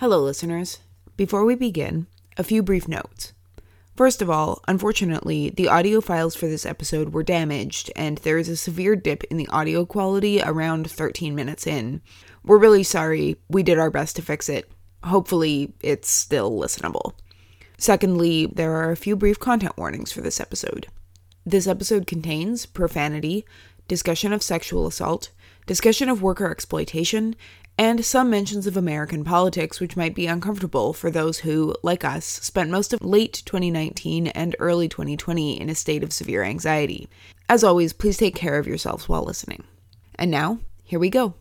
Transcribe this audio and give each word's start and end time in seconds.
Hello, 0.00 0.22
listeners. 0.22 0.78
Before 1.18 1.44
we 1.44 1.54
begin, 1.54 2.06
a 2.38 2.42
few 2.42 2.62
brief 2.62 2.88
notes. 2.88 3.34
First 3.94 4.22
of 4.22 4.30
all, 4.30 4.62
unfortunately, 4.66 5.50
the 5.50 5.68
audio 5.68 6.00
files 6.00 6.34
for 6.34 6.46
this 6.46 6.64
episode 6.64 7.12
were 7.12 7.22
damaged, 7.22 7.92
and 7.94 8.16
there 8.16 8.38
is 8.38 8.48
a 8.48 8.56
severe 8.56 8.96
dip 8.96 9.24
in 9.24 9.36
the 9.36 9.48
audio 9.48 9.84
quality 9.84 10.40
around 10.40 10.90
13 10.90 11.34
minutes 11.34 11.66
in. 11.66 12.00
We're 12.42 12.56
really 12.56 12.82
sorry. 12.82 13.36
We 13.50 13.62
did 13.62 13.78
our 13.78 13.90
best 13.90 14.16
to 14.16 14.22
fix 14.22 14.48
it. 14.48 14.72
Hopefully, 15.04 15.74
it's 15.82 16.08
still 16.08 16.50
listenable. 16.50 17.12
Secondly, 17.76 18.46
there 18.46 18.72
are 18.76 18.92
a 18.92 18.96
few 18.96 19.16
brief 19.16 19.38
content 19.38 19.76
warnings 19.76 20.12
for 20.12 20.22
this 20.22 20.40
episode. 20.40 20.86
This 21.44 21.66
episode 21.66 22.06
contains 22.06 22.64
profanity, 22.64 23.44
discussion 23.86 24.32
of 24.32 24.42
sexual 24.42 24.86
assault, 24.86 25.30
discussion 25.66 26.08
of 26.08 26.22
worker 26.22 26.50
exploitation, 26.50 27.36
and 27.80 28.04
some 28.04 28.28
mentions 28.28 28.66
of 28.66 28.76
American 28.76 29.24
politics, 29.24 29.80
which 29.80 29.96
might 29.96 30.14
be 30.14 30.26
uncomfortable 30.26 30.92
for 30.92 31.10
those 31.10 31.38
who, 31.38 31.74
like 31.82 32.04
us, 32.04 32.26
spent 32.26 32.68
most 32.68 32.92
of 32.92 33.02
late 33.02 33.42
2019 33.46 34.26
and 34.26 34.54
early 34.58 34.86
2020 34.86 35.58
in 35.58 35.70
a 35.70 35.74
state 35.74 36.02
of 36.02 36.12
severe 36.12 36.42
anxiety. 36.42 37.08
As 37.48 37.64
always, 37.64 37.94
please 37.94 38.18
take 38.18 38.34
care 38.34 38.58
of 38.58 38.66
yourselves 38.66 39.08
while 39.08 39.24
listening. 39.24 39.64
And 40.16 40.30
now, 40.30 40.58
here 40.84 40.98
we 40.98 41.08
go. 41.08 41.32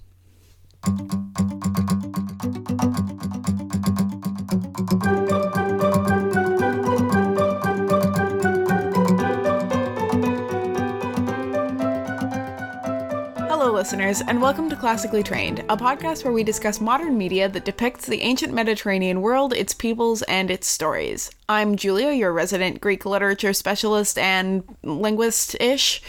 Listeners, 13.80 14.22
and 14.28 14.42
welcome 14.42 14.70
to 14.70 14.76
Classically 14.76 15.24
Trained, 15.24 15.60
a 15.70 15.78
podcast 15.78 16.26
where 16.26 16.34
we 16.34 16.44
discuss 16.44 16.82
modern 16.82 17.18
media 17.18 17.48
that 17.48 17.64
depicts 17.64 18.08
the 18.08 18.22
ancient 18.22 18.54
Mediterranean 18.54 19.22
world, 19.22 19.54
its 19.54 19.74
peoples, 19.74 20.22
and 20.24 20.52
its 20.52 20.68
stories. 20.68 21.32
I'm 21.48 21.78
Julia, 21.78 22.12
your 22.12 22.34
resident 22.34 22.82
Greek 22.82 23.06
literature 23.06 23.54
specialist 23.54 24.18
and 24.18 24.66
linguist 24.84 25.56
ish. 25.62 26.02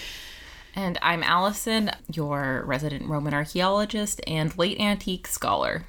And 0.74 0.98
I'm 1.00 1.22
Allison, 1.22 1.92
your 2.12 2.64
resident 2.66 3.06
Roman 3.06 3.34
archaeologist 3.34 4.20
and 4.26 4.58
late 4.58 4.80
antique 4.80 5.28
scholar. 5.28 5.84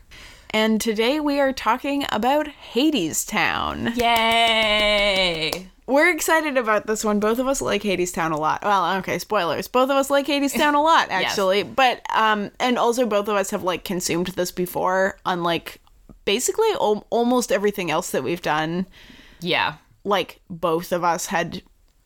And 0.51 0.79
today 0.79 1.19
we 1.19 1.39
are 1.39 1.51
talking 1.51 2.05
about 2.11 2.47
Hadestown. 2.75 3.95
Yay! 3.97 5.71
We're 5.91 6.09
excited 6.09 6.55
about 6.55 6.87
this 6.87 7.03
one. 7.03 7.19
Both 7.19 7.37
of 7.37 7.47
us 7.47 7.61
like 7.61 7.83
Hadestown 7.83 8.31
a 8.31 8.37
lot. 8.37 8.63
Well, 8.63 8.95
okay, 8.99 9.19
spoilers. 9.19 9.67
Both 9.67 9.89
of 9.89 9.97
us 9.97 10.09
like 10.09 10.25
Hadestown 10.25 10.73
a 10.73 10.79
lot, 10.79 11.09
actually. 11.11 11.63
But 11.63 12.01
um 12.15 12.49
and 12.61 12.77
also 12.77 13.05
both 13.05 13.27
of 13.27 13.35
us 13.35 13.49
have 13.49 13.63
like 13.63 13.83
consumed 13.83 14.27
this 14.27 14.53
before, 14.53 15.19
unlike 15.25 15.81
basically 16.23 16.69
al- 16.75 17.05
almost 17.09 17.51
everything 17.51 17.91
else 17.91 18.11
that 18.11 18.23
we've 18.23 18.41
done. 18.41 18.87
Yeah. 19.41 19.75
Like 20.05 20.39
both 20.49 20.93
of 20.93 21.03
us 21.03 21.25
had 21.25 21.61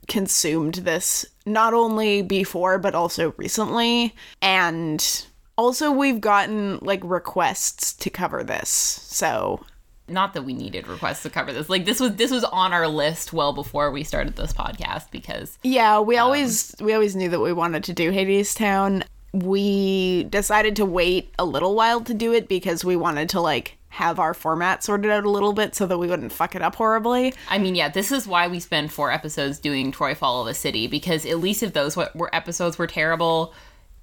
consumed 0.08 0.76
this 0.76 1.24
not 1.46 1.76
only 1.76 2.24
before 2.24 2.80
but 2.80 2.96
also 2.96 3.34
recently 3.38 4.16
and 4.42 5.26
also 5.58 5.92
we've 5.92 6.22
gotten 6.22 6.80
like 6.82 7.02
requests 7.04 7.94
to 7.94 8.10
cover 8.10 8.44
this. 8.44 8.70
So, 8.70 9.64
Not 10.08 10.34
that 10.36 10.44
we 10.44 10.54
needed 10.54 10.88
requests 10.88 11.24
to 11.24 11.30
cover 11.30 11.52
this. 11.52 11.68
Like 11.70 11.86
this 11.86 12.00
was 12.00 12.16
this 12.16 12.32
was 12.32 12.44
on 12.44 12.74
our 12.74 12.88
list 12.88 13.34
well 13.34 13.54
before 13.54 13.90
we 13.92 14.04
started 14.04 14.36
this 14.36 14.54
podcast 14.54 15.10
because 15.12 15.58
Yeah, 15.64 16.00
we 16.00 16.18
um, 16.18 16.26
always 16.26 16.76
we 16.80 16.94
always 16.94 17.16
knew 17.16 17.30
that 17.30 17.40
we 17.40 17.52
wanted 17.54 17.84
to 17.86 17.94
do 17.94 18.12
Hadestown 18.12 19.04
We 19.34 20.26
decided 20.26 20.76
to 20.78 20.86
wait 20.86 21.34
a 21.40 21.46
little 21.46 21.76
while 21.76 22.02
to 22.02 22.14
do 22.14 22.34
it 22.34 22.48
because 22.48 22.86
we 22.86 22.96
wanted 22.96 23.30
to 23.30 23.42
like 23.42 23.78
have 23.90 24.20
our 24.20 24.34
format 24.34 24.84
sorted 24.84 25.10
out 25.10 25.24
a 25.24 25.30
little 25.30 25.54
bit 25.54 25.74
so 25.74 25.86
that 25.88 25.98
we 25.98 26.08
wouldn't 26.08 26.32
fuck 26.34 26.54
it 26.54 26.62
up 26.62 26.76
horribly. 26.76 27.34
I 27.50 27.58
mean, 27.58 27.76
yeah, 27.76 27.88
this 27.90 28.12
is 28.12 28.28
why 28.28 28.48
we 28.48 28.60
spend 28.60 28.92
four 28.92 29.10
episodes 29.12 29.58
doing 29.58 29.92
Troy 29.92 30.14
Fall 30.14 30.42
of 30.42 30.48
the 30.48 30.54
City 30.54 30.86
because 30.88 31.26
at 31.26 31.40
least 31.40 31.64
if 31.64 31.74
those 31.74 31.96
were 31.98 32.30
episodes 32.36 32.78
were 32.78 32.88
terrible, 32.88 33.54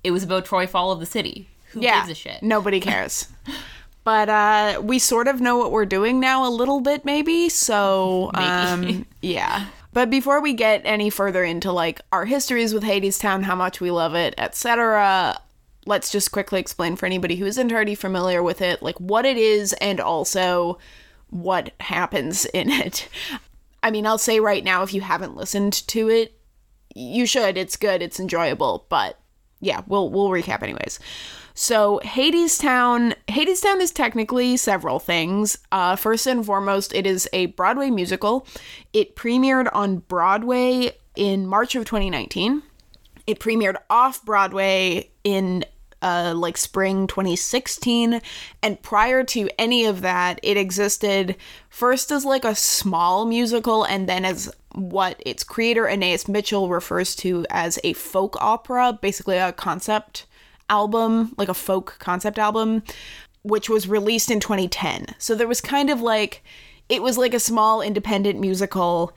it 0.03 0.11
was 0.11 0.23
about 0.25 0.47
Troy 0.47 0.67
Fall 0.67 0.93
of 0.93 0.99
the 1.01 1.07
City. 1.07 1.49
Who 1.73 1.81
Yeah, 1.83 2.01
gives 2.07 2.11
a 2.11 2.15
shit? 2.15 2.43
nobody 2.43 2.81
cares. 2.91 3.29
But 4.05 4.29
uh 4.29 4.81
we 4.83 4.99
sort 4.99 5.29
of 5.29 5.41
know 5.41 5.57
what 5.57 5.71
we're 5.71 5.87
doing 5.87 6.21
now 6.21 6.47
a 6.47 6.51
little 6.51 6.81
bit 6.81 7.05
maybe, 7.05 7.49
so 7.49 8.31
um 8.35 9.07
yeah. 9.21 9.67
But 9.93 10.09
before 10.09 10.41
we 10.41 10.55
get 10.55 10.81
any 10.85 11.11
further 11.11 11.45
into 11.45 11.71
like 11.71 12.01
our 12.13 12.25
histories 12.25 12.73
with 12.73 12.83
Hadestown, 12.83 13.43
how 13.43 13.55
much 13.55 13.81
we 13.81 13.91
love 13.91 14.15
it, 14.15 14.35
etc., 14.39 15.39
let's 15.85 16.11
just 16.11 16.33
quickly 16.33 16.61
explain 16.61 16.97
for 16.97 17.07
anybody 17.07 17.37
who 17.37 17.47
isn't 17.47 17.73
already 17.73 17.95
familiar 17.95 18.43
with 18.43 18.63
it, 18.63 18.83
like 18.83 18.99
what 18.99 19.27
it 19.27 19.37
is 19.37 19.73
and 19.75 20.01
also 20.01 20.79
what 21.29 21.73
happens 21.81 22.45
in 22.47 22.71
it. 22.71 23.09
I 23.83 23.91
mean, 23.91 24.07
I'll 24.07 24.19
say 24.19 24.39
right 24.39 24.63
now, 24.63 24.83
if 24.83 24.95
you 24.95 25.01
haven't 25.01 25.37
listened 25.37 25.73
to 25.89 26.09
it, 26.09 26.39
you 26.95 27.27
should. 27.27 27.57
It's 27.57 27.77
good. 27.77 28.01
It's 28.01 28.21
enjoyable. 28.21 28.87
But 28.89 29.19
yeah, 29.61 29.83
we'll 29.87 30.11
we'll 30.11 30.29
recap 30.29 30.63
anyways. 30.63 31.01
So 31.55 32.01
Hadestown, 32.05 33.15
Hadestown 33.29 33.81
is 33.81 33.91
technically 33.91 34.57
several 34.57 34.99
things. 34.99 35.59
Uh, 35.71 35.97
first 35.97 36.27
and 36.27 36.45
foremost, 36.45 36.95
it 36.95 37.07
is 37.07 37.29
a 37.33 37.47
Broadway 37.47 37.91
musical. 37.91 38.47
It 38.93 39.17
premiered 39.17 39.69
on 39.73 39.99
Broadway 39.99 40.97
in 41.15 41.47
March 41.47 41.75
of 41.75 41.85
2019. 41.85 42.63
It 43.27 43.39
premiered 43.39 43.77
off 43.91 44.25
Broadway 44.25 45.11
in 45.25 45.65
uh, 46.01 46.35
like 46.35 46.57
spring 46.57 47.07
2016. 47.07 48.21
And 48.63 48.83
prior 48.83 49.23
to 49.25 49.49
any 49.59 49.85
of 49.85 50.01
that, 50.01 50.41
it 50.43 50.57
existed 50.57 51.37
first 51.69 52.11
as 52.11 52.25
like 52.25 52.45
a 52.45 52.55
small 52.55 53.25
musical 53.25 53.85
and 53.85 54.09
then 54.09 54.25
as 54.25 54.53
what 54.75 55.23
its 55.25 55.45
creator, 55.45 55.85
Anaïs 55.85 56.29
Mitchell, 56.29 56.69
refers 56.69 57.15
to 57.17 57.47
as 57.51 57.79
a 57.85 57.93
folk 57.93 58.37
opera, 58.41 58.99
basically 59.01 59.37
a 59.37 59.53
concept 59.53 60.27
album, 60.69 61.35
like 61.37 61.49
a 61.49 61.55
folk 61.55 61.97
concept 61.99 62.39
album, 62.39 62.83
which 63.43 63.69
was 63.69 63.89
released 63.89 64.31
in 64.31 64.41
2010. 64.41 65.07
So 65.19 65.35
there 65.35 65.49
was 65.49 65.61
kind 65.61 65.91
of 65.91 66.01
like, 66.01 66.43
it 66.89 67.03
was 67.03 67.19
like 67.19 67.35
a 67.35 67.41
small 67.41 67.81
independent 67.81 68.39
musical 68.39 69.13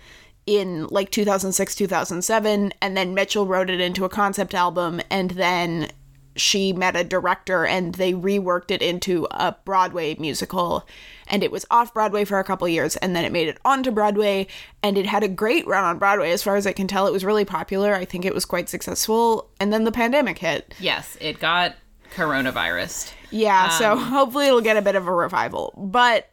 in 0.45 0.85
like 0.87 1.09
2006 1.09 1.75
2007 1.75 2.73
and 2.79 2.95
then 2.95 3.13
Mitchell 3.15 3.47
wrote 3.47 3.69
it 3.69 3.81
into 3.81 4.05
a 4.05 4.09
concept 4.09 4.53
album 4.53 5.01
and 5.09 5.31
then 5.31 5.89
she 6.35 6.73
met 6.73 6.95
a 6.95 7.03
director 7.03 7.65
and 7.65 7.95
they 7.95 8.13
reworked 8.13 8.71
it 8.71 8.81
into 8.81 9.27
a 9.31 9.55
Broadway 9.65 10.15
musical. 10.19 10.87
And 11.27 11.43
it 11.43 11.51
was 11.51 11.65
off 11.71 11.93
Broadway 11.93 12.25
for 12.25 12.39
a 12.39 12.43
couple 12.43 12.67
years 12.67 12.95
and 12.97 13.15
then 13.15 13.25
it 13.25 13.31
made 13.31 13.47
it 13.47 13.57
onto 13.65 13.91
Broadway 13.91 14.47
and 14.83 14.97
it 14.97 15.05
had 15.05 15.23
a 15.23 15.27
great 15.27 15.65
run 15.67 15.83
on 15.83 15.97
Broadway. 15.97 16.31
As 16.31 16.43
far 16.43 16.55
as 16.55 16.67
I 16.67 16.73
can 16.73 16.87
tell 16.87 17.07
it 17.07 17.13
was 17.13 17.25
really 17.25 17.45
popular. 17.45 17.95
I 17.95 18.05
think 18.05 18.25
it 18.25 18.33
was 18.33 18.45
quite 18.45 18.69
successful. 18.69 19.49
And 19.59 19.71
then 19.71 19.83
the 19.83 19.91
pandemic 19.91 20.37
hit. 20.39 20.73
Yes, 20.79 21.17
it 21.21 21.39
got 21.39 21.75
coronavirus. 22.13 23.11
yeah 23.31 23.67
so 23.67 23.91
um, 23.91 23.99
hopefully 23.99 24.47
it'll 24.47 24.61
get 24.61 24.77
a 24.77 24.81
bit 24.81 24.95
of 24.95 25.07
a 25.07 25.13
revival. 25.13 25.73
But 25.77 26.29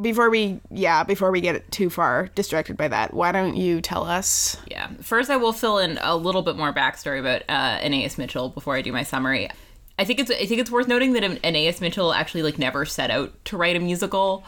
before 0.00 0.30
we 0.30 0.60
yeah 0.70 1.04
before 1.04 1.30
we 1.30 1.40
get 1.40 1.70
too 1.70 1.90
far 1.90 2.28
distracted 2.34 2.76
by 2.76 2.88
that 2.88 3.12
why 3.14 3.30
don't 3.30 3.56
you 3.56 3.80
tell 3.80 4.04
us 4.04 4.56
Yeah. 4.66 4.88
First, 5.02 5.30
I 5.30 5.36
will 5.36 5.52
fill 5.52 5.78
in 5.78 5.98
a 6.00 6.16
little 6.16 6.42
bit 6.42 6.56
more 6.56 6.72
backstory 6.72 7.20
about 7.20 7.42
uh, 7.48 7.78
Anaïs 7.78 8.16
Mitchell 8.18 8.48
before 8.48 8.74
I 8.74 8.82
do 8.82 8.90
my 8.90 9.02
summary. 9.02 9.50
I 9.98 10.04
think 10.04 10.18
it's 10.18 10.30
I 10.30 10.46
think 10.46 10.60
it's 10.60 10.70
worth 10.70 10.88
noting 10.88 11.12
that 11.12 11.22
Anaïs 11.22 11.80
Mitchell 11.80 12.12
actually 12.12 12.42
like 12.42 12.58
never 12.58 12.84
set 12.84 13.10
out 13.10 13.32
to 13.46 13.56
write 13.56 13.76
a 13.76 13.80
musical. 13.80 14.44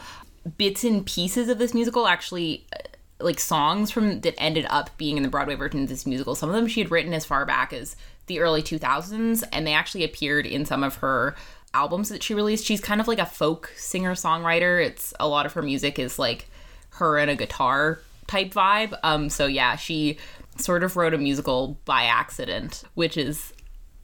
Bits 0.57 0.83
and 0.83 1.05
pieces 1.05 1.47
of 1.47 1.57
this 1.57 1.73
musical 1.73 2.07
actually 2.07 2.65
uh, 2.73 2.79
like 3.19 3.39
songs 3.39 3.91
from 3.91 4.21
that 4.21 4.33
ended 4.37 4.65
up 4.69 4.89
being 4.97 5.17
in 5.17 5.23
the 5.23 5.29
Broadway 5.29 5.55
version 5.55 5.83
of 5.83 5.89
this 5.89 6.05
musical. 6.05 6.35
Some 6.35 6.49
of 6.49 6.55
them 6.55 6.67
she 6.67 6.81
had 6.81 6.91
written 6.91 7.13
as 7.13 7.23
far 7.23 7.45
back 7.45 7.71
as 7.71 7.95
the 8.27 8.39
early 8.39 8.63
2000s 8.63 9.43
and 9.53 9.67
they 9.67 9.73
actually 9.73 10.03
appeared 10.03 10.47
in 10.47 10.65
some 10.65 10.83
of 10.83 10.95
her 10.95 11.35
albums 11.75 12.09
that 12.09 12.23
she 12.23 12.33
released. 12.33 12.65
She's 12.65 12.81
kind 12.81 13.01
of 13.01 13.07
like 13.07 13.19
a 13.19 13.25
folk 13.25 13.71
singer-songwriter. 13.75 14.83
It's 14.83 15.13
a 15.19 15.27
lot 15.27 15.45
of 15.45 15.53
her 15.53 15.61
music 15.61 15.99
is 15.99 16.17
like 16.17 16.49
her 16.91 17.17
and 17.17 17.29
a 17.29 17.35
guitar 17.35 17.99
type 18.27 18.53
vibe. 18.53 18.97
Um 19.03 19.29
so 19.29 19.45
yeah, 19.45 19.75
she 19.75 20.17
sort 20.57 20.83
of 20.83 20.95
wrote 20.95 21.13
a 21.13 21.17
musical 21.17 21.77
by 21.85 22.03
accident, 22.03 22.83
which 22.93 23.17
is 23.17 23.53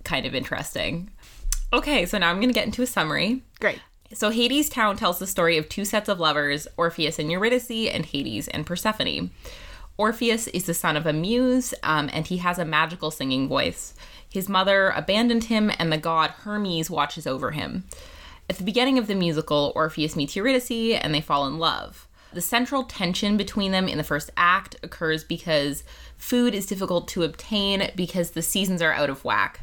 kind 0.03 0.25
of 0.25 0.35
interesting. 0.35 1.09
Okay, 1.73 2.06
so 2.06 2.18
now 2.18 2.29
I'm 2.29 2.38
going 2.38 2.50
to 2.50 2.53
get 2.53 2.65
into 2.65 2.81
a 2.81 2.88
summary. 2.88 3.44
great 3.59 3.79
So 4.13 4.29
Hadestown 4.29 4.97
tells 4.97 5.19
the 5.19 5.27
story 5.27 5.57
of 5.57 5.69
two 5.69 5.85
sets 5.85 6.09
of 6.09 6.19
lovers, 6.19 6.67
Orpheus 6.75 7.17
and 7.17 7.31
Eurydice, 7.31 7.89
and 7.94 8.06
Hades 8.06 8.50
and 8.50 8.65
Persephone. 8.65 9.31
Orpheus 9.97 10.47
is 10.47 10.65
the 10.65 10.74
son 10.74 10.97
of 10.97 11.06
a 11.06 11.13
muse, 11.13 11.74
um, 11.83 12.09
and 12.12 12.27
he 12.27 12.38
has 12.38 12.59
a 12.59 12.65
magical 12.65 13.12
singing 13.12 13.47
voice. 13.47 13.94
His 14.31 14.49
mother 14.49 14.89
abandoned 14.89 15.45
him, 15.45 15.71
and 15.77 15.91
the 15.91 15.97
god 15.97 16.31
Hermes 16.31 16.89
watches 16.89 17.27
over 17.27 17.51
him. 17.51 17.83
At 18.49 18.57
the 18.57 18.63
beginning 18.63 18.97
of 18.97 19.07
the 19.07 19.15
musical, 19.15 19.71
Orpheus 19.75 20.15
meets 20.15 20.35
Eurydice, 20.35 20.99
and 21.01 21.13
they 21.13 21.21
fall 21.21 21.45
in 21.47 21.57
love. 21.57 22.07
The 22.33 22.41
central 22.41 22.83
tension 22.83 23.35
between 23.35 23.73
them 23.73 23.89
in 23.89 23.97
the 23.97 24.05
first 24.05 24.29
act 24.37 24.77
occurs 24.83 25.23
because 25.23 25.83
food 26.17 26.55
is 26.55 26.65
difficult 26.65 27.09
to 27.09 27.23
obtain 27.23 27.91
because 27.95 28.31
the 28.31 28.41
seasons 28.41 28.81
are 28.81 28.93
out 28.93 29.09
of 29.09 29.25
whack. 29.25 29.61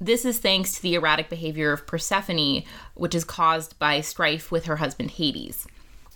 This 0.00 0.24
is 0.24 0.38
thanks 0.38 0.72
to 0.72 0.82
the 0.82 0.94
erratic 0.94 1.28
behavior 1.28 1.72
of 1.72 1.86
Persephone, 1.86 2.64
which 2.94 3.14
is 3.14 3.24
caused 3.24 3.78
by 3.78 4.00
strife 4.00 4.50
with 4.50 4.64
her 4.64 4.76
husband 4.76 5.12
Hades. 5.12 5.66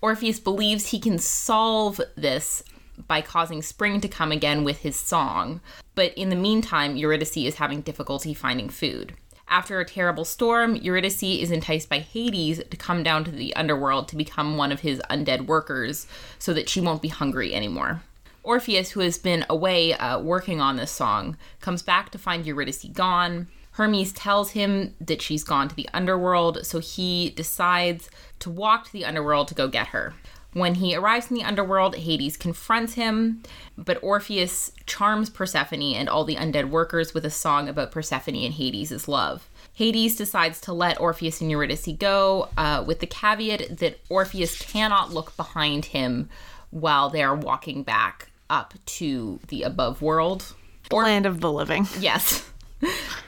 Orpheus 0.00 0.40
believes 0.40 0.86
he 0.86 0.98
can 0.98 1.18
solve 1.18 2.00
this 2.16 2.62
by 3.06 3.20
causing 3.20 3.62
spring 3.62 4.00
to 4.00 4.08
come 4.08 4.32
again 4.32 4.64
with 4.64 4.78
his 4.78 4.96
song, 4.96 5.60
but 5.94 6.12
in 6.14 6.28
the 6.28 6.36
meantime, 6.36 6.96
Eurydice 6.96 7.36
is 7.36 7.56
having 7.56 7.80
difficulty 7.80 8.34
finding 8.34 8.68
food. 8.68 9.14
After 9.48 9.80
a 9.80 9.84
terrible 9.84 10.24
storm, 10.24 10.76
Eurydice 10.76 11.22
is 11.24 11.50
enticed 11.50 11.88
by 11.88 11.98
Hades 11.98 12.62
to 12.70 12.76
come 12.76 13.02
down 13.02 13.24
to 13.24 13.32
the 13.32 13.54
underworld 13.56 14.06
to 14.08 14.16
become 14.16 14.56
one 14.56 14.70
of 14.70 14.80
his 14.80 15.02
undead 15.10 15.46
workers 15.46 16.06
so 16.38 16.54
that 16.54 16.68
she 16.68 16.80
won't 16.80 17.02
be 17.02 17.08
hungry 17.08 17.52
anymore. 17.52 18.02
Orpheus, 18.44 18.92
who 18.92 19.00
has 19.00 19.18
been 19.18 19.44
away 19.50 19.92
uh, 19.94 20.20
working 20.20 20.60
on 20.60 20.76
this 20.76 20.92
song, 20.92 21.36
comes 21.60 21.82
back 21.82 22.10
to 22.10 22.18
find 22.18 22.46
Eurydice 22.46 22.84
gone. 22.92 23.48
Hermes 23.72 24.12
tells 24.12 24.52
him 24.52 24.94
that 25.00 25.20
she's 25.20 25.44
gone 25.44 25.68
to 25.68 25.74
the 25.74 25.88
underworld, 25.92 26.64
so 26.64 26.78
he 26.78 27.30
decides 27.30 28.08
to 28.38 28.50
walk 28.50 28.86
to 28.86 28.92
the 28.92 29.04
underworld 29.04 29.48
to 29.48 29.54
go 29.54 29.68
get 29.68 29.88
her. 29.88 30.14
When 30.52 30.74
he 30.76 30.96
arrives 30.96 31.30
in 31.30 31.36
the 31.36 31.44
underworld, 31.44 31.94
Hades 31.94 32.36
confronts 32.36 32.94
him, 32.94 33.42
but 33.78 34.02
Orpheus 34.02 34.72
charms 34.84 35.30
Persephone 35.30 35.94
and 35.94 36.08
all 36.08 36.24
the 36.24 36.34
undead 36.36 36.70
workers 36.70 37.14
with 37.14 37.24
a 37.24 37.30
song 37.30 37.68
about 37.68 37.92
Persephone 37.92 38.34
and 38.34 38.54
Hades' 38.54 39.06
love. 39.06 39.48
Hades 39.74 40.16
decides 40.16 40.60
to 40.62 40.72
let 40.72 41.00
Orpheus 41.00 41.40
and 41.40 41.50
Eurydice 41.50 41.88
go, 41.98 42.48
uh, 42.58 42.82
with 42.84 42.98
the 42.98 43.06
caveat 43.06 43.78
that 43.78 44.00
Orpheus 44.08 44.60
cannot 44.60 45.12
look 45.12 45.36
behind 45.36 45.86
him 45.86 46.28
while 46.70 47.08
they 47.10 47.22
are 47.22 47.36
walking 47.36 47.82
back 47.84 48.30
up 48.48 48.74
to 48.84 49.38
the 49.48 49.62
above 49.62 50.02
world. 50.02 50.54
Or- 50.90 51.04
Land 51.04 51.26
of 51.26 51.40
the 51.40 51.52
living. 51.52 51.86
Yes. 52.00 52.46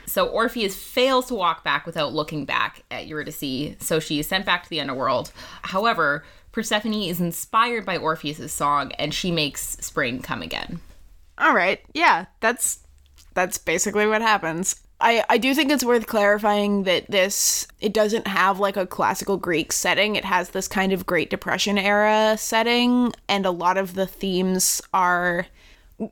so 0.05 0.27
Orpheus 0.27 0.75
fails 0.75 1.27
to 1.27 1.35
walk 1.35 1.63
back 1.63 1.85
without 1.85 2.11
looking 2.13 2.43
back 2.43 2.83
at 2.91 3.07
Eurydice, 3.07 3.75
so 3.79 3.99
she 3.99 4.19
is 4.19 4.27
sent 4.27 4.45
back 4.45 4.63
to 4.63 4.69
the 4.69 4.81
underworld. 4.81 5.31
However, 5.61 6.25
Persephone 6.53 6.93
is 6.93 7.19
inspired 7.19 7.83
by 7.83 7.97
Orpheus's 7.97 8.53
song 8.53 8.91
and 8.93 9.13
she 9.13 9.31
makes 9.31 9.75
spring 9.81 10.21
come 10.21 10.43
again. 10.43 10.79
All 11.37 11.53
right. 11.53 11.81
Yeah, 11.93 12.27
that's 12.39 12.79
that's 13.33 13.57
basically 13.57 14.05
what 14.05 14.21
happens. 14.21 14.75
I, 15.01 15.25
I 15.27 15.39
do 15.39 15.55
think 15.55 15.71
it's 15.71 15.83
worth 15.83 16.05
clarifying 16.05 16.83
that 16.83 17.09
this 17.09 17.67
it 17.81 17.91
doesn't 17.91 18.27
have 18.27 18.59
like 18.59 18.77
a 18.77 18.85
classical 18.85 19.35
Greek 19.37 19.73
setting. 19.73 20.15
It 20.15 20.25
has 20.25 20.51
this 20.51 20.67
kind 20.67 20.93
of 20.93 21.07
Great 21.07 21.31
Depression 21.31 21.79
era 21.79 22.37
setting 22.37 23.11
and 23.27 23.47
a 23.47 23.51
lot 23.51 23.77
of 23.77 23.95
the 23.95 24.05
themes 24.05 24.79
are 24.93 25.47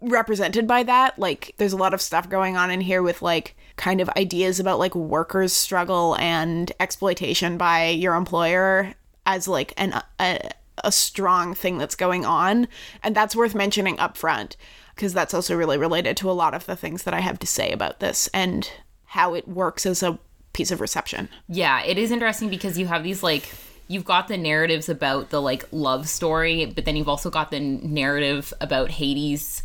represented 0.01 0.65
by 0.65 0.81
that. 0.83 1.19
Like 1.19 1.53
there's 1.57 1.73
a 1.73 1.77
lot 1.77 1.93
of 1.93 2.01
stuff 2.01 2.27
going 2.27 2.57
on 2.57 2.71
in 2.71 2.81
here 2.81 3.03
with 3.03 3.21
like 3.21 3.55
kind 3.75 4.01
of 4.01 4.09
ideas 4.17 4.59
about 4.59 4.79
like 4.79 4.95
workers 4.95 5.53
struggle 5.53 6.17
and 6.17 6.71
exploitation 6.79 7.57
by 7.57 7.89
your 7.89 8.15
employer 8.15 8.95
as 9.31 9.47
like 9.47 9.73
an 9.77 10.01
a, 10.19 10.51
a 10.83 10.91
strong 10.91 11.53
thing 11.53 11.77
that's 11.77 11.95
going 11.95 12.25
on 12.25 12.67
and 13.03 13.15
that's 13.15 13.35
worth 13.35 13.55
mentioning 13.55 13.97
up 13.99 14.17
front 14.17 14.57
because 14.95 15.13
that's 15.13 15.33
also 15.33 15.55
really 15.55 15.77
related 15.77 16.17
to 16.17 16.29
a 16.29 16.33
lot 16.33 16.53
of 16.53 16.65
the 16.65 16.75
things 16.75 17.03
that 17.03 17.13
I 17.13 17.21
have 17.21 17.39
to 17.39 17.47
say 17.47 17.71
about 17.71 17.99
this 17.99 18.29
and 18.33 18.69
how 19.05 19.33
it 19.33 19.47
works 19.47 19.85
as 19.85 20.03
a 20.03 20.19
piece 20.53 20.71
of 20.71 20.81
reception. 20.81 21.29
Yeah, 21.47 21.81
it 21.83 21.97
is 21.97 22.11
interesting 22.11 22.49
because 22.49 22.77
you 22.77 22.87
have 22.87 23.03
these 23.03 23.23
like 23.23 23.49
you've 23.87 24.05
got 24.05 24.27
the 24.27 24.37
narratives 24.37 24.89
about 24.89 25.29
the 25.29 25.41
like 25.41 25.65
love 25.71 26.09
story, 26.09 26.65
but 26.65 26.85
then 26.85 26.95
you've 26.95 27.09
also 27.09 27.29
got 27.29 27.51
the 27.51 27.59
narrative 27.59 28.53
about 28.59 28.91
Hades 28.91 29.63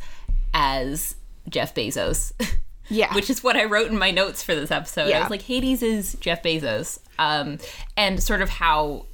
as 0.55 1.17
Jeff 1.49 1.75
Bezos. 1.75 2.33
Yeah. 2.89 3.13
Which 3.15 3.31
is 3.31 3.43
what 3.43 3.57
I 3.57 3.65
wrote 3.65 3.89
in 3.89 3.99
my 3.99 4.13
notes 4.13 4.45
for 4.45 4.55
this 4.55 4.71
episode. 4.71 5.09
Yeah. 5.09 5.19
I 5.19 5.21
was 5.23 5.31
like, 5.31 5.43
Hades 5.43 5.83
is 5.83 6.15
Jeff 6.21 6.41
Bezos. 6.43 7.01
Um, 7.19 7.59
and 7.97 8.23
sort 8.23 8.43
of 8.43 8.49
how 8.49 9.07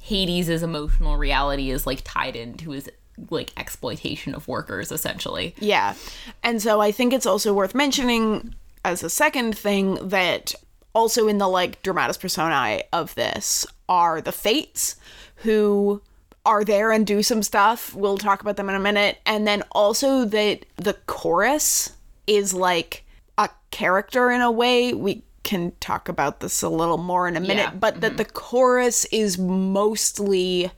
Hades' 0.00 0.62
emotional 0.62 1.16
reality 1.16 1.70
is 1.70 1.86
like 1.86 2.00
tied 2.04 2.34
into 2.34 2.70
his 2.70 2.90
like 3.30 3.52
exploitation 3.56 4.34
of 4.34 4.48
workers 4.48 4.90
essentially. 4.90 5.54
Yeah. 5.58 5.94
And 6.42 6.60
so 6.60 6.80
I 6.80 6.90
think 6.90 7.12
it's 7.12 7.26
also 7.26 7.52
worth 7.52 7.74
mentioning 7.74 8.54
as 8.84 9.02
a 9.02 9.10
second 9.10 9.56
thing 9.56 10.08
that 10.08 10.54
also 10.94 11.28
in 11.28 11.38
the 11.38 11.48
like 11.48 11.82
dramatis 11.82 12.16
personae 12.16 12.82
of 12.92 13.14
this 13.14 13.66
are 13.88 14.20
the 14.20 14.32
fates 14.32 14.96
who 15.36 16.00
are 16.46 16.64
there 16.64 16.90
and 16.90 17.06
do 17.06 17.22
some 17.22 17.42
stuff. 17.42 17.94
We'll 17.94 18.18
talk 18.18 18.40
about 18.40 18.56
them 18.56 18.70
in 18.70 18.74
a 18.74 18.80
minute. 18.80 19.18
And 19.26 19.46
then 19.46 19.62
also 19.72 20.24
that 20.24 20.64
the 20.76 20.94
chorus 21.06 21.92
is 22.26 22.54
like 22.54 23.04
a 23.36 23.50
character 23.70 24.30
in 24.30 24.40
a 24.40 24.50
way. 24.50 24.94
We 24.94 25.22
can 25.42 25.72
talk 25.80 26.08
about 26.08 26.40
this 26.40 26.62
a 26.62 26.68
little 26.68 26.98
more 26.98 27.26
in 27.26 27.36
a 27.36 27.40
minute, 27.40 27.56
yeah. 27.56 27.70
but 27.70 27.94
mm-hmm. 27.94 28.00
that 28.00 28.16
the 28.16 28.24
chorus 28.24 29.04
is 29.06 29.38
mostly 29.38 30.70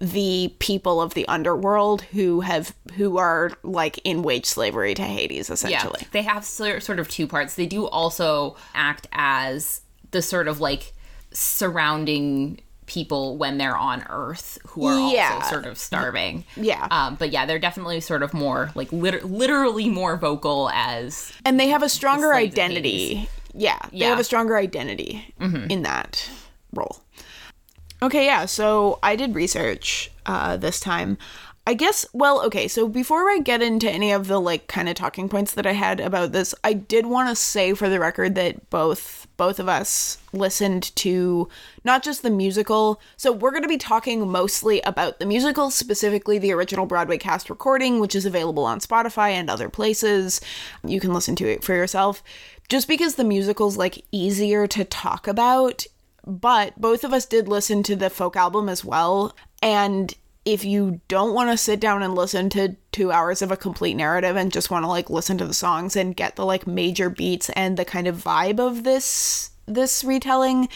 the 0.00 0.54
people 0.58 1.00
of 1.00 1.12
the 1.12 1.28
underworld 1.28 2.02
who 2.02 2.40
have 2.40 2.74
who 2.94 3.18
are 3.18 3.52
like 3.62 4.00
in 4.02 4.22
wage 4.22 4.46
slavery 4.46 4.94
to 4.94 5.02
Hades 5.02 5.50
essentially. 5.50 6.00
Yeah, 6.00 6.08
they 6.12 6.22
have 6.22 6.44
sort 6.44 6.98
of 6.98 7.08
two 7.08 7.26
parts. 7.26 7.54
They 7.54 7.66
do 7.66 7.86
also 7.86 8.56
act 8.74 9.06
as 9.12 9.82
the 10.10 10.22
sort 10.22 10.48
of 10.48 10.60
like 10.60 10.92
surrounding 11.32 12.60
people 12.86 13.36
when 13.36 13.56
they're 13.58 13.76
on 13.76 14.04
Earth 14.08 14.58
who 14.66 14.86
are 14.86 15.12
yeah. 15.12 15.34
also 15.34 15.50
sort 15.50 15.66
of 15.66 15.78
starving. 15.78 16.44
Yeah. 16.56 16.88
Um, 16.90 17.14
but 17.14 17.30
yeah, 17.30 17.46
they're 17.46 17.60
definitely 17.60 18.00
sort 18.00 18.22
of 18.22 18.34
more 18.34 18.72
like 18.74 18.90
lit- 18.90 19.24
literally 19.24 19.88
more 19.88 20.16
vocal 20.16 20.70
as 20.72 21.32
and 21.44 21.60
they 21.60 21.68
have 21.68 21.82
a 21.82 21.88
stronger 21.88 22.34
identity. 22.34 23.28
Yeah, 23.54 23.78
they 23.90 23.98
yeah. 23.98 24.08
have 24.10 24.20
a 24.20 24.24
stronger 24.24 24.56
identity 24.56 25.34
mm-hmm. 25.40 25.70
in 25.70 25.82
that 25.82 26.28
role. 26.72 27.02
Okay, 28.02 28.24
yeah. 28.24 28.46
So 28.46 28.98
I 29.02 29.16
did 29.16 29.34
research 29.34 30.10
uh, 30.26 30.56
this 30.56 30.80
time. 30.80 31.18
I 31.66 31.74
guess, 31.74 32.06
well, 32.12 32.42
okay, 32.46 32.66
so 32.68 32.88
before 32.88 33.30
I 33.30 33.38
get 33.38 33.60
into 33.60 33.88
any 33.88 34.12
of 34.12 34.26
the 34.26 34.40
like 34.40 34.66
kind 34.66 34.88
of 34.88 34.94
talking 34.94 35.28
points 35.28 35.52
that 35.54 35.66
I 35.66 35.72
had 35.72 36.00
about 36.00 36.32
this, 36.32 36.54
I 36.64 36.72
did 36.72 37.06
want 37.06 37.28
to 37.28 37.36
say 37.36 37.74
for 37.74 37.88
the 37.88 38.00
record 38.00 38.34
that 38.34 38.70
both 38.70 39.28
both 39.36 39.58
of 39.58 39.68
us 39.68 40.18
listened 40.32 40.94
to 40.96 41.48
not 41.84 42.02
just 42.02 42.22
the 42.22 42.28
musical. 42.30 43.00
So 43.16 43.32
we're 43.32 43.52
going 43.52 43.62
to 43.62 43.68
be 43.68 43.78
talking 43.78 44.28
mostly 44.28 44.82
about 44.82 45.18
the 45.18 45.24
musical, 45.24 45.70
specifically 45.70 46.38
the 46.38 46.52
original 46.52 46.84
Broadway 46.84 47.16
cast 47.16 47.48
recording, 47.48 48.00
which 48.00 48.14
is 48.14 48.26
available 48.26 48.64
on 48.64 48.80
Spotify 48.80 49.30
and 49.30 49.48
other 49.48 49.70
places. 49.70 50.42
You 50.84 51.00
can 51.00 51.14
listen 51.14 51.36
to 51.36 51.50
it 51.50 51.64
for 51.64 51.74
yourself. 51.74 52.22
Just 52.70 52.88
because 52.88 53.16
the 53.16 53.24
musical's 53.24 53.76
like 53.76 54.04
easier 54.12 54.66
to 54.68 54.84
talk 54.84 55.26
about, 55.26 55.84
but 56.24 56.80
both 56.80 57.02
of 57.02 57.12
us 57.12 57.26
did 57.26 57.48
listen 57.48 57.82
to 57.82 57.96
the 57.96 58.08
folk 58.08 58.36
album 58.36 58.68
as 58.68 58.84
well, 58.84 59.34
and 59.60 60.14
if 60.44 60.64
you 60.64 61.00
don't 61.08 61.34
want 61.34 61.50
to 61.50 61.56
sit 61.56 61.80
down 61.80 62.02
and 62.02 62.14
listen 62.14 62.48
to 62.50 62.76
two 62.92 63.12
hours 63.12 63.42
of 63.42 63.50
a 63.50 63.56
complete 63.56 63.94
narrative 63.94 64.36
and 64.36 64.52
just 64.52 64.70
want 64.70 64.84
to 64.84 64.88
like 64.88 65.10
listen 65.10 65.36
to 65.36 65.46
the 65.46 65.52
songs 65.52 65.96
and 65.96 66.16
get 66.16 66.36
the 66.36 66.46
like 66.46 66.66
major 66.66 67.10
beats 67.10 67.50
and 67.50 67.76
the 67.76 67.84
kind 67.84 68.06
of 68.06 68.16
vibe 68.16 68.58
of 68.58 68.84
this 68.84 69.50
this 69.66 70.02
retelling 70.02 70.68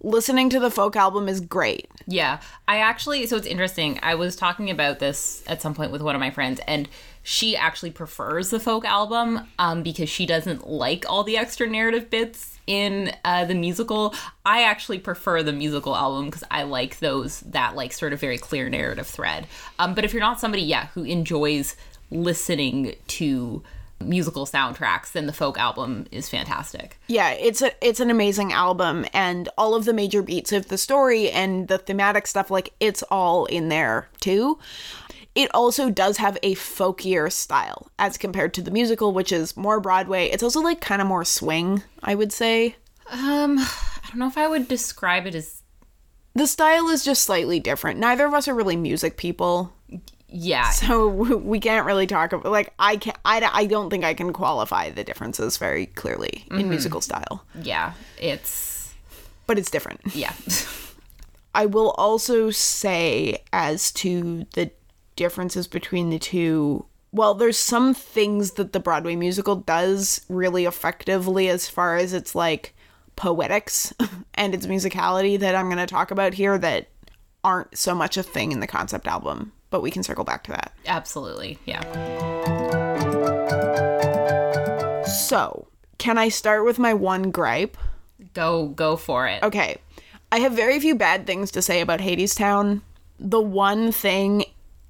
listening 0.00 0.50
to 0.50 0.60
the 0.60 0.70
folk 0.70 0.94
album 0.94 1.28
is 1.28 1.40
great. 1.40 1.88
Yeah. 2.06 2.40
I 2.68 2.78
actually 2.78 3.26
so 3.26 3.36
it's 3.36 3.46
interesting 3.46 3.98
i 4.02 4.14
was 4.14 4.36
talking 4.36 4.70
about 4.70 4.98
this 4.98 5.42
at 5.46 5.62
some 5.62 5.74
point 5.74 5.92
with 5.92 6.02
one 6.02 6.14
of 6.14 6.20
my 6.20 6.30
friends 6.30 6.60
and 6.66 6.88
she 7.28 7.56
actually 7.56 7.90
prefers 7.90 8.50
the 8.50 8.60
folk 8.60 8.84
album 8.84 9.40
um, 9.58 9.82
because 9.82 10.08
she 10.08 10.26
doesn't 10.26 10.68
like 10.68 11.04
all 11.08 11.24
the 11.24 11.36
extra 11.36 11.66
narrative 11.66 12.08
bits 12.08 12.60
in 12.68 13.12
uh, 13.24 13.44
the 13.44 13.54
musical. 13.54 14.14
I 14.44 14.62
actually 14.62 15.00
prefer 15.00 15.42
the 15.42 15.52
musical 15.52 15.96
album 15.96 16.26
because 16.26 16.44
I 16.52 16.62
like 16.62 17.00
those 17.00 17.40
that 17.40 17.74
like 17.74 17.92
sort 17.92 18.12
of 18.12 18.20
very 18.20 18.38
clear 18.38 18.70
narrative 18.70 19.08
thread. 19.08 19.48
Um, 19.80 19.92
but 19.92 20.04
if 20.04 20.12
you're 20.12 20.20
not 20.20 20.38
somebody, 20.38 20.62
yeah, 20.62 20.86
who 20.94 21.02
enjoys 21.02 21.74
listening 22.12 22.94
to 23.08 23.60
musical 23.98 24.46
soundtracks, 24.46 25.10
then 25.10 25.26
the 25.26 25.32
folk 25.32 25.58
album 25.58 26.06
is 26.12 26.28
fantastic. 26.28 26.96
Yeah, 27.08 27.30
it's 27.30 27.60
a 27.60 27.72
it's 27.84 27.98
an 27.98 28.08
amazing 28.08 28.52
album 28.52 29.04
and 29.12 29.48
all 29.58 29.74
of 29.74 29.84
the 29.84 29.92
major 29.92 30.22
beats 30.22 30.52
of 30.52 30.68
the 30.68 30.78
story 30.78 31.28
and 31.30 31.66
the 31.66 31.78
thematic 31.78 32.28
stuff 32.28 32.52
like 32.52 32.72
it's 32.78 33.02
all 33.10 33.46
in 33.46 33.68
there 33.68 34.06
too 34.20 34.60
it 35.36 35.54
also 35.54 35.90
does 35.90 36.16
have 36.16 36.38
a 36.42 36.54
folkier 36.54 37.30
style 37.30 37.90
as 37.98 38.16
compared 38.16 38.54
to 38.54 38.62
the 38.62 38.70
musical, 38.70 39.12
which 39.12 39.30
is 39.30 39.56
more 39.56 39.78
Broadway. 39.80 40.28
It's 40.28 40.42
also 40.42 40.60
like 40.60 40.80
kind 40.80 41.02
of 41.02 41.06
more 41.06 41.26
swing, 41.26 41.82
I 42.02 42.14
would 42.14 42.32
say. 42.32 42.76
Um, 43.12 43.58
I 43.58 44.08
don't 44.08 44.18
know 44.18 44.26
if 44.28 44.38
I 44.38 44.48
would 44.48 44.66
describe 44.66 45.26
it 45.26 45.34
as. 45.34 45.62
The 46.34 46.46
style 46.46 46.88
is 46.88 47.04
just 47.04 47.22
slightly 47.22 47.60
different. 47.60 48.00
Neither 48.00 48.24
of 48.26 48.32
us 48.32 48.48
are 48.48 48.54
really 48.54 48.76
music 48.76 49.18
people. 49.18 49.72
Yeah. 50.28 50.70
So 50.70 51.08
we 51.08 51.60
can't 51.60 51.86
really 51.86 52.06
talk 52.06 52.32
about 52.32 52.50
like 52.50 52.72
I 52.78 52.96
can 52.96 53.14
I, 53.26 53.48
I 53.52 53.66
don't 53.66 53.90
think 53.90 54.04
I 54.04 54.14
can 54.14 54.32
qualify 54.32 54.90
the 54.90 55.04
differences 55.04 55.58
very 55.58 55.86
clearly 55.86 56.46
in 56.50 56.56
mm-hmm. 56.56 56.70
musical 56.70 57.02
style. 57.02 57.44
Yeah, 57.60 57.92
it's 58.18 58.94
but 59.46 59.58
it's 59.58 59.70
different. 59.70 60.00
Yeah. 60.14 60.32
I 61.54 61.66
will 61.66 61.92
also 61.92 62.50
say 62.50 63.42
as 63.52 63.90
to 63.92 64.46
the 64.54 64.70
differences 65.16 65.66
between 65.66 66.10
the 66.10 66.18
two 66.18 66.86
well, 67.12 67.34
there's 67.34 67.58
some 67.58 67.94
things 67.94 68.52
that 68.52 68.74
the 68.74 68.80
Broadway 68.80 69.16
musical 69.16 69.56
does 69.56 70.20
really 70.28 70.66
effectively 70.66 71.48
as 71.48 71.66
far 71.66 71.96
as 71.96 72.12
its 72.12 72.34
like 72.34 72.74
poetics 73.16 73.94
and 74.34 74.54
its 74.54 74.66
musicality 74.66 75.38
that 75.38 75.54
I'm 75.54 75.66
going 75.66 75.78
to 75.78 75.86
talk 75.86 76.10
about 76.10 76.34
here 76.34 76.58
that 76.58 76.88
aren't 77.42 77.78
so 77.78 77.94
much 77.94 78.16
a 78.16 78.22
thing 78.22 78.52
in 78.52 78.60
the 78.60 78.66
concept 78.66 79.06
album, 79.06 79.52
but 79.70 79.80
we 79.80 79.90
can 79.90 80.02
circle 80.02 80.24
back 80.24 80.44
to 80.44 80.50
that. 80.50 80.72
Absolutely. 80.86 81.58
Yeah. 81.64 81.80
So, 85.04 85.68
can 85.98 86.18
I 86.18 86.28
start 86.28 86.64
with 86.64 86.78
my 86.78 86.92
one 86.92 87.30
gripe? 87.30 87.78
Go 88.34 88.68
go 88.68 88.96
for 88.96 89.26
it. 89.26 89.42
Okay. 89.42 89.78
I 90.30 90.40
have 90.40 90.52
very 90.52 90.78
few 90.80 90.94
bad 90.94 91.26
things 91.26 91.50
to 91.52 91.62
say 91.62 91.80
about 91.80 92.00
Hadestown. 92.00 92.82
The 93.18 93.40
one 93.40 93.92
thing, 93.92 94.44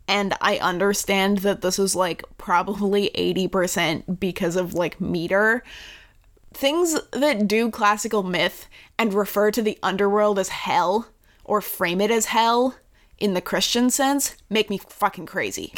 and 0.09 0.35
I 0.41 0.59
understand 0.59 1.39
that 1.39 1.63
this 1.63 1.79
is 1.79 1.97
like 1.97 2.23
probably 2.39 3.11
80% 3.15 4.21
because 4.21 4.57
of 4.57 4.75
like 4.75 5.01
meter, 5.01 5.65
things 6.53 6.99
that 7.13 7.49
do 7.49 7.71
classical 7.71 8.23
myth 8.23 8.67
and 8.99 9.13
refer 9.13 9.51
to 9.51 9.63
the 9.63 9.79
underworld 9.83 10.39
as 10.39 10.49
hell 10.49 11.09
or 11.45 11.61
frame 11.61 12.01
it 12.01 12.11
as 12.11 12.27
hell 12.27 12.77
in 13.19 13.35
the 13.35 13.41
Christian 13.41 13.91
sense 13.91 14.37
make 14.49 14.71
me 14.71 14.79
fucking 14.79 15.27
crazy. 15.27 15.73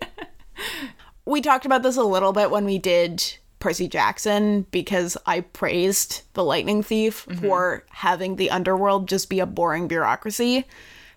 we 1.24 1.40
talked 1.40 1.66
about 1.66 1.82
this 1.82 1.96
a 1.96 2.02
little 2.02 2.32
bit 2.32 2.50
when 2.50 2.64
we 2.64 2.78
did 2.78 3.36
Percy 3.58 3.88
Jackson 3.88 4.62
because 4.70 5.16
I 5.26 5.40
praised 5.40 6.22
the 6.34 6.44
Lightning 6.44 6.82
Thief 6.82 7.26
mm-hmm. 7.26 7.40
for 7.40 7.84
having 7.90 8.36
the 8.36 8.50
underworld 8.50 9.08
just 9.08 9.28
be 9.28 9.40
a 9.40 9.46
boring 9.46 9.88
bureaucracy 9.88 10.64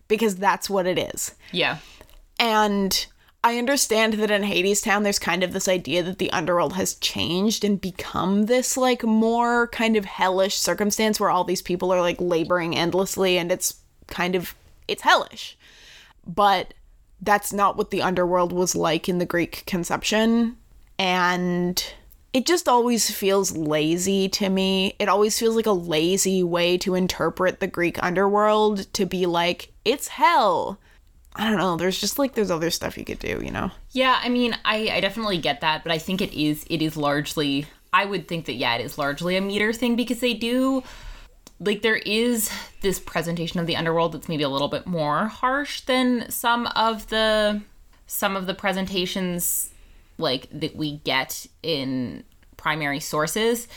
because 0.07 0.35
that's 0.35 0.69
what 0.69 0.87
it 0.87 0.97
is. 0.97 1.35
Yeah. 1.51 1.77
And 2.39 3.05
I 3.43 3.57
understand 3.57 4.13
that 4.13 4.31
in 4.31 4.43
Hadestown, 4.43 5.03
there's 5.03 5.19
kind 5.19 5.43
of 5.43 5.53
this 5.53 5.67
idea 5.67 6.01
that 6.03 6.17
the 6.17 6.31
underworld 6.31 6.73
has 6.73 6.95
changed 6.95 7.63
and 7.63 7.79
become 7.79 8.47
this 8.47 8.75
like 8.75 9.03
more 9.03 9.67
kind 9.67 9.95
of 9.95 10.05
hellish 10.05 10.57
circumstance 10.57 11.19
where 11.19 11.29
all 11.29 11.43
these 11.43 11.61
people 11.61 11.93
are 11.93 12.01
like 12.01 12.19
laboring 12.19 12.75
endlessly 12.75 13.37
and 13.37 13.51
it's 13.51 13.75
kind 14.07 14.35
of 14.35 14.55
it's 14.87 15.03
hellish. 15.03 15.57
But 16.25 16.73
that's 17.21 17.53
not 17.53 17.77
what 17.77 17.91
the 17.91 18.01
underworld 18.01 18.51
was 18.51 18.75
like 18.75 19.07
in 19.07 19.19
the 19.19 19.25
Greek 19.25 19.63
conception. 19.65 20.57
And 20.97 21.81
it 22.33 22.45
just 22.45 22.67
always 22.67 23.09
feels 23.09 23.55
lazy 23.55 24.29
to 24.29 24.49
me. 24.49 24.95
It 24.99 25.09
always 25.09 25.39
feels 25.39 25.55
like 25.55 25.65
a 25.65 25.71
lazy 25.71 26.43
way 26.43 26.77
to 26.79 26.95
interpret 26.95 27.59
the 27.59 27.67
Greek 27.67 28.01
underworld 28.03 28.91
to 28.93 29.05
be 29.05 29.25
like, 29.25 29.71
it's 29.85 30.09
hell. 30.09 30.79
I 31.39 31.45
don't 31.49 31.57
know. 31.57 31.77
There's 31.77 31.99
just 31.99 32.19
like 32.19 32.33
there's 32.33 32.51
other 32.51 32.69
stuff 32.69 32.97
you 32.97 33.05
could 33.05 33.19
do, 33.19 33.41
you 33.41 33.49
know. 33.49 33.71
Yeah, 33.91 34.19
I 34.21 34.27
mean, 34.27 34.57
I, 34.65 34.89
I 34.89 34.99
definitely 34.99 35.37
get 35.37 35.61
that, 35.61 35.83
but 35.83 35.91
I 35.91 35.97
think 35.97 36.21
it 36.21 36.33
is 36.33 36.65
it 36.69 36.81
is 36.81 36.97
largely 36.97 37.65
I 37.93 38.03
would 38.03 38.27
think 38.27 38.45
that 38.45 38.55
yeah, 38.55 38.75
it 38.75 38.83
is 38.83 38.97
largely 38.97 39.37
a 39.37 39.41
meter 39.41 39.71
thing 39.71 39.95
because 39.95 40.19
they 40.19 40.33
do 40.33 40.83
like 41.61 41.81
there 41.81 41.95
is 41.95 42.51
this 42.81 42.99
presentation 42.99 43.59
of 43.59 43.67
the 43.67 43.77
underworld 43.77 44.11
that's 44.11 44.27
maybe 44.27 44.43
a 44.43 44.49
little 44.49 44.67
bit 44.67 44.85
more 44.85 45.27
harsh 45.27 45.81
than 45.81 46.29
some 46.29 46.67
of 46.75 47.07
the 47.07 47.61
some 48.05 48.35
of 48.35 48.45
the 48.45 48.53
presentations 48.53 49.71
like 50.17 50.47
that 50.51 50.75
we 50.75 50.97
get 50.97 51.47
in 51.63 52.23
primary 52.57 52.99
sources 52.99 53.69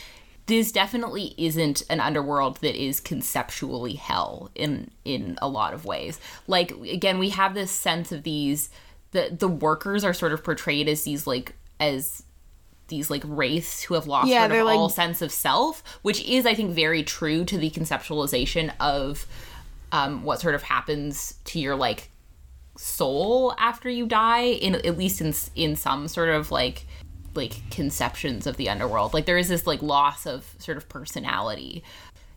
this 0.45 0.71
definitely 0.71 1.33
isn't 1.37 1.83
an 1.89 1.99
underworld 1.99 2.57
that 2.57 2.75
is 2.75 2.99
conceptually 2.99 3.93
hell 3.93 4.49
in 4.55 4.91
in 5.05 5.37
a 5.41 5.47
lot 5.47 5.73
of 5.73 5.85
ways. 5.85 6.19
Like 6.47 6.71
again 6.71 7.17
we 7.19 7.29
have 7.29 7.53
this 7.53 7.71
sense 7.71 8.11
of 8.11 8.23
these 8.23 8.69
the 9.11 9.35
the 9.37 9.47
workers 9.47 10.03
are 10.03 10.13
sort 10.13 10.33
of 10.33 10.43
portrayed 10.43 10.87
as 10.89 11.03
these 11.03 11.25
like 11.27 11.55
as 11.79 12.23
these 12.89 13.09
like 13.09 13.23
wraiths 13.25 13.81
who 13.83 13.93
have 13.93 14.07
lost 14.07 14.27
Yeah, 14.27 14.47
sort 14.47 14.59
of 14.59 14.65
like- 14.65 14.77
all 14.77 14.89
sense 14.89 15.21
of 15.21 15.31
self 15.31 15.81
which 16.01 16.21
is 16.25 16.45
i 16.45 16.53
think 16.53 16.71
very 16.71 17.01
true 17.01 17.45
to 17.45 17.57
the 17.57 17.69
conceptualization 17.69 18.73
of 18.79 19.25
um, 19.91 20.23
what 20.23 20.41
sort 20.41 20.53
of 20.55 20.63
happens 20.63 21.35
to 21.45 21.59
your 21.59 21.75
like 21.75 22.09
soul 22.75 23.53
after 23.57 23.89
you 23.89 24.05
die 24.05 24.41
in 24.43 24.75
at 24.75 24.97
least 24.97 25.21
in 25.21 25.33
in 25.55 25.75
some 25.75 26.07
sort 26.07 26.29
of 26.29 26.51
like 26.51 26.85
like 27.35 27.69
conceptions 27.69 28.47
of 28.47 28.57
the 28.57 28.69
underworld. 28.69 29.13
Like 29.13 29.25
there 29.25 29.37
is 29.37 29.49
this 29.49 29.67
like 29.67 29.81
loss 29.81 30.25
of 30.25 30.55
sort 30.59 30.77
of 30.77 30.89
personality. 30.89 31.83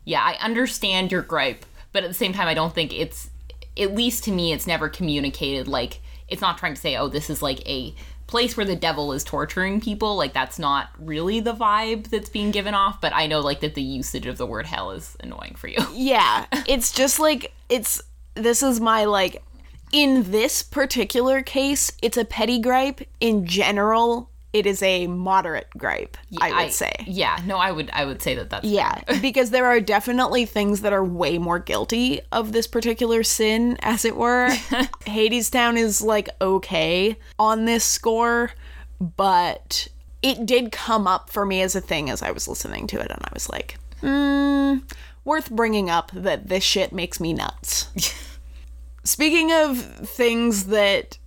Yeah 0.05 0.21
i 0.23 0.35
understand 0.35 1.11
your 1.11 1.21
gripe 1.21 1.65
but 1.91 2.03
at 2.03 2.09
the 2.09 2.13
same 2.13 2.31
time 2.31 2.47
i 2.47 2.53
don't 2.53 2.73
think 2.73 2.97
it's 2.97 3.29
at 3.77 3.93
least 3.93 4.23
to 4.23 4.31
me 4.31 4.53
it's 4.53 4.65
never 4.65 4.87
communicated 4.87 5.67
like 5.67 5.99
it's 6.29 6.41
not 6.41 6.57
trying 6.57 6.73
to 6.73 6.79
say 6.79 6.95
oh 6.95 7.09
this 7.09 7.29
is 7.29 7.41
like 7.41 7.59
a 7.67 7.93
place 8.25 8.55
where 8.55 8.65
the 8.65 8.75
devil 8.75 9.13
is 9.13 9.23
torturing 9.23 9.79
people. 9.79 10.17
Like 10.17 10.33
that's 10.33 10.59
not 10.59 10.89
really 10.99 11.39
the 11.39 11.53
vibe 11.53 12.09
that's 12.09 12.29
being 12.29 12.51
given 12.51 12.73
off 12.73 13.01
but 13.01 13.13
i 13.13 13.25
know 13.27 13.39
like 13.39 13.61
that 13.61 13.75
the 13.75 13.81
usage 13.81 14.27
of 14.27 14.37
the 14.37 14.45
word 14.45 14.65
hell 14.65 14.91
is 14.91 15.17
annoying 15.19 15.55
for 15.55 15.67
you. 15.67 15.77
Yeah, 15.93 16.45
it's 16.67 16.91
just 16.91 17.19
like 17.19 17.53
it's 17.69 18.01
this 18.35 18.61
is 18.61 18.79
my 18.79 19.05
like 19.05 19.43
in 19.91 20.31
this 20.31 20.63
particular 20.63 21.41
case, 21.41 21.91
it's 22.01 22.17
a 22.17 22.25
petty 22.25 22.59
gripe. 22.59 23.01
In 23.19 23.45
general, 23.45 24.29
it 24.57 24.65
is 24.65 24.81
a 24.81 25.07
moderate 25.07 25.67
gripe, 25.77 26.17
I 26.41 26.63
would 26.63 26.73
say. 26.73 26.93
yeah 27.05 27.39
no 27.45 27.57
i 27.57 27.71
would 27.71 27.89
i 27.93 28.03
would 28.05 28.21
say 28.21 28.35
that 28.35 28.49
that's 28.49 28.65
Yeah, 28.65 29.01
because 29.21 29.51
there 29.51 29.65
are 29.65 29.79
definitely 29.79 30.45
things 30.45 30.81
that 30.81 30.93
are 30.93 31.03
way 31.03 31.37
more 31.37 31.59
guilty 31.59 32.21
of 32.31 32.51
this 32.51 32.67
particular 32.67 33.23
sin, 33.23 33.77
as 33.81 34.03
it 34.05 34.15
were. 34.15 34.47
Hadestown 35.05 35.77
is 35.77 36.01
like 36.01 36.29
okay 36.41 37.17
on 37.37 37.65
this 37.65 37.83
score, 37.83 38.51
but 38.99 39.87
it 40.21 40.45
did 40.45 40.71
come 40.71 41.07
up 41.07 41.29
for 41.29 41.45
me 41.45 41.61
as 41.61 41.75
a 41.75 41.81
thing 41.81 42.09
as 42.09 42.21
I 42.21 42.31
was 42.31 42.47
listening 42.47 42.87
to 42.87 42.99
it, 42.99 43.11
and 43.11 43.21
I 43.23 43.29
was 43.33 43.49
like, 43.49 43.77
hmm, 44.01 44.77
worth 45.23 45.49
bringing 45.51 45.89
up 45.89 46.11
that 46.13 46.49
this 46.49 46.63
shit 46.63 46.91
makes 46.91 47.19
me 47.19 47.33
nuts. 47.33 47.89
Speaking 49.03 49.51
of 49.51 49.79
things 49.79 50.65
that 50.65 51.17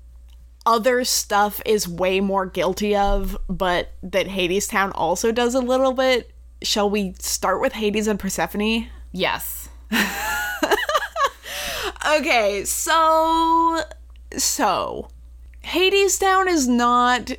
other 0.71 1.05
stuff 1.05 1.61
is 1.67 1.89
way 1.89 2.21
more 2.21 2.47
guilty 2.47 2.95
of, 2.95 3.37
but 3.49 3.93
that 4.03 4.29
Hadestown 4.29 4.93
also 4.95 5.33
does 5.33 5.57
a 5.57 5.61
little 5.61 5.93
bit. 5.93 6.33
Shall 6.63 6.89
we 6.89 7.15
start 7.19 7.61
with 7.61 7.73
Hades 7.73 8.07
and 8.07 8.19
Persephone? 8.19 8.87
yes 9.13 9.69
Okay, 12.07 12.65
so 12.65 13.83
so 14.37 15.09
Hadestown 15.65 16.47
is 16.47 16.67
not 16.67 17.31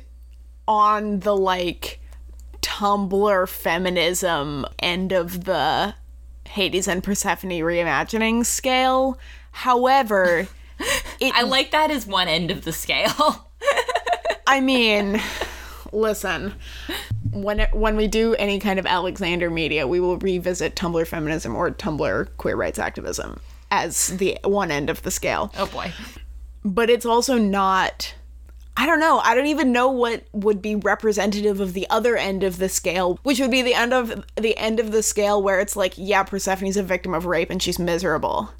on 0.68 1.20
the 1.20 1.36
like 1.36 2.00
Tumblr 2.60 3.48
feminism 3.48 4.64
end 4.78 5.12
of 5.12 5.44
the 5.44 5.94
Hades 6.48 6.86
and 6.86 7.02
Persephone 7.02 7.50
reimagining 7.50 8.46
scale. 8.46 9.18
However, 9.50 10.48
it 11.20 11.34
I 11.34 11.42
like 11.42 11.70
that 11.70 11.90
as 11.90 12.06
one 12.06 12.28
end 12.28 12.50
of 12.50 12.64
the 12.64 12.72
scale. 12.72 13.50
I 14.46 14.60
mean, 14.60 15.20
listen. 15.92 16.54
When 17.32 17.60
it, 17.60 17.72
when 17.72 17.96
we 17.96 18.08
do 18.08 18.34
any 18.34 18.58
kind 18.58 18.78
of 18.78 18.86
Alexander 18.86 19.48
media, 19.48 19.86
we 19.86 20.00
will 20.00 20.18
revisit 20.18 20.76
Tumblr 20.76 21.06
feminism 21.06 21.56
or 21.56 21.70
Tumblr 21.70 22.28
queer 22.36 22.56
rights 22.56 22.78
activism 22.78 23.40
as 23.70 24.08
the 24.08 24.38
one 24.44 24.70
end 24.70 24.90
of 24.90 25.02
the 25.02 25.10
scale. 25.10 25.50
oh 25.56 25.66
boy. 25.66 25.92
But 26.64 26.90
it's 26.90 27.06
also 27.06 27.38
not 27.38 28.14
I 28.76 28.86
don't 28.86 29.00
know. 29.00 29.18
I 29.18 29.34
don't 29.34 29.46
even 29.46 29.70
know 29.70 29.90
what 29.90 30.24
would 30.32 30.62
be 30.62 30.76
representative 30.76 31.60
of 31.60 31.74
the 31.74 31.86
other 31.90 32.16
end 32.16 32.42
of 32.42 32.56
the 32.56 32.70
scale, 32.70 33.18
which 33.22 33.38
would 33.38 33.50
be 33.50 33.60
the 33.60 33.74
end 33.74 33.92
of 33.92 34.24
the 34.36 34.56
end 34.56 34.80
of 34.80 34.92
the 34.92 35.02
scale 35.02 35.42
where 35.42 35.60
it's 35.60 35.76
like, 35.76 35.92
yeah, 35.96 36.22
Persephone's 36.22 36.78
a 36.78 36.82
victim 36.82 37.12
of 37.12 37.26
rape 37.26 37.50
and 37.50 37.62
she's 37.62 37.78
miserable. 37.78 38.50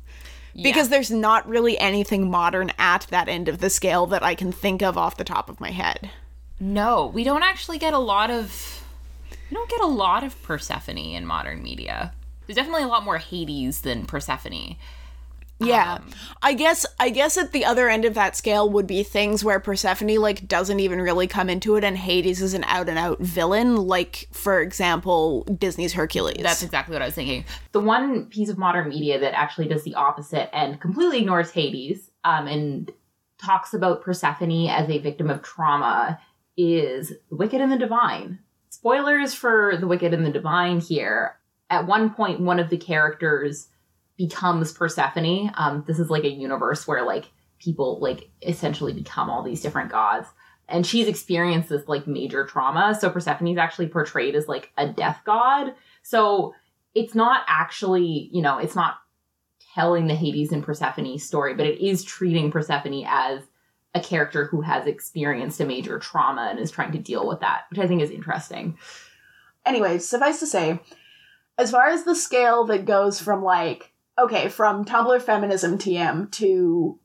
Because 0.54 0.88
there's 0.88 1.10
not 1.10 1.48
really 1.48 1.78
anything 1.78 2.30
modern 2.30 2.72
at 2.78 3.06
that 3.10 3.28
end 3.28 3.48
of 3.48 3.58
the 3.58 3.70
scale 3.70 4.06
that 4.06 4.22
I 4.22 4.34
can 4.34 4.52
think 4.52 4.82
of 4.82 4.98
off 4.98 5.16
the 5.16 5.24
top 5.24 5.48
of 5.48 5.60
my 5.60 5.70
head. 5.70 6.10
No, 6.60 7.06
we 7.06 7.24
don't 7.24 7.42
actually 7.42 7.78
get 7.78 7.94
a 7.94 7.98
lot 7.98 8.30
of 8.30 8.84
we 9.50 9.54
don't 9.54 9.70
get 9.70 9.80
a 9.80 9.86
lot 9.86 10.24
of 10.24 10.40
Persephone 10.42 10.96
in 10.96 11.26
modern 11.26 11.62
media. 11.62 12.12
There's 12.46 12.56
definitely 12.56 12.84
a 12.84 12.88
lot 12.88 13.04
more 13.04 13.18
Hades 13.18 13.82
than 13.82 14.06
Persephone. 14.06 14.76
Yeah. 15.66 15.98
I 16.42 16.54
guess 16.54 16.84
I 16.98 17.10
guess 17.10 17.38
at 17.38 17.52
the 17.52 17.64
other 17.64 17.88
end 17.88 18.04
of 18.04 18.14
that 18.14 18.36
scale 18.36 18.68
would 18.70 18.86
be 18.86 19.02
things 19.02 19.44
where 19.44 19.60
Persephone 19.60 20.16
like 20.16 20.48
doesn't 20.48 20.80
even 20.80 21.00
really 21.00 21.26
come 21.26 21.48
into 21.48 21.76
it 21.76 21.84
and 21.84 21.96
Hades 21.96 22.42
is 22.42 22.54
an 22.54 22.64
out 22.64 22.88
and 22.88 22.98
out 22.98 23.20
villain, 23.20 23.76
like 23.76 24.28
for 24.32 24.60
example, 24.60 25.44
Disney's 25.44 25.92
Hercules. 25.92 26.42
That's 26.42 26.62
exactly 26.62 26.94
what 26.94 27.02
I 27.02 27.06
was 27.06 27.14
thinking. 27.14 27.44
The 27.72 27.80
one 27.80 28.26
piece 28.26 28.48
of 28.48 28.58
modern 28.58 28.88
media 28.88 29.20
that 29.20 29.34
actually 29.34 29.68
does 29.68 29.84
the 29.84 29.94
opposite 29.94 30.54
and 30.54 30.80
completely 30.80 31.18
ignores 31.18 31.50
Hades 31.50 32.10
um, 32.24 32.46
and 32.46 32.90
talks 33.38 33.74
about 33.74 34.02
Persephone 34.02 34.68
as 34.68 34.88
a 34.88 34.98
victim 34.98 35.30
of 35.30 35.42
trauma 35.42 36.18
is 36.56 37.08
The 37.30 37.36
Wicked 37.36 37.60
and 37.60 37.72
the 37.72 37.78
Divine. 37.78 38.38
Spoilers 38.70 39.34
for 39.34 39.76
The 39.78 39.86
Wicked 39.86 40.14
and 40.14 40.24
the 40.24 40.30
Divine 40.30 40.80
here. 40.80 41.38
At 41.70 41.86
one 41.86 42.10
point, 42.10 42.40
one 42.40 42.60
of 42.60 42.68
the 42.68 42.76
characters 42.76 43.68
becomes 44.16 44.72
Persephone. 44.72 45.52
Um, 45.56 45.84
this 45.86 45.98
is 45.98 46.10
like 46.10 46.24
a 46.24 46.30
universe 46.30 46.86
where 46.86 47.04
like 47.04 47.30
people 47.58 47.98
like 48.00 48.30
essentially 48.42 48.92
become 48.92 49.30
all 49.30 49.42
these 49.42 49.60
different 49.60 49.90
gods. 49.90 50.28
And 50.68 50.86
she's 50.86 51.08
experienced 51.08 51.68
this 51.68 51.86
like 51.88 52.06
major 52.06 52.44
trauma. 52.44 52.96
So 52.98 53.10
Persephone's 53.10 53.58
actually 53.58 53.88
portrayed 53.88 54.34
as 54.34 54.48
like 54.48 54.72
a 54.76 54.88
death 54.88 55.20
god. 55.24 55.74
So 56.02 56.54
it's 56.94 57.14
not 57.14 57.42
actually, 57.46 58.30
you 58.32 58.42
know, 58.42 58.58
it's 58.58 58.76
not 58.76 58.96
telling 59.74 60.06
the 60.06 60.14
Hades 60.14 60.52
and 60.52 60.62
Persephone 60.62 61.18
story, 61.18 61.54
but 61.54 61.66
it 61.66 61.84
is 61.84 62.04
treating 62.04 62.50
Persephone 62.50 63.04
as 63.06 63.42
a 63.94 64.00
character 64.00 64.46
who 64.46 64.60
has 64.62 64.86
experienced 64.86 65.60
a 65.60 65.66
major 65.66 65.98
trauma 65.98 66.48
and 66.50 66.58
is 66.58 66.70
trying 66.70 66.92
to 66.92 66.98
deal 66.98 67.28
with 67.28 67.40
that, 67.40 67.62
which 67.70 67.78
I 67.78 67.86
think 67.86 68.02
is 68.02 68.10
interesting. 68.10 68.78
Anyway, 69.66 69.98
suffice 69.98 70.40
to 70.40 70.46
say, 70.46 70.80
as 71.58 71.70
far 71.70 71.88
as 71.88 72.04
the 72.04 72.14
scale 72.14 72.64
that 72.66 72.86
goes 72.86 73.20
from 73.20 73.42
like, 73.42 73.91
okay, 74.22 74.48
from 74.48 74.84
Tumblr 74.84 75.20
feminism 75.22 75.78
TM 75.78 76.30
to 76.32 76.98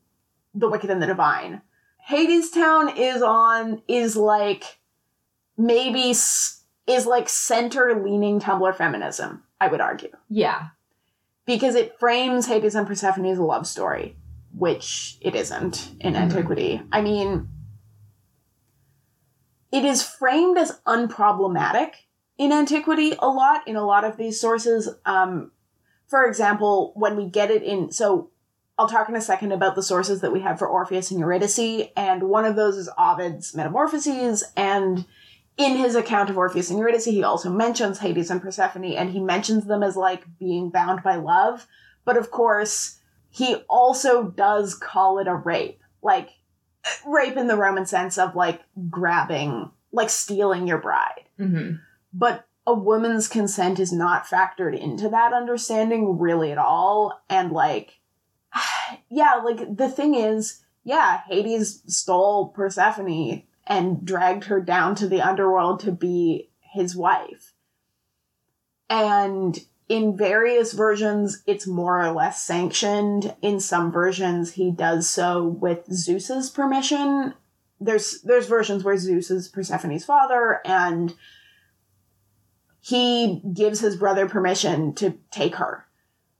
The 0.54 0.68
Wicked 0.68 0.90
and 0.90 1.02
the 1.02 1.06
Divine, 1.06 1.62
Hadestown 2.10 2.96
is 2.96 3.22
on, 3.22 3.82
is 3.88 4.16
like, 4.16 4.78
maybe 5.56 6.10
s- 6.10 6.64
is 6.86 7.06
like 7.06 7.28
center 7.28 8.02
leaning 8.02 8.40
Tumblr 8.40 8.74
feminism, 8.76 9.42
I 9.60 9.68
would 9.68 9.80
argue. 9.80 10.10
Yeah. 10.28 10.68
Because 11.44 11.74
it 11.74 11.98
frames 11.98 12.46
Hades 12.46 12.74
and 12.74 12.86
Persephone 12.86 13.26
as 13.26 13.38
a 13.38 13.42
love 13.42 13.66
story, 13.66 14.16
which 14.56 15.18
it 15.20 15.34
isn't 15.34 15.92
in 16.00 16.14
Mhm. 16.14 16.18
antiquity. 16.18 16.82
I 16.92 17.00
mean, 17.02 17.48
it 19.70 19.84
is 19.84 20.02
framed 20.02 20.56
as 20.58 20.80
unproblematic 20.86 21.90
in 22.38 22.52
antiquity 22.52 23.14
a 23.18 23.28
lot 23.28 23.66
in 23.66 23.76
a 23.76 23.84
lot 23.84 24.04
of 24.04 24.16
these 24.16 24.40
sources. 24.40 24.88
Um, 25.04 25.50
for 26.08 26.24
example, 26.26 26.92
when 26.96 27.16
we 27.16 27.26
get 27.26 27.50
it 27.50 27.62
in, 27.62 27.92
so 27.92 28.30
I'll 28.76 28.88
talk 28.88 29.08
in 29.08 29.16
a 29.16 29.20
second 29.20 29.52
about 29.52 29.74
the 29.76 29.82
sources 29.82 30.20
that 30.20 30.32
we 30.32 30.40
have 30.40 30.58
for 30.58 30.66
Orpheus 30.66 31.10
and 31.10 31.20
Eurydice, 31.20 31.88
and 31.96 32.24
one 32.24 32.44
of 32.44 32.56
those 32.56 32.76
is 32.76 32.90
Ovid's 32.98 33.54
Metamorphoses, 33.54 34.44
and 34.56 35.04
in 35.56 35.76
his 35.76 35.94
account 35.94 36.30
of 36.30 36.38
Orpheus 36.38 36.70
and 36.70 36.78
Eurydice, 36.78 37.04
he 37.04 37.22
also 37.22 37.50
mentions 37.50 37.98
Hades 37.98 38.30
and 38.30 38.40
Persephone, 38.40 38.92
and 38.94 39.10
he 39.10 39.20
mentions 39.20 39.66
them 39.66 39.82
as 39.82 39.96
like 39.96 40.24
being 40.38 40.70
bound 40.70 41.02
by 41.02 41.16
love. 41.16 41.66
But 42.04 42.16
of 42.16 42.30
course, 42.30 43.00
he 43.30 43.56
also 43.68 44.24
does 44.24 44.74
call 44.74 45.18
it 45.18 45.26
a 45.26 45.34
rape. 45.34 45.82
Like, 46.00 46.30
rape 47.06 47.36
in 47.36 47.48
the 47.48 47.56
Roman 47.56 47.86
sense 47.86 48.18
of 48.18 48.36
like 48.36 48.62
grabbing, 48.88 49.70
like 49.92 50.10
stealing 50.10 50.66
your 50.66 50.78
bride. 50.78 51.24
Mm-hmm. 51.38 51.76
But 52.12 52.46
a 52.68 52.74
woman's 52.74 53.28
consent 53.28 53.80
is 53.80 53.94
not 53.94 54.26
factored 54.26 54.78
into 54.78 55.08
that 55.08 55.32
understanding 55.32 56.18
really 56.18 56.52
at 56.52 56.58
all. 56.58 57.22
And 57.30 57.50
like, 57.50 57.98
yeah, 59.08 59.36
like 59.42 59.74
the 59.78 59.88
thing 59.88 60.14
is, 60.14 60.62
yeah, 60.84 61.22
Hades 61.26 61.82
stole 61.86 62.48
Persephone 62.48 63.44
and 63.66 64.04
dragged 64.04 64.44
her 64.44 64.60
down 64.60 64.94
to 64.96 65.08
the 65.08 65.22
underworld 65.22 65.80
to 65.80 65.92
be 65.92 66.50
his 66.60 66.94
wife. 66.94 67.54
And 68.90 69.58
in 69.88 70.14
various 70.14 70.74
versions, 70.74 71.42
it's 71.46 71.66
more 71.66 72.02
or 72.02 72.12
less 72.12 72.42
sanctioned. 72.44 73.34
In 73.40 73.60
some 73.60 73.90
versions, 73.90 74.52
he 74.52 74.70
does 74.70 75.08
so 75.08 75.46
with 75.46 75.90
Zeus's 75.90 76.50
permission. 76.50 77.32
There's 77.80 78.20
there's 78.22 78.46
versions 78.46 78.84
where 78.84 78.98
Zeus 78.98 79.30
is 79.30 79.48
Persephone's 79.48 80.04
father, 80.04 80.60
and 80.66 81.14
he 82.88 83.42
gives 83.52 83.80
his 83.80 83.96
brother 83.96 84.26
permission 84.26 84.94
to 84.94 85.14
take 85.30 85.56
her 85.56 85.84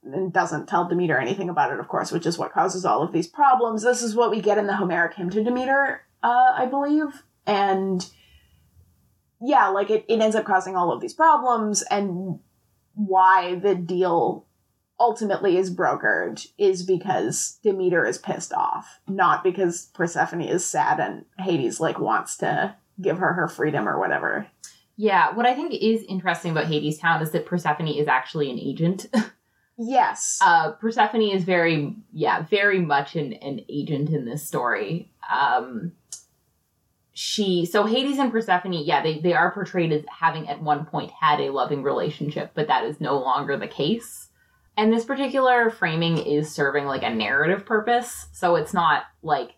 and 0.03 0.33
doesn't 0.33 0.67
tell 0.67 0.89
Demeter 0.89 1.19
anything 1.19 1.51
about 1.51 1.73
it, 1.73 1.79
of 1.79 1.89
course, 1.89 2.11
which 2.11 2.25
is 2.25 2.39
what 2.39 2.53
causes 2.53 2.87
all 2.87 3.03
of 3.03 3.13
these 3.13 3.27
problems. 3.27 3.83
This 3.83 4.03
is 4.03 4.15
what 4.15 4.31
we 4.31 4.41
get 4.41 4.57
in 4.57 4.67
the 4.67 4.77
Homeric 4.77 5.15
hymn 5.15 5.29
to 5.29 5.45
Demeter, 5.45 6.07
uh, 6.23 6.53
I 6.55 6.65
believe. 6.65 7.23
And 7.47 8.09
yeah, 9.43 9.69
like 9.69 9.91
it, 9.91 10.07
it 10.09 10.21
ends 10.21 10.35
up 10.35 10.47
causing 10.47 10.75
all 10.75 10.91
of 10.91 11.03
these 11.03 11.13
problems, 11.13 11.83
and 11.83 12.39
why 12.95 13.57
the 13.57 13.75
deal 13.75 14.47
ultimately 14.99 15.59
is 15.59 15.75
brokered 15.75 16.47
is 16.57 16.83
because 16.83 17.59
Demeter 17.63 18.07
is 18.07 18.17
pissed 18.17 18.55
off, 18.55 19.01
not 19.07 19.45
because 19.45 19.91
Persephone 19.93 20.41
is 20.41 20.65
sad 20.65 20.99
and 20.99 21.27
Hades 21.39 21.79
like 21.79 22.01
wants 22.01 22.39
to 22.39 22.75
give 23.01 23.19
her 23.19 23.35
her 23.35 23.49
freedom 23.49 23.87
or 23.87 23.99
whatever. 24.01 24.49
Yeah, 25.01 25.33
what 25.33 25.47
I 25.47 25.55
think 25.55 25.73
is 25.73 26.03
interesting 26.09 26.51
about 26.51 26.67
Hadestown 26.67 27.23
is 27.23 27.31
that 27.31 27.47
Persephone 27.47 27.87
is 27.87 28.09
actually 28.09 28.51
an 28.51 28.59
agent. 28.59 29.07
Yes. 29.81 30.41
uh, 30.43 30.73
Persephone 30.73 31.23
is 31.23 31.45
very, 31.45 31.95
yeah, 32.13 32.43
very 32.43 32.81
much 32.81 33.15
an, 33.15 33.33
an 33.35 33.61
agent 33.69 34.11
in 34.11 34.25
this 34.25 34.45
story. 34.45 35.13
Um, 35.33 35.93
she, 37.13 37.65
so 37.65 37.85
Hades 37.85 38.19
and 38.19 38.33
Persephone, 38.33 38.73
yeah, 38.73 39.05
they, 39.05 39.21
they 39.21 39.35
are 39.35 39.53
portrayed 39.53 39.93
as 39.93 40.03
having 40.11 40.49
at 40.49 40.61
one 40.61 40.85
point 40.85 41.13
had 41.13 41.41
a 41.41 41.51
loving 41.53 41.85
relationship, 41.85 42.51
but 42.55 42.67
that 42.67 42.87
is 42.87 43.01
no 43.01 43.21
longer 43.21 43.57
the 43.57 43.69
case. 43.69 44.31
And 44.77 44.93
this 44.93 45.05
particular 45.05 45.71
framing 45.71 46.19
is 46.19 46.53
serving 46.53 46.87
like 46.87 47.05
a 47.05 47.15
narrative 47.15 47.65
purpose. 47.65 48.27
So 48.33 48.57
it's 48.57 48.75
not 48.75 49.05
like, 49.23 49.51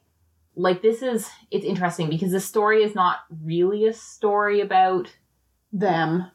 like 0.55 0.83
this 0.83 1.01
is, 1.01 1.31
it's 1.51 1.65
interesting 1.65 2.11
because 2.11 2.33
the 2.33 2.41
story 2.41 2.83
is 2.83 2.95
not 2.95 3.21
really 3.43 3.87
a 3.87 3.95
story 3.95 4.61
about 4.61 5.11
them. 5.73 6.31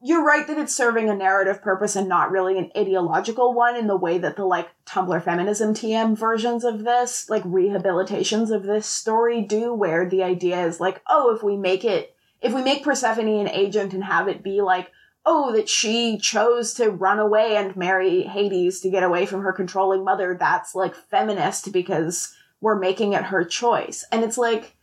You're 0.00 0.24
right 0.24 0.46
that 0.46 0.58
it's 0.58 0.76
serving 0.76 1.08
a 1.08 1.14
narrative 1.14 1.62
purpose 1.62 1.96
and 1.96 2.08
not 2.08 2.30
really 2.30 2.58
an 2.58 2.70
ideological 2.76 3.54
one 3.54 3.74
in 3.74 3.86
the 3.86 3.96
way 3.96 4.18
that 4.18 4.36
the 4.36 4.44
like 4.44 4.68
Tumblr 4.84 5.22
feminism 5.24 5.72
TM 5.72 6.16
versions 6.16 6.62
of 6.62 6.84
this, 6.84 7.30
like 7.30 7.42
rehabilitations 7.44 8.54
of 8.54 8.64
this 8.64 8.86
story 8.86 9.40
do, 9.40 9.72
where 9.72 10.08
the 10.08 10.22
idea 10.22 10.66
is 10.66 10.78
like, 10.78 11.00
oh, 11.08 11.34
if 11.34 11.42
we 11.42 11.56
make 11.56 11.84
it, 11.84 12.14
if 12.42 12.52
we 12.52 12.62
make 12.62 12.84
Persephone 12.84 13.28
an 13.28 13.48
agent 13.48 13.94
and 13.94 14.04
have 14.04 14.28
it 14.28 14.42
be 14.42 14.60
like, 14.60 14.90
oh, 15.24 15.52
that 15.52 15.70
she 15.70 16.18
chose 16.18 16.74
to 16.74 16.90
run 16.90 17.18
away 17.18 17.56
and 17.56 17.74
marry 17.74 18.22
Hades 18.22 18.80
to 18.80 18.90
get 18.90 19.02
away 19.02 19.24
from 19.24 19.40
her 19.40 19.52
controlling 19.52 20.04
mother, 20.04 20.36
that's 20.38 20.74
like 20.74 20.94
feminist 20.94 21.72
because 21.72 22.34
we're 22.60 22.78
making 22.78 23.14
it 23.14 23.24
her 23.24 23.44
choice. 23.44 24.04
And 24.12 24.22
it's 24.22 24.36
like, 24.36 24.76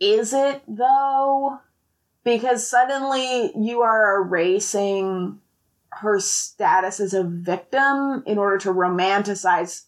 is 0.00 0.32
it 0.32 0.62
though? 0.66 1.60
Because 2.26 2.68
suddenly 2.68 3.52
you 3.56 3.82
are 3.82 4.20
erasing 4.20 5.38
her 5.92 6.18
status 6.18 6.98
as 6.98 7.14
a 7.14 7.22
victim 7.22 8.24
in 8.26 8.36
order 8.36 8.58
to 8.58 8.74
romanticize 8.74 9.84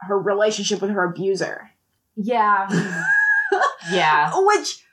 her 0.00 0.18
relationship 0.18 0.82
with 0.82 0.90
her 0.90 1.04
abuser. 1.04 1.70
yeah 2.16 2.68
yeah 3.92 4.32
Which, 4.34 4.84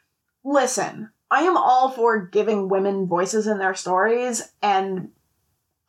listen, 0.46 1.10
I 1.32 1.42
am 1.42 1.58
all 1.58 1.90
for 1.90 2.28
giving 2.28 2.70
women 2.70 3.08
voices 3.08 3.48
in 3.48 3.58
their 3.58 3.74
stories, 3.74 4.54
and 4.62 5.10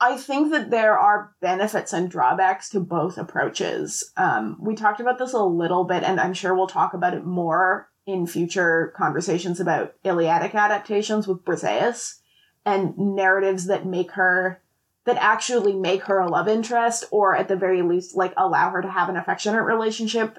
I 0.01 0.17
think 0.17 0.51
that 0.53 0.71
there 0.71 0.99
are 0.99 1.35
benefits 1.43 1.93
and 1.93 2.11
drawbacks 2.11 2.71
to 2.71 2.81
both 2.81 3.19
approaches. 3.19 4.13
Um, 4.17 4.57
we 4.59 4.75
talked 4.75 5.01
about 5.01 5.19
this 5.19 5.35
a 5.35 5.45
little 5.45 5.85
bit, 5.85 6.05
and 6.05 6.19
I'm 6.19 6.33
sure 6.33 6.55
we'll 6.55 6.67
talk 6.67 6.95
about 6.95 7.13
it 7.13 7.27
more 7.27 7.90
in 8.07 8.27
future 8.27 8.93
conversations 8.97 9.61
about 9.61 9.95
Iliadic 10.05 10.55
adaptations 10.55 11.29
with 11.29 11.45
Briseis 11.45 12.19
and 12.65 12.97
narratives 12.97 13.67
that 13.67 13.87
make 13.87 14.13
her 14.13 14.61
that 15.05 15.17
actually 15.17 15.75
make 15.75 16.03
her 16.05 16.19
a 16.19 16.29
love 16.29 16.47
interest 16.47 17.05
or 17.11 17.35
at 17.35 17.49
the 17.49 17.57
very 17.57 17.83
least 17.83 18.17
like 18.17 18.35
allow 18.37 18.71
her 18.71 18.83
to 18.83 18.91
have 18.91 19.09
an 19.09 19.17
affectionate 19.17 19.63
relationship 19.63 20.39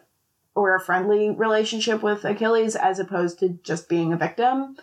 or 0.53 0.75
a 0.75 0.79
friendly 0.79 1.29
relationship 1.29 2.03
with 2.03 2.23
Achilles 2.25 2.75
as 2.75 2.99
opposed 2.99 3.39
to 3.39 3.49
just 3.63 3.89
being 3.89 4.13
a 4.13 4.17
victim 4.17 4.75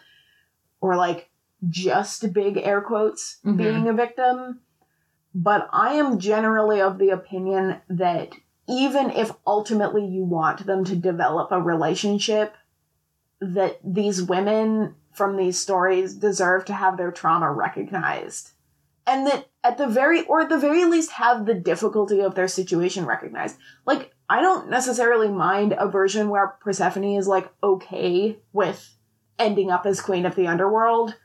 or 0.80 0.96
like 0.96 1.28
just 1.68 2.32
big 2.32 2.56
air 2.56 2.80
quotes 2.80 3.38
Mhm. 3.44 3.56
being 3.56 3.88
a 3.88 3.92
victim 3.92 4.60
but 5.34 5.68
I 5.72 5.94
am 5.94 6.18
generally 6.18 6.80
of 6.80 6.98
the 6.98 7.10
opinion 7.10 7.76
that 7.88 8.32
even 8.68 9.10
if 9.10 9.32
ultimately 9.46 10.04
you 10.04 10.24
want 10.24 10.66
them 10.66 10.84
to 10.84 10.96
develop 10.96 11.52
a 11.52 11.60
relationship 11.62 12.54
that 13.40 13.79
these 13.85 14.22
women 14.22 14.94
from 15.12 15.37
these 15.37 15.61
stories 15.61 16.14
deserve 16.14 16.64
to 16.66 16.74
have 16.74 16.96
their 16.96 17.11
trauma 17.11 17.51
recognized. 17.53 18.53
And 19.07 19.27
that 19.27 19.48
at 19.64 19.79
the 19.79 19.87
very 19.87 20.24
or 20.24 20.42
at 20.42 20.48
the 20.48 20.59
very 20.59 20.85
least 20.85 21.12
have 21.12 21.46
the 21.46 21.55
difficulty 21.55 22.20
of 22.20 22.35
their 22.35 22.48
situation 22.48 23.07
recognized. 23.07 23.57
Like 23.87 24.12
i 24.29 24.40
don't 24.40 24.68
necessarily 24.68 25.29
mind 25.29 25.74
a 25.79 25.88
version 25.88 26.29
where 26.29 26.57
persephone 26.61 27.16
is 27.16 27.27
like 27.27 27.51
okay 27.62 28.38
with 28.53 28.94
ending 29.38 29.70
up 29.70 29.87
as 29.87 30.01
queen 30.01 30.27
of 30.27 30.35
the 30.35 30.46
underworld 30.46 31.16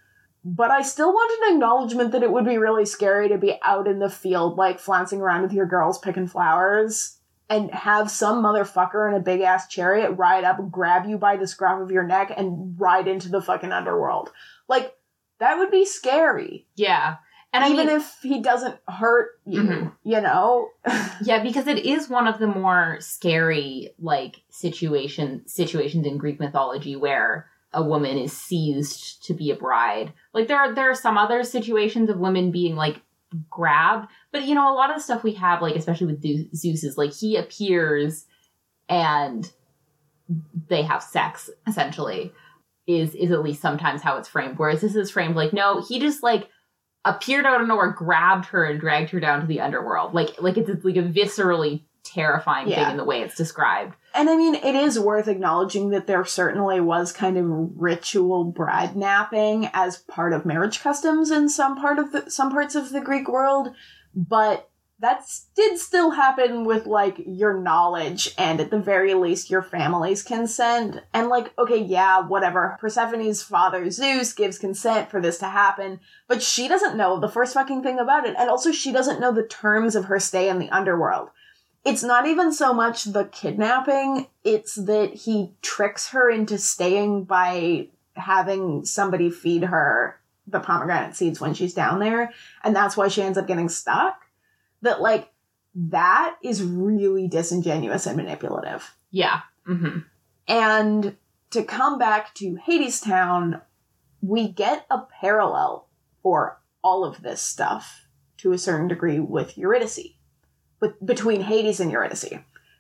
but 0.46 0.72
i 0.72 0.82
still 0.82 1.12
want 1.12 1.44
an 1.44 1.56
acknowledgement 1.56 2.12
that 2.12 2.24
it 2.24 2.32
would 2.32 2.46
be 2.46 2.58
really 2.58 2.86
scary 2.86 3.30
to 3.30 3.38
be 3.38 3.58
out 3.64 3.88
in 3.88 4.00
the 4.00 4.10
field 4.10 4.58
like 4.58 4.80
flouncing 4.80 5.22
around 5.22 5.42
with 5.42 5.54
your 5.54 5.66
girls 5.66 5.98
picking 5.98 6.28
flowers 6.28 7.20
and 7.50 7.72
have 7.72 8.10
some 8.10 8.44
motherfucker 8.44 9.08
in 9.10 9.16
a 9.16 9.20
big 9.20 9.42
ass 9.42 9.68
chariot 9.68 10.12
ride 10.12 10.44
up, 10.44 10.58
grab 10.72 11.06
you 11.08 11.18
by 11.18 11.38
the 11.38 11.48
scruff 11.48 11.82
of 11.82 11.92
your 11.92 12.04
neck, 12.04 12.32
and 12.36 12.80
ride 12.80 13.08
into 13.08 13.30
the 13.30 13.42
fucking 13.42 13.72
underworld. 13.72 14.32
Like, 14.68 14.96
that 15.40 15.58
would 15.58 15.72
be 15.72 15.86
scary. 15.86 16.68
yeah 16.76 17.18
and 17.56 17.64
Even 17.72 17.88
I 17.88 17.92
mean, 17.92 17.96
if 18.02 18.18
he 18.24 18.42
doesn't 18.42 18.78
hurt 18.88 19.40
you, 19.46 19.62
Mhm. 19.62 19.92
you 20.04 20.20
know? 20.22 20.70
Yeah, 21.22 21.44
because 21.44 21.68
it 21.68 21.86
is 21.86 22.10
one 22.10 22.28
of 22.28 22.40
the 22.40 22.48
more 22.48 22.98
scary 23.00 23.94
like 24.00 24.42
situation 24.50 25.44
situations 25.48 26.08
in 26.08 26.18
Greek 26.18 26.40
mythology 26.40 26.96
where 26.96 27.48
a 27.72 27.84
woman 27.84 28.18
is 28.18 28.34
seized 28.36 29.24
to 29.26 29.34
be 29.36 29.52
a 29.52 29.56
bride. 29.56 30.14
Like 30.34 30.48
there 30.48 30.58
are 30.58 30.74
there 30.74 30.90
are 30.90 30.96
some 30.96 31.18
other 31.18 31.44
situations 31.44 32.10
of 32.10 32.18
women 32.18 32.52
being 32.52 32.76
like 32.76 33.02
grabbed, 33.50 34.10
But 34.32 34.44
you 34.44 34.56
know, 34.56 34.72
a 34.72 34.76
lot 34.76 34.90
of 34.90 34.98
the 34.98 35.02
stuff 35.04 35.24
we 35.24 35.34
have, 35.34 35.62
like 35.62 35.76
especially 35.76 36.08
with 36.08 36.22
Zeus, 36.56 36.84
is 36.84 36.98
like 36.98 37.14
he 37.14 37.36
appears 37.38 38.26
and 38.90 39.52
they 40.68 40.84
have 40.84 41.04
sex 41.04 41.50
essentially. 41.68 42.32
Is 42.86 43.16
is 43.16 43.32
at 43.32 43.44
least 43.44 43.62
sometimes 43.62 44.02
how 44.02 44.18
it's 44.18 44.28
framed. 44.28 44.60
Whereas 44.60 44.82
this 44.82 44.96
is 44.96 45.10
framed 45.10 45.36
like 45.38 45.54
no, 45.54 45.82
he 45.82 46.00
just 46.00 46.22
like 46.22 46.50
appeared 47.06 47.46
out 47.46 47.62
of 47.62 47.68
nowhere, 47.68 47.92
grabbed 47.92 48.46
her, 48.48 48.66
and 48.66 48.80
dragged 48.80 49.10
her 49.12 49.22
down 49.22 49.40
to 49.42 49.48
the 49.48 49.62
underworld. 49.62 50.14
Like 50.14 50.42
like 50.42 50.58
it's, 50.58 50.70
it's 50.70 50.84
like 50.84 50.98
a 50.98 51.04
viscerally 51.04 51.84
terrifying 52.04 52.68
Yeah. 52.68 52.84
thing 52.84 52.92
in 52.92 52.98
the 52.98 53.06
way 53.06 53.22
it's 53.22 53.36
described. 53.38 53.96
And 54.16 54.30
I 54.30 54.38
mean, 54.38 54.56
it 54.56 54.76
is 54.76 55.00
worth 55.00 55.28
acknowledging 55.28 55.90
that 55.90 56.06
there 56.06 56.24
certainly 56.24 56.80
was 56.80 57.12
kind 57.12 57.38
of 57.38 57.46
ritual 57.48 58.44
bride 58.44 58.96
napping 58.96 59.70
as 59.74 59.98
part 59.98 60.34
of 60.34 60.46
marriage 60.46 60.82
customs 60.82 61.32
in 61.32 61.50
some 61.50 61.76
part 61.76 61.98
of 61.98 62.12
the 62.12 62.30
some 62.30 62.52
parts 62.52 62.76
of 62.76 62.92
the 62.92 63.02
Greek 63.02 63.28
world, 63.28 63.74
but 64.16 64.70
that 65.00 65.26
did 65.56 65.78
still 65.80 66.12
happen 66.12 66.64
with 66.64 66.86
like 66.86 67.22
your 67.26 67.60
knowledge 67.60 68.34
and 68.38 68.62
at 68.62 68.70
the 68.72 68.80
very 68.80 69.16
least 69.16 69.50
your 69.50 69.62
family's 69.62 70.24
consent. 70.24 71.02
And 71.14 71.28
like, 71.28 71.52
okay, 71.58 71.82
yeah, 71.82 72.22
whatever. 72.22 72.78
Persephone's 72.80 73.42
father 73.42 73.90
Zeus 73.90 74.32
gives 74.32 74.60
consent 74.60 75.10
for 75.10 75.20
this 75.20 75.40
to 75.40 75.48
happen, 75.48 76.00
but 76.28 76.42
she 76.42 76.68
doesn't 76.68 76.96
know 76.96 77.20
the 77.20 77.28
first 77.28 77.54
fucking 77.54 77.84
thing 77.84 78.00
about 78.00 78.26
it. 78.26 78.36
And 78.38 78.50
also 78.50 78.72
she 78.72 78.94
doesn't 78.94 79.20
know 79.20 79.34
the 79.34 79.44
terms 79.44 79.96
of 79.96 80.06
her 80.06 80.20
stay 80.20 80.48
in 80.48 80.60
the 80.60 80.70
underworld 80.70 81.30
it's 81.86 82.04
not 82.04 82.28
even 82.28 82.52
so 82.54 82.74
much 82.74 83.06
the 83.06 83.26
kidnapping, 83.26 84.28
it's 84.44 84.76
that 84.76 85.14
he 85.14 85.52
tricks 85.62 86.10
her 86.10 86.30
into 86.30 86.58
staying 86.58 87.26
by 87.26 87.88
having 88.16 88.86
somebody 88.86 89.30
feed 89.30 89.64
her 89.64 90.20
the 90.48 90.60
pomegranate 90.60 91.16
seeds 91.16 91.40
when 91.40 91.54
she's 91.54 91.74
down 91.74 92.00
there, 92.00 92.32
and 92.64 92.76
that's 92.76 92.98
why 92.98 93.08
she 93.08 93.22
ends 93.22 93.38
up 93.38 93.48
getting 93.48 93.70
stuck. 93.70 94.22
That, 94.82 95.02
like, 95.02 95.32
that 95.76 96.36
is 96.44 96.62
really 96.64 97.28
disingenuous 97.28 98.06
and 98.06 98.18
manipulative. 98.18 98.96
Yeah. 99.12 99.42
hmm 99.66 100.00
And 100.48 101.16
to 101.52 101.64
come 101.64 101.98
back 101.98 102.34
to 102.36 102.58
Hadestown, 102.68 103.62
we 104.22 104.48
get 104.48 104.86
a 104.90 105.00
parallel 105.22 105.88
for 106.22 106.60
all 106.84 107.06
of 107.06 107.22
this 107.22 107.42
stuff 107.42 108.08
to 108.38 108.52
a 108.52 108.58
certain 108.58 108.88
degree 108.88 109.20
with 109.20 109.58
Eurydice, 109.58 110.16
with 110.84 111.06
between 111.06 111.40
Hades 111.40 111.80
and 111.80 111.90
Eurydice. 111.90 112.34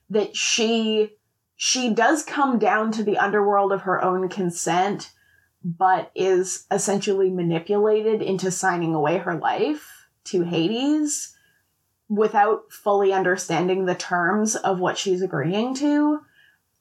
That 0.10 0.36
she 0.36 1.14
she 1.56 1.94
does 1.94 2.24
come 2.24 2.60
down 2.60 2.92
to 2.92 3.04
the 3.04 3.18
underworld 3.18 3.72
of 3.72 3.84
her 3.84 4.04
own 4.04 4.28
consent, 4.28 5.12
but 5.64 6.12
is 6.14 6.66
essentially 6.70 7.30
manipulated 7.30 8.22
into 8.22 8.52
signing 8.52 8.94
away 8.94 9.20
her 9.20 9.36
life 9.36 10.10
to 10.26 10.44
Hades 10.44 11.34
without 12.10 12.72
fully 12.74 13.14
understanding 13.14 13.86
the 13.86 13.96
terms 13.96 14.58
of 14.58 14.82
what 14.82 14.98
she's 14.98 15.22
agreeing 15.22 15.74
to 15.76 16.20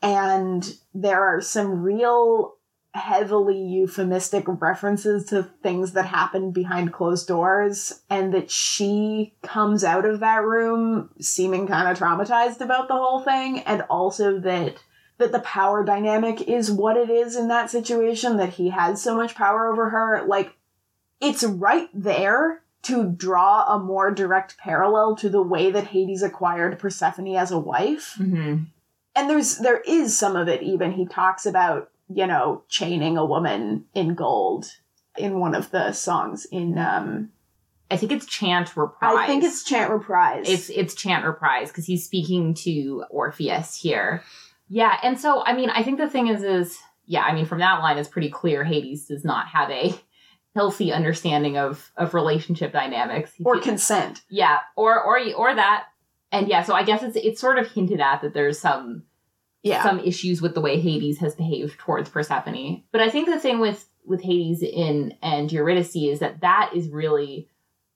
and 0.02 0.76
there 0.92 1.22
are 1.22 1.40
some 1.40 1.82
real 1.82 2.56
heavily 2.94 3.58
euphemistic 3.58 4.44
references 4.46 5.26
to 5.26 5.42
things 5.62 5.92
that 5.92 6.04
happen 6.04 6.50
behind 6.50 6.92
closed 6.92 7.26
doors 7.26 8.02
and 8.10 8.34
that 8.34 8.50
she 8.50 9.32
comes 9.42 9.82
out 9.82 10.04
of 10.04 10.20
that 10.20 10.42
room 10.42 11.08
seeming 11.18 11.66
kind 11.66 11.88
of 11.88 11.98
traumatized 11.98 12.60
about 12.60 12.88
the 12.88 12.94
whole 12.94 13.22
thing 13.22 13.60
and 13.60 13.82
also 13.88 14.38
that 14.38 14.76
that 15.18 15.32
the 15.32 15.40
power 15.40 15.84
dynamic 15.84 16.42
is 16.42 16.70
what 16.70 16.96
it 16.96 17.08
is 17.08 17.36
in 17.36 17.48
that 17.48 17.70
situation 17.70 18.36
that 18.38 18.54
he 18.54 18.70
has 18.70 19.00
so 19.00 19.14
much 19.14 19.34
power 19.34 19.70
over 19.70 19.90
her. 19.90 20.24
Like 20.26 20.54
it's 21.20 21.44
right 21.44 21.88
there 21.94 22.62
to 22.82 23.10
draw 23.10 23.64
a 23.74 23.78
more 23.78 24.10
direct 24.10 24.58
parallel 24.58 25.14
to 25.16 25.28
the 25.28 25.42
way 25.42 25.70
that 25.70 25.88
Hades 25.88 26.22
acquired 26.22 26.78
Persephone 26.78 27.36
as 27.36 27.52
a 27.52 27.58
wife. 27.58 28.14
Hmm 28.16 28.64
and 29.14 29.28
there's 29.28 29.58
there 29.58 29.80
is 29.86 30.16
some 30.16 30.36
of 30.36 30.48
it 30.48 30.62
even 30.62 30.92
he 30.92 31.06
talks 31.06 31.46
about 31.46 31.90
you 32.14 32.26
know 32.26 32.62
chaining 32.68 33.16
a 33.16 33.24
woman 33.24 33.84
in 33.94 34.14
gold 34.14 34.66
in 35.16 35.38
one 35.38 35.54
of 35.54 35.70
the 35.70 35.92
songs 35.92 36.46
in 36.50 36.78
um 36.78 37.30
I 37.90 37.98
think 37.98 38.12
it's 38.12 38.24
chant 38.24 38.74
reprise. 38.74 39.14
i 39.16 39.26
think 39.26 39.44
it's 39.44 39.64
chant 39.64 39.90
reprise 39.90 40.48
it's 40.48 40.70
it's 40.70 40.94
chant 40.94 41.26
reprise 41.26 41.68
because 41.68 41.84
he's 41.84 42.04
speaking 42.04 42.54
to 42.54 43.04
Orpheus 43.10 43.76
here. 43.76 44.22
Yeah, 44.68 44.96
and 45.02 45.20
so 45.20 45.44
I 45.44 45.54
mean, 45.54 45.68
I 45.68 45.82
think 45.82 45.98
the 45.98 46.08
thing 46.08 46.28
is, 46.28 46.42
is 46.42 46.78
yeah, 47.04 47.22
I 47.24 47.34
mean, 47.34 47.44
from 47.44 47.58
that 47.58 47.80
line, 47.80 47.98
it's 47.98 48.08
pretty 48.08 48.30
clear 48.30 48.64
Hades 48.64 49.06
does 49.06 49.22
not 49.22 49.48
have 49.48 49.70
a 49.70 49.94
healthy 50.54 50.92
understanding 50.92 51.58
of 51.58 51.92
of 51.96 52.14
relationship 52.14 52.72
dynamics. 52.72 53.34
He 53.34 53.44
or 53.44 53.58
consent 53.60 54.22
yeah, 54.30 54.60
or 54.74 54.98
or 55.02 55.20
or 55.34 55.54
that, 55.54 55.84
and 56.30 56.48
yeah. 56.48 56.62
So 56.62 56.74
I 56.74 56.84
guess 56.84 57.02
it's 57.02 57.16
it's 57.16 57.40
sort 57.40 57.58
of 57.58 57.70
hinted 57.70 58.00
at 58.00 58.22
that 58.22 58.32
there's 58.32 58.58
some 58.58 59.02
yeah. 59.62 59.82
some 59.82 60.00
issues 60.00 60.42
with 60.42 60.54
the 60.54 60.60
way 60.60 60.80
Hades 60.80 61.18
has 61.18 61.34
behaved 61.34 61.78
towards 61.78 62.08
Persephone. 62.08 62.82
But 62.92 63.00
I 63.00 63.10
think 63.10 63.28
the 63.28 63.38
thing 63.38 63.60
with 63.60 63.88
with 64.04 64.20
Hades 64.20 64.62
in 64.62 65.14
and 65.22 65.50
Eurydice 65.50 65.94
is 65.94 66.18
that 66.18 66.40
that 66.40 66.72
is 66.74 66.88
really 66.88 67.48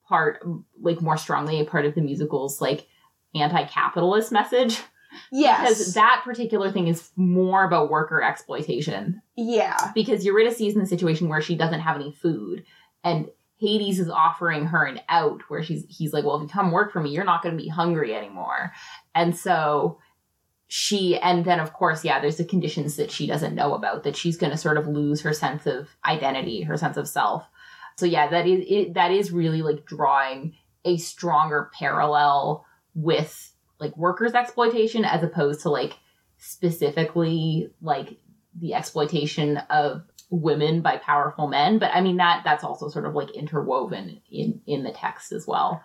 part 0.07 0.41
like 0.81 1.01
more 1.01 1.17
strongly 1.17 1.59
a 1.59 1.65
part 1.65 1.85
of 1.85 1.95
the 1.95 2.01
musical's 2.01 2.61
like 2.61 2.87
anti-capitalist 3.35 4.31
message. 4.31 4.81
Yes. 5.31 5.69
Because 5.69 5.93
that 5.95 6.21
particular 6.23 6.71
thing 6.71 6.87
is 6.87 7.09
more 7.15 7.63
about 7.63 7.89
worker 7.89 8.21
exploitation. 8.21 9.21
Yeah. 9.35 9.91
Because 9.93 10.25
Eurydice 10.25 10.61
is 10.61 10.75
in 10.75 10.81
a 10.81 10.87
situation 10.87 11.27
where 11.27 11.41
she 11.41 11.55
doesn't 11.55 11.79
have 11.79 11.95
any 11.95 12.11
food 12.11 12.65
and 13.03 13.29
Hades 13.59 13.99
is 13.99 14.09
offering 14.09 14.65
her 14.67 14.85
an 14.85 14.99
out 15.09 15.41
where 15.49 15.63
she's 15.63 15.85
he's 15.89 16.13
like, 16.13 16.23
Well, 16.23 16.35
if 16.35 16.43
you 16.43 16.47
come 16.47 16.71
work 16.71 16.93
for 16.93 17.01
me, 17.01 17.09
you're 17.09 17.25
not 17.25 17.41
gonna 17.41 17.57
be 17.57 17.67
hungry 17.67 18.13
anymore. 18.13 18.73
And 19.15 19.35
so 19.35 19.97
she 20.67 21.17
and 21.17 21.45
then 21.45 21.59
of 21.59 21.73
course, 21.73 22.03
yeah, 22.03 22.19
there's 22.19 22.37
the 22.37 22.45
conditions 22.45 22.95
that 22.97 23.11
she 23.11 23.27
doesn't 23.27 23.55
know 23.55 23.73
about, 23.73 24.03
that 24.03 24.15
she's 24.15 24.37
gonna 24.37 24.57
sort 24.57 24.77
of 24.77 24.87
lose 24.87 25.21
her 25.21 25.33
sense 25.33 25.65
of 25.65 25.89
identity, 26.05 26.61
her 26.61 26.77
sense 26.77 26.97
of 26.97 27.07
self. 27.07 27.45
So 27.97 28.05
yeah, 28.05 28.27
that 28.29 28.47
is 28.47 28.65
it 28.67 28.93
that 28.93 29.11
is 29.11 29.31
really 29.31 29.61
like 29.61 29.85
drawing 29.85 30.55
a 30.85 30.97
stronger 30.97 31.71
parallel 31.77 32.65
with 32.93 33.53
like 33.79 33.95
workers' 33.97 34.33
exploitation 34.33 35.05
as 35.05 35.23
opposed 35.23 35.61
to 35.61 35.69
like 35.69 35.97
specifically 36.37 37.69
like 37.81 38.17
the 38.59 38.73
exploitation 38.73 39.57
of 39.69 40.03
women 40.29 40.81
by 40.81 40.97
powerful 40.97 41.47
men 41.47 41.79
but 41.79 41.89
i 41.93 42.01
mean 42.01 42.17
that 42.17 42.41
that's 42.43 42.63
also 42.63 42.89
sort 42.89 43.05
of 43.05 43.15
like 43.15 43.31
interwoven 43.31 44.21
in 44.29 44.61
in 44.67 44.83
the 44.83 44.91
text 44.91 45.31
as 45.31 45.47
well 45.47 45.81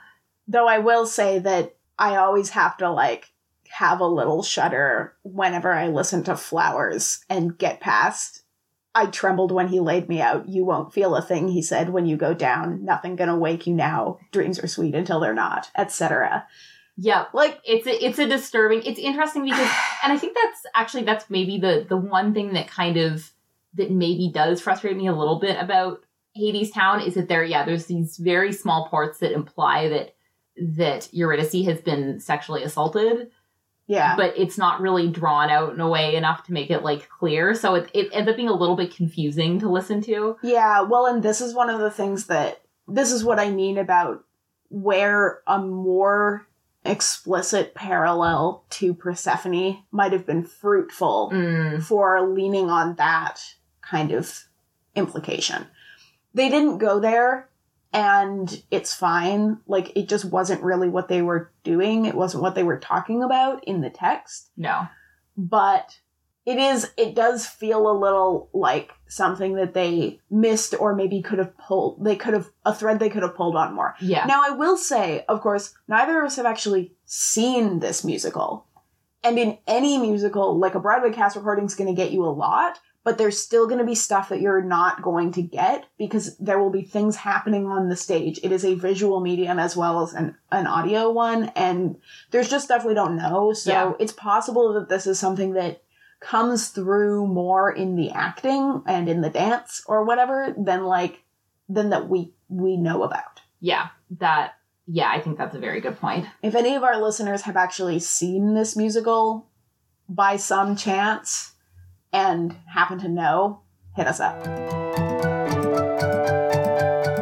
though 0.48 0.66
i 0.66 0.78
will 0.78 1.06
say 1.06 1.38
that 1.38 1.76
i 1.96 2.16
always 2.16 2.50
have 2.50 2.76
to 2.76 2.90
like 2.90 3.31
have 3.78 4.00
a 4.00 4.06
little 4.06 4.42
shudder 4.42 5.14
whenever 5.22 5.72
i 5.72 5.88
listen 5.88 6.22
to 6.22 6.36
flowers 6.36 7.24
and 7.28 7.58
get 7.58 7.80
past 7.80 8.42
i 8.94 9.06
trembled 9.06 9.50
when 9.50 9.68
he 9.68 9.80
laid 9.80 10.06
me 10.08 10.20
out. 10.20 10.46
You 10.48 10.66
won't 10.66 10.92
feel 10.92 11.16
a 11.16 11.22
thing 11.22 11.48
he 11.48 11.62
said 11.62 11.88
when 11.88 12.04
you 12.04 12.18
go 12.18 12.34
down. 12.34 12.84
Nothing 12.84 13.16
gonna 13.16 13.38
wake 13.38 13.66
you 13.66 13.72
now. 13.72 14.18
Dreams 14.32 14.58
are 14.58 14.66
sweet 14.66 14.94
until 14.94 15.18
they're 15.18 15.32
not 15.32 15.70
etc 15.74 16.46
yeah 16.96 17.26
like 17.32 17.60
it's 17.64 17.86
a, 17.86 18.04
it's 18.04 18.18
a 18.18 18.28
disturbing 18.28 18.82
it's 18.82 18.98
interesting 18.98 19.44
because 19.44 19.60
and 20.04 20.12
i 20.12 20.18
think 20.18 20.36
that's 20.40 20.60
actually 20.74 21.02
that's 21.02 21.30
maybe 21.30 21.58
the 21.58 21.86
the 21.88 21.96
one 21.96 22.34
thing 22.34 22.52
that 22.52 22.68
kind 22.68 22.96
of 22.96 23.32
that 23.74 23.90
maybe 23.90 24.30
does 24.32 24.60
frustrate 24.60 24.96
me 24.96 25.06
a 25.06 25.14
little 25.14 25.38
bit 25.38 25.56
about 25.58 26.04
Hadestown 26.36 27.06
is 27.06 27.14
that 27.14 27.28
there 27.28 27.44
yeah 27.44 27.64
there's 27.64 27.86
these 27.86 28.16
very 28.18 28.52
small 28.52 28.88
parts 28.88 29.18
that 29.18 29.32
imply 29.32 29.88
that 29.88 30.14
that 30.56 31.08
eurydice 31.12 31.64
has 31.64 31.80
been 31.80 32.20
sexually 32.20 32.62
assaulted 32.62 33.30
yeah. 33.86 34.16
but 34.16 34.36
it's 34.36 34.58
not 34.58 34.80
really 34.80 35.08
drawn 35.08 35.50
out 35.50 35.72
in 35.74 35.80
a 35.80 35.88
way 35.88 36.14
enough 36.16 36.44
to 36.44 36.52
make 36.52 36.70
it 36.70 36.82
like 36.82 37.08
clear. 37.08 37.54
So 37.54 37.74
it, 37.74 37.90
it 37.94 38.08
ends 38.12 38.30
up 38.30 38.36
being 38.36 38.48
a 38.48 38.54
little 38.54 38.76
bit 38.76 38.94
confusing 38.94 39.58
to 39.60 39.68
listen 39.70 40.00
to. 40.02 40.36
Yeah, 40.42 40.82
well, 40.82 41.06
and 41.06 41.22
this 41.22 41.40
is 41.40 41.54
one 41.54 41.70
of 41.70 41.80
the 41.80 41.90
things 41.90 42.26
that 42.26 42.62
this 42.88 43.12
is 43.12 43.24
what 43.24 43.38
I 43.38 43.50
mean 43.50 43.78
about 43.78 44.24
where 44.68 45.42
a 45.46 45.58
more 45.58 46.46
explicit 46.84 47.74
parallel 47.74 48.64
to 48.70 48.94
Persephone 48.94 49.84
might 49.92 50.12
have 50.12 50.26
been 50.26 50.44
fruitful 50.44 51.30
Mm, 51.32 51.82
for 51.82 52.28
leaning 52.28 52.70
on 52.70 52.96
that 52.96 53.40
kind 53.82 54.10
of 54.12 54.44
implication. 54.96 55.66
They 56.34 56.48
didn't 56.48 56.78
go 56.78 56.98
there, 56.98 57.48
and 57.92 58.62
it's 58.70 58.94
fine. 58.94 59.58
Like, 59.66 59.96
it 59.96 60.08
just 60.08 60.24
wasn't 60.24 60.62
really 60.62 60.88
what 60.88 61.08
they 61.08 61.22
were 61.22 61.52
doing, 61.62 62.06
it 62.06 62.14
wasn't 62.14 62.42
what 62.42 62.54
they 62.54 62.62
were 62.62 62.78
talking 62.78 63.22
about 63.22 63.64
in 63.64 63.80
the 63.80 63.90
text. 63.90 64.50
No. 64.56 64.88
But 65.36 65.98
it 66.44 66.58
is 66.58 66.90
it 66.96 67.14
does 67.14 67.46
feel 67.46 67.88
a 67.90 67.96
little 67.96 68.48
like 68.52 68.90
something 69.06 69.54
that 69.54 69.74
they 69.74 70.18
missed 70.30 70.74
or 70.78 70.94
maybe 70.94 71.22
could 71.22 71.38
have 71.38 71.56
pulled 71.56 72.04
they 72.04 72.16
could 72.16 72.34
have 72.34 72.50
a 72.64 72.74
thread 72.74 72.98
they 72.98 73.10
could 73.10 73.22
have 73.22 73.36
pulled 73.36 73.56
on 73.56 73.74
more. 73.74 73.94
Yeah. 74.00 74.26
Now 74.26 74.42
i 74.44 74.50
will 74.50 74.76
say 74.76 75.24
of 75.28 75.40
course 75.40 75.74
neither 75.88 76.20
of 76.20 76.26
us 76.26 76.36
have 76.36 76.46
actually 76.46 76.94
seen 77.04 77.78
this 77.78 78.04
musical. 78.04 78.66
And 79.24 79.38
in 79.38 79.58
any 79.68 79.98
musical 79.98 80.58
like 80.58 80.74
a 80.74 80.80
broadway 80.80 81.12
cast 81.12 81.36
recording 81.36 81.66
is 81.66 81.76
going 81.76 81.94
to 81.94 82.00
get 82.00 82.12
you 82.12 82.24
a 82.24 82.26
lot 82.26 82.80
but 83.04 83.18
there's 83.18 83.38
still 83.38 83.66
going 83.66 83.78
to 83.80 83.84
be 83.84 83.94
stuff 83.94 84.28
that 84.28 84.40
you're 84.40 84.62
not 84.62 85.02
going 85.02 85.32
to 85.32 85.42
get 85.42 85.86
because 85.98 86.36
there 86.38 86.58
will 86.58 86.70
be 86.70 86.82
things 86.82 87.16
happening 87.16 87.66
on 87.66 87.88
the 87.88 87.96
stage. 87.96 88.38
It 88.42 88.52
is 88.52 88.64
a 88.64 88.74
visual 88.74 89.20
medium 89.20 89.58
as 89.58 89.76
well 89.76 90.02
as 90.02 90.12
an, 90.14 90.36
an 90.50 90.66
audio 90.66 91.10
one, 91.10 91.50
and 91.56 91.96
there's 92.30 92.48
just 92.48 92.64
stuff 92.66 92.84
we 92.84 92.94
don't 92.94 93.16
know. 93.16 93.52
So 93.52 93.70
Yeah. 93.72 93.92
it's 93.98 94.12
possible 94.12 94.72
that 94.74 94.88
this 94.88 95.06
is 95.06 95.18
something 95.18 95.54
that 95.54 95.82
comes 96.20 96.68
through 96.68 97.26
more 97.26 97.72
in 97.72 97.96
the 97.96 98.10
acting 98.10 98.82
and 98.86 99.08
in 99.08 99.20
the 99.22 99.30
dance 99.30 99.82
or 99.86 100.04
whatever 100.04 100.54
than 100.56 100.84
like 100.84 101.24
than 101.68 101.90
that 101.90 102.08
we 102.08 102.32
we 102.48 102.76
know 102.76 103.02
about. 103.02 103.40
Yeah, 103.60 103.88
that. 104.18 104.54
Yeah, 104.86 105.10
I 105.10 105.20
think 105.20 105.38
that's 105.38 105.54
a 105.54 105.60
very 105.60 105.80
good 105.80 105.98
point. 106.00 106.26
If 106.42 106.54
any 106.56 106.74
of 106.74 106.82
our 106.82 107.00
listeners 107.00 107.42
have 107.42 107.56
actually 107.56 108.00
seen 108.00 108.54
this 108.54 108.76
musical 108.76 109.48
by 110.08 110.36
some 110.36 110.76
chance 110.76 111.51
and 112.12 112.56
happen 112.66 112.98
to 113.00 113.08
know, 113.08 113.62
hit 113.96 114.06
us 114.06 114.20
up. 114.20 114.42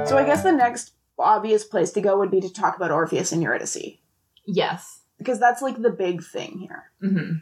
So 0.08 0.16
I 0.18 0.24
guess 0.24 0.42
the 0.42 0.52
next 0.52 0.92
obvious 1.18 1.64
place 1.64 1.90
to 1.92 2.00
go 2.00 2.18
would 2.18 2.30
be 2.30 2.40
to 2.40 2.52
talk 2.52 2.76
about 2.76 2.90
Orpheus 2.90 3.30
and 3.32 3.42
Eurydice 3.42 3.98
Yes. 4.46 5.00
because 5.18 5.38
that's 5.38 5.62
like 5.62 5.80
the 5.80 5.90
big 5.90 6.22
thing 6.24 6.58
here. 6.58 6.90
hmm 7.00 7.32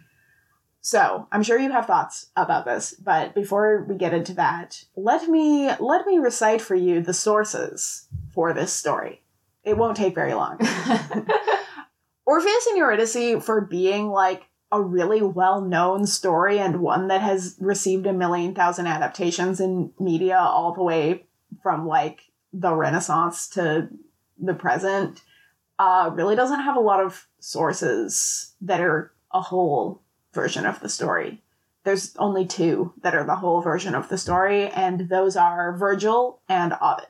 So 0.80 1.26
I'm 1.32 1.42
sure 1.42 1.58
you 1.58 1.70
have 1.72 1.86
thoughts 1.86 2.26
about 2.36 2.64
this, 2.66 2.92
but 2.94 3.34
before 3.34 3.86
we 3.88 3.96
get 3.96 4.12
into 4.12 4.34
that, 4.34 4.84
let 4.96 5.28
me 5.28 5.70
let 5.80 6.06
me 6.06 6.18
recite 6.18 6.60
for 6.60 6.74
you 6.74 7.00
the 7.00 7.14
sources 7.14 8.06
for 8.34 8.52
this 8.52 8.72
story. 8.72 9.22
It 9.64 9.76
won't 9.78 9.96
take 9.96 10.14
very 10.14 10.34
long. 10.34 10.58
Orpheus 12.26 12.66
and 12.66 12.76
Eurydice 12.76 13.42
for 13.44 13.62
being 13.62 14.08
like 14.10 14.42
a 14.70 14.82
really 14.82 15.22
well-known 15.22 16.06
story 16.06 16.58
and 16.58 16.80
one 16.80 17.08
that 17.08 17.22
has 17.22 17.56
received 17.58 18.06
a 18.06 18.12
million 18.12 18.54
thousand 18.54 18.86
adaptations 18.86 19.60
in 19.60 19.92
media 19.98 20.38
all 20.38 20.74
the 20.74 20.82
way 20.82 21.24
from 21.62 21.86
like 21.86 22.22
the 22.52 22.74
Renaissance 22.74 23.48
to 23.48 23.88
the 24.38 24.54
present 24.54 25.22
uh, 25.78 26.10
really 26.12 26.36
doesn't 26.36 26.60
have 26.60 26.76
a 26.76 26.80
lot 26.80 27.00
of 27.00 27.26
sources 27.38 28.54
that 28.60 28.80
are 28.80 29.12
a 29.32 29.40
whole 29.40 30.02
version 30.32 30.66
of 30.66 30.80
the 30.80 30.88
story. 30.88 31.42
There's 31.84 32.14
only 32.16 32.46
two 32.46 32.92
that 33.02 33.14
are 33.14 33.24
the 33.24 33.36
whole 33.36 33.60
version 33.60 33.94
of 33.94 34.08
the 34.08 34.18
story, 34.18 34.68
and 34.68 35.08
those 35.08 35.36
are 35.36 35.76
Virgil 35.76 36.40
and 36.48 36.74
Ovid. 36.82 37.06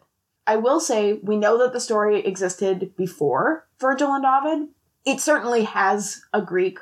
I 0.46 0.56
will 0.56 0.80
say 0.80 1.14
we 1.14 1.36
know 1.36 1.58
that 1.58 1.72
the 1.72 1.80
story 1.80 2.20
existed 2.20 2.94
before 2.96 3.66
Virgil 3.80 4.12
and 4.12 4.24
Ovid. 4.24 4.68
It 5.04 5.20
certainly 5.20 5.64
has 5.64 6.22
a 6.32 6.42
Greek, 6.42 6.78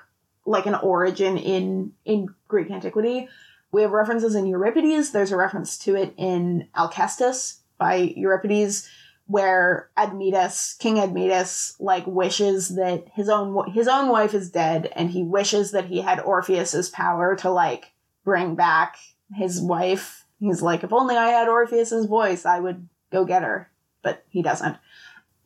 like 0.46 0.66
an 0.66 0.76
origin 0.76 1.36
in 1.36 1.92
in 2.04 2.28
Greek 2.48 2.70
antiquity. 2.70 3.28
We 3.72 3.82
have 3.82 3.90
references 3.90 4.34
in 4.34 4.46
Euripides. 4.46 5.10
There's 5.10 5.32
a 5.32 5.36
reference 5.36 5.76
to 5.78 5.96
it 5.96 6.14
in 6.16 6.68
Alcestis 6.74 7.58
by 7.78 7.96
Euripides, 8.16 8.88
where 9.26 9.90
Admetus, 9.96 10.78
King 10.78 10.98
Admetus, 10.98 11.74
like 11.80 12.06
wishes 12.06 12.76
that 12.76 13.06
his 13.12 13.28
own 13.28 13.70
his 13.72 13.88
own 13.88 14.08
wife 14.08 14.34
is 14.34 14.50
dead, 14.50 14.90
and 14.94 15.10
he 15.10 15.22
wishes 15.22 15.72
that 15.72 15.86
he 15.86 16.00
had 16.00 16.20
Orpheus's 16.20 16.88
power 16.88 17.36
to 17.36 17.50
like 17.50 17.92
bring 18.24 18.54
back 18.54 18.96
his 19.34 19.60
wife. 19.60 20.24
He's 20.38 20.62
like, 20.62 20.84
if 20.84 20.92
only 20.92 21.16
I 21.16 21.28
had 21.28 21.48
Orpheus's 21.48 22.06
voice, 22.06 22.46
I 22.46 22.60
would 22.60 22.88
go 23.10 23.24
get 23.24 23.42
her. 23.42 23.70
But 24.02 24.24
he 24.28 24.42
doesn't. 24.42 24.76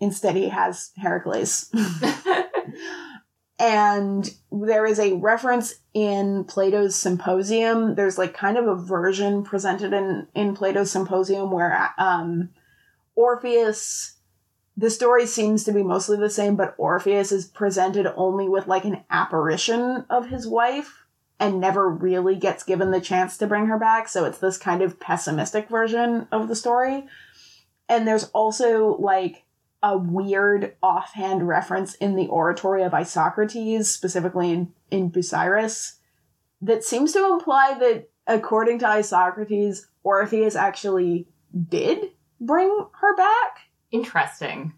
Instead, 0.01 0.35
he 0.35 0.49
has 0.49 0.91
Heracles. 0.97 1.71
and 3.61 4.35
there 4.51 4.87
is 4.87 4.99
a 4.99 5.13
reference 5.13 5.75
in 5.93 6.45
Plato's 6.45 6.97
Symposium. 6.97 7.95
There's 7.95 8.17
like 8.17 8.33
kind 8.33 8.57
of 8.57 8.67
a 8.67 8.75
version 8.75 9.45
presented 9.45 9.93
in 9.93 10.27
in 10.35 10.57
Plato's 10.57 10.91
Symposium 10.91 11.53
where 11.53 11.91
um, 11.99 12.51
Orpheus. 13.15 14.17
The 14.77 14.89
story 14.89 15.27
seems 15.27 15.65
to 15.65 15.73
be 15.73 15.83
mostly 15.83 16.17
the 16.17 16.31
same, 16.31 16.57
but 16.57 16.75
Orpheus 16.79 17.33
is 17.33 17.45
presented 17.45 18.07
only 18.17 18.49
with 18.49 18.67
like 18.67 18.87
an 18.87 19.05
apparition 19.11 20.07
of 20.09 20.31
his 20.31 20.47
wife 20.47 21.05
and 21.39 21.61
never 21.61 21.91
really 21.91 22.37
gets 22.37 22.63
given 22.63 22.91
the 22.91 23.01
chance 23.01 23.37
to 23.39 23.47
bring 23.47 23.67
her 23.67 23.79
back. 23.79 24.09
So 24.09 24.25
it's 24.25 24.39
this 24.39 24.57
kind 24.57 24.81
of 24.81 24.99
pessimistic 24.99 25.69
version 25.69 26.29
of 26.33 26.49
the 26.49 26.57
story. 26.57 27.09
And 27.91 28.09
there's 28.09 28.25
also 28.33 28.97
like 28.97 29.43
a 29.83 29.97
weird 29.97 30.77
offhand 30.83 31.49
reference 31.49 31.95
in 31.95 32.17
the 32.17 32.27
oratory 32.27 32.83
of 32.83 32.93
Isocrates, 32.93 33.87
specifically 33.87 34.53
in, 34.53 34.73
in 34.91 35.11
Busiris, 35.11 35.97
that 36.61 36.85
seems 36.85 37.13
to 37.13 37.33
imply 37.33 37.77
that, 37.81 38.11
according 38.27 38.79
to 38.81 38.87
Isocrates, 38.87 39.87
Orpheus 40.03 40.55
actually 40.55 41.27
did 41.69 42.11
bring 42.41 42.87
her 43.01 43.17
back. 43.17 43.59
Interesting. 43.91 44.75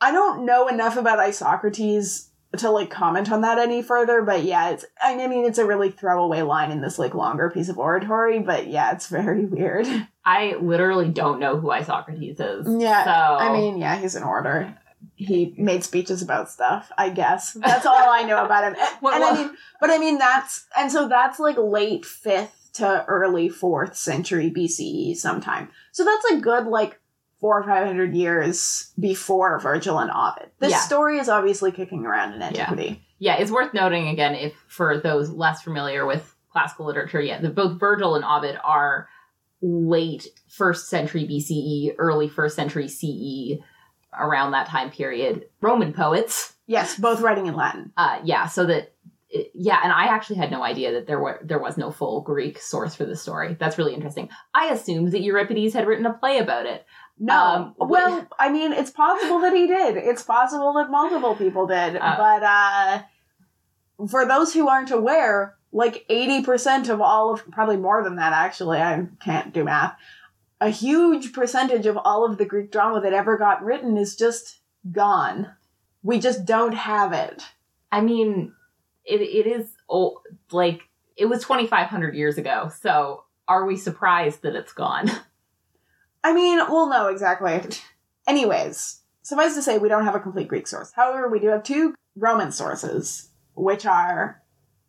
I 0.00 0.12
don't 0.12 0.44
know 0.44 0.68
enough 0.68 0.96
about 0.96 1.18
Isocrates 1.18 2.28
to 2.58 2.70
like 2.70 2.90
comment 2.90 3.30
on 3.30 3.42
that 3.42 3.58
any 3.58 3.82
further, 3.82 4.22
but 4.22 4.44
yeah, 4.44 4.70
it's 4.70 4.84
I 5.02 5.14
mean 5.26 5.44
it's 5.44 5.58
a 5.58 5.66
really 5.66 5.90
throwaway 5.90 6.42
line 6.42 6.70
in 6.70 6.80
this 6.80 6.98
like 6.98 7.14
longer 7.14 7.50
piece 7.50 7.68
of 7.68 7.78
oratory, 7.78 8.38
but 8.40 8.66
yeah, 8.66 8.92
it's 8.92 9.08
very 9.08 9.44
weird. 9.44 9.86
I 10.24 10.56
literally 10.60 11.08
don't 11.08 11.40
know 11.40 11.58
who 11.58 11.70
Isocrates 11.70 12.40
is. 12.40 12.66
Yeah, 12.80 13.04
So 13.04 13.10
I 13.44 13.52
mean, 13.52 13.78
yeah, 13.78 13.96
he's 13.96 14.14
an 14.14 14.22
orator. 14.22 14.76
He 15.16 15.54
made 15.58 15.84
speeches 15.84 16.22
about 16.22 16.50
stuff, 16.50 16.90
I 16.96 17.10
guess. 17.10 17.52
That's 17.52 17.86
all 17.86 18.08
I 18.08 18.22
know 18.22 18.44
about 18.44 18.64
him. 18.64 18.76
And, 18.80 19.02
Well, 19.02 19.14
and 19.14 19.24
I 19.24 19.42
mean, 19.42 19.56
but 19.80 19.90
I 19.90 19.98
mean 19.98 20.18
that's 20.18 20.66
and 20.76 20.90
so 20.90 21.08
that's 21.08 21.38
like 21.38 21.56
late 21.58 22.04
5th 22.04 22.72
to 22.74 23.04
early 23.06 23.48
4th 23.48 23.96
century 23.96 24.50
BCE 24.50 25.16
sometime. 25.16 25.68
So 25.92 26.04
that's 26.04 26.24
a 26.32 26.40
good 26.40 26.66
like 26.66 27.00
4 27.44 27.60
or 27.60 27.62
500 27.62 28.14
years 28.14 28.90
before 28.98 29.58
Virgil 29.58 29.98
and 29.98 30.10
Ovid. 30.10 30.48
This 30.60 30.70
Yeah. 30.70 30.78
story 30.78 31.18
is 31.18 31.28
obviously 31.28 31.72
kicking 31.72 32.06
around 32.06 32.32
in 32.32 32.40
antiquity. 32.40 33.02
yeah, 33.18 33.34
it's 33.34 33.50
worth 33.50 33.74
noting 33.74 34.08
again 34.08 34.34
if 34.34 34.54
for 34.66 34.96
those 34.98 35.28
less 35.28 35.60
familiar 35.60 36.06
with 36.06 36.34
classical 36.50 36.86
literature, 36.86 37.20
yet, 37.20 37.42
that 37.42 37.54
both 37.54 37.78
Virgil 37.78 38.14
and 38.14 38.24
Ovid 38.24 38.58
are 38.64 39.10
late 39.60 40.26
first 40.48 40.88
century 40.88 41.26
BCE, 41.26 41.94
early 41.98 42.28
first 42.28 42.56
century 42.56 42.88
CE, 42.88 43.60
around 44.18 44.52
that 44.52 44.66
time 44.68 44.90
period. 44.90 45.44
Roman 45.60 45.92
poets. 45.92 46.54
Yes, 46.66 46.98
both 46.98 47.20
writing 47.20 47.44
in 47.46 47.54
Latin. 47.54 47.92
Uh, 47.94 48.20
yeah, 48.24 48.46
so 48.46 48.64
that 48.64 48.94
yeah, 49.52 49.80
and 49.82 49.92
I 49.92 50.04
actually 50.06 50.36
had 50.36 50.50
no 50.52 50.62
idea 50.62 50.92
that 50.92 51.06
there 51.06 51.18
were 51.20 51.40
there 51.42 51.58
was 51.58 51.76
no 51.76 51.90
full 51.90 52.20
Greek 52.20 52.58
source 52.60 52.94
for 52.94 53.04
the 53.04 53.16
story. 53.16 53.56
That's 53.58 53.76
really 53.78 53.92
interesting. 53.94 54.28
I 54.54 54.66
assumed 54.68 55.10
that 55.12 55.22
Euripides 55.22 55.74
had 55.74 55.86
written 55.86 56.06
a 56.06 56.12
play 56.14 56.38
about 56.38 56.66
it. 56.66 56.86
No. 57.18 57.74
Um, 57.78 57.88
well, 57.88 58.26
I 58.38 58.50
mean, 58.50 58.72
it's 58.72 58.90
possible 58.90 59.40
that 59.40 59.54
he 59.54 59.66
did. 59.66 59.96
It's 59.96 60.22
possible 60.22 60.72
that 60.74 60.90
multiple 60.90 61.36
people 61.36 61.66
did. 61.66 61.96
Uh, 61.96 62.16
but 62.16 62.42
uh 62.42 63.02
for 64.08 64.26
those 64.26 64.52
who 64.52 64.68
aren't 64.68 64.90
aware, 64.90 65.56
like 65.72 66.04
80% 66.08 66.88
of 66.88 67.00
all 67.00 67.32
of 67.32 67.50
probably 67.50 67.76
more 67.76 68.02
than 68.02 68.16
that 68.16 68.32
actually, 68.32 68.78
I 68.78 69.06
can't 69.22 69.52
do 69.52 69.64
math. 69.64 69.96
A 70.60 70.70
huge 70.70 71.32
percentage 71.32 71.86
of 71.86 71.96
all 71.96 72.24
of 72.24 72.38
the 72.38 72.44
Greek 72.44 72.70
drama 72.70 73.00
that 73.00 73.12
ever 73.12 73.36
got 73.36 73.64
written 73.64 73.96
is 73.96 74.16
just 74.16 74.58
gone. 74.90 75.50
We 76.02 76.18
just 76.18 76.44
don't 76.44 76.74
have 76.74 77.12
it. 77.12 77.42
I 77.90 78.00
mean, 78.00 78.52
it 79.04 79.20
it 79.20 79.46
is 79.46 79.70
old, 79.88 80.18
like 80.50 80.82
it 81.16 81.26
was 81.26 81.42
2500 81.42 82.14
years 82.14 82.38
ago. 82.38 82.70
So, 82.80 83.24
are 83.46 83.66
we 83.66 83.76
surprised 83.76 84.42
that 84.42 84.54
it's 84.54 84.72
gone? 84.72 85.10
I 86.24 86.32
mean, 86.32 86.58
we'll 86.68 86.88
know 86.88 87.08
exactly. 87.08 87.60
Anyways, 88.26 89.02
suffice 89.22 89.54
to 89.54 89.62
say, 89.62 89.78
we 89.78 89.90
don't 89.90 90.04
have 90.04 90.14
a 90.14 90.20
complete 90.20 90.48
Greek 90.48 90.66
source. 90.66 90.90
However, 90.92 91.28
we 91.28 91.38
do 91.38 91.48
have 91.48 91.62
two 91.62 91.94
Roman 92.16 92.50
sources, 92.50 93.28
which 93.54 93.84
are 93.84 94.42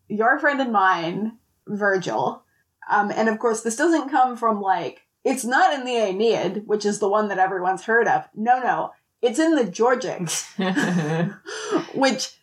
your 0.07 0.39
friend 0.39 0.61
and 0.61 0.71
mine, 0.71 1.37
Virgil. 1.67 2.43
Um, 2.89 3.11
and 3.11 3.27
of 3.27 3.39
course, 3.39 3.61
this 3.61 3.75
doesn't 3.75 4.09
come 4.09 4.37
from 4.37 4.61
like, 4.61 5.01
it's 5.25 5.43
not 5.43 5.73
in 5.73 5.85
the 5.85 5.95
Aeneid, 5.95 6.67
which 6.67 6.85
is 6.85 6.99
the 6.99 7.09
one 7.09 7.27
that 7.27 7.39
everyone's 7.39 7.83
heard 7.83 8.07
of. 8.07 8.29
No, 8.33 8.59
no. 8.59 8.91
It's 9.21 9.39
in 9.39 9.55
the 9.55 9.63
Georgics, 9.63 10.45
which 11.95 12.37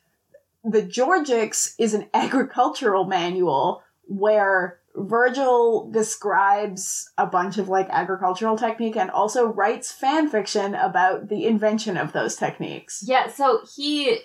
the 0.64 0.82
Georgics 0.82 1.74
is 1.78 1.94
an 1.94 2.08
agricultural 2.12 3.04
manual 3.04 3.82
where 4.06 4.80
Virgil 4.94 5.90
describes 5.90 7.10
a 7.16 7.26
bunch 7.26 7.56
of 7.56 7.68
like 7.68 7.88
agricultural 7.90 8.58
technique 8.58 8.96
and 8.96 9.10
also 9.10 9.46
writes 9.46 9.90
fan 9.90 10.28
fiction 10.28 10.74
about 10.74 11.28
the 11.28 11.46
invention 11.46 11.96
of 11.96 12.12
those 12.12 12.36
techniques. 12.36 13.02
yeah, 13.06 13.28
so 13.28 13.62
he 13.74 14.18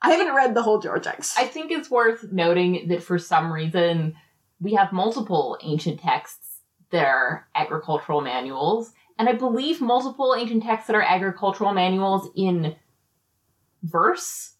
I 0.00 0.12
haven't 0.12 0.34
read 0.34 0.54
the 0.54 0.62
whole 0.62 0.82
Georgics. 0.82 1.32
I 1.38 1.46
think 1.46 1.70
it's 1.70 1.90
worth 1.90 2.32
noting 2.32 2.88
that 2.88 3.02
for 3.02 3.18
some 3.18 3.52
reason 3.52 4.14
we 4.60 4.74
have 4.74 4.92
multiple 4.92 5.58
ancient 5.62 6.00
texts 6.00 6.58
that 6.90 7.04
are 7.04 7.48
agricultural 7.54 8.20
manuals, 8.20 8.92
and 9.18 9.28
I 9.28 9.32
believe 9.32 9.80
multiple 9.80 10.34
ancient 10.38 10.62
texts 10.62 10.86
that 10.86 10.96
are 10.96 11.02
agricultural 11.02 11.72
manuals 11.72 12.28
in 12.36 12.76
verse. 13.82 14.51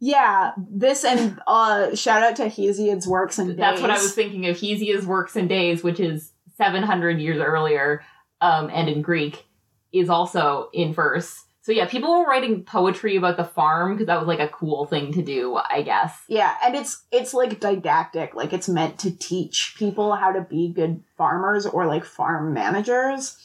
Yeah, 0.00 0.52
this 0.56 1.04
and 1.04 1.40
uh 1.46 1.94
shout 1.94 2.22
out 2.22 2.36
to 2.36 2.48
Hesiod's 2.48 3.06
works 3.06 3.38
and 3.38 3.56
That's 3.58 3.80
what 3.80 3.90
I 3.90 4.00
was 4.00 4.14
thinking 4.14 4.46
of. 4.46 4.58
Hesiod's 4.58 5.06
works 5.06 5.36
and 5.36 5.48
days, 5.48 5.84
which 5.84 6.00
is 6.00 6.32
700 6.56 7.20
years 7.20 7.38
earlier, 7.38 8.02
um, 8.40 8.70
and 8.72 8.88
in 8.88 9.02
Greek, 9.02 9.46
is 9.92 10.08
also 10.08 10.70
in 10.72 10.94
verse. 10.94 11.44
So 11.62 11.72
yeah, 11.72 11.86
people 11.86 12.18
were 12.18 12.24
writing 12.24 12.64
poetry 12.64 13.16
about 13.16 13.36
the 13.36 13.44
farm 13.44 13.92
because 13.92 14.06
that 14.06 14.18
was 14.18 14.26
like 14.26 14.40
a 14.40 14.48
cool 14.48 14.86
thing 14.86 15.12
to 15.12 15.22
do, 15.22 15.58
I 15.68 15.82
guess. 15.82 16.18
Yeah, 16.28 16.54
and 16.64 16.74
it's 16.74 17.04
it's 17.12 17.34
like 17.34 17.60
didactic, 17.60 18.34
like 18.34 18.54
it's 18.54 18.68
meant 18.68 18.98
to 19.00 19.10
teach 19.10 19.74
people 19.76 20.16
how 20.16 20.32
to 20.32 20.40
be 20.40 20.72
good 20.72 21.04
farmers 21.18 21.66
or 21.66 21.86
like 21.86 22.06
farm 22.06 22.54
managers. 22.54 23.36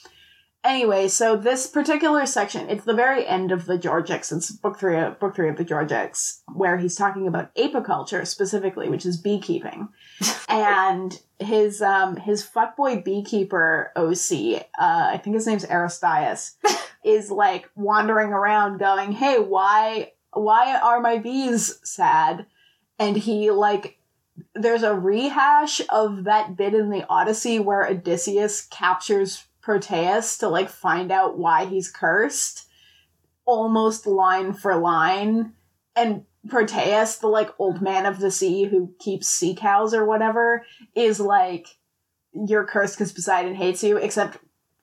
Anyway, 0.65 1.07
so 1.07 1.35
this 1.35 1.67
particular 1.67 2.25
section, 2.25 2.67
it's 2.71 2.85
the 2.85 2.93
very 2.93 3.27
end 3.27 3.51
of 3.51 3.67
the 3.67 3.77
Georgics, 3.77 4.35
it's 4.35 4.49
book 4.49 4.79
three 4.79 4.97
of 4.97 5.19
book 5.19 5.35
three 5.35 5.47
of 5.47 5.57
the 5.57 5.63
Georgics, 5.63 6.39
where 6.55 6.79
he's 6.79 6.95
talking 6.95 7.27
about 7.27 7.53
apiculture 7.53 8.25
specifically, 8.25 8.89
which 8.89 9.05
is 9.05 9.15
beekeeping. 9.15 9.89
and 10.49 11.21
his 11.37 11.83
um 11.83 12.15
his 12.15 12.43
fuckboy 12.43 13.05
beekeeper 13.05 13.91
OC, 13.95 14.65
uh, 14.79 15.09
I 15.11 15.21
think 15.23 15.35
his 15.35 15.45
name's 15.45 15.65
Aristaeus, 15.65 16.55
is 17.03 17.29
like 17.29 17.69
wandering 17.75 18.29
around 18.29 18.79
going, 18.79 19.11
Hey, 19.11 19.37
why 19.37 20.13
why 20.33 20.79
are 20.79 20.99
my 20.99 21.19
bees 21.19 21.79
sad? 21.83 22.47
And 22.97 23.15
he 23.15 23.51
like 23.51 23.99
there's 24.55 24.83
a 24.83 24.95
rehash 24.95 25.79
of 25.89 26.23
that 26.23 26.57
bit 26.57 26.73
in 26.73 26.89
the 26.89 27.05
Odyssey 27.07 27.59
where 27.59 27.85
Odysseus 27.87 28.65
captures 28.65 29.45
Proteus 29.65 30.37
to 30.37 30.47
like 30.47 30.69
find 30.69 31.11
out 31.11 31.39
why 31.39 31.65
he's 31.65 31.89
cursed, 31.89 32.67
almost 33.45 34.05
line 34.05 34.53
for 34.53 34.75
line. 34.75 35.53
And 35.95 36.23
Proteus, 36.47 37.15
the 37.15 37.27
like 37.27 37.49
old 37.57 37.81
man 37.81 38.05
of 38.05 38.19
the 38.19 38.29
sea 38.29 38.65
who 38.65 38.93
keeps 38.99 39.27
sea 39.27 39.55
cows 39.55 39.91
or 39.95 40.05
whatever, 40.05 40.63
is 40.93 41.19
like, 41.19 41.65
you're 42.31 42.65
cursed 42.65 42.95
because 42.95 43.11
Poseidon 43.11 43.55
hates 43.55 43.83
you, 43.83 43.97
except 43.97 44.37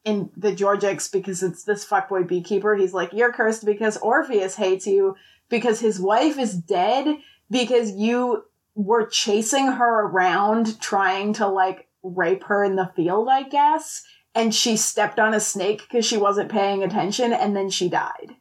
in 0.05 0.31
the 0.37 0.51
Georgics, 0.51 1.13
because 1.13 1.45
it's 1.45 1.63
this 1.63 1.87
fuckboy 1.87 2.27
beekeeper, 2.27 2.75
he's 2.75 2.93
like, 2.93 3.13
you're 3.13 3.33
cursed 3.33 3.65
because 3.65 3.97
Orpheus 3.99 4.57
hates 4.57 4.85
you, 4.85 5.15
because 5.49 5.79
his 5.79 6.01
wife 6.01 6.41
is 6.41 6.55
dead, 6.55 7.19
because 7.49 7.93
you 7.93 8.43
were 8.75 9.07
chasing 9.07 9.69
her 9.69 10.07
around 10.07 10.81
trying 10.81 11.35
to 11.35 11.47
like 11.47 11.89
rape 12.03 12.43
her 12.45 12.65
in 12.65 12.75
the 12.75 12.91
field, 12.97 13.29
I 13.31 13.45
guess 13.45 14.03
and 14.35 14.55
she 14.55 14.77
stepped 14.77 15.19
on 15.19 15.35
a 15.35 15.41
snake 15.41 15.83
because 15.83 16.07
she 16.07 16.17
wasn't 16.17 16.51
paying 16.51 16.83
attention 16.83 17.33
and 17.33 17.57
then 17.57 17.71
she 17.71 17.89
died. 17.89 18.37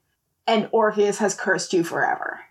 And 0.48 0.70
Orpheus 0.72 1.20
has 1.20 1.36
cursed 1.36 1.74
you 1.74 1.84
forever. 1.84 2.42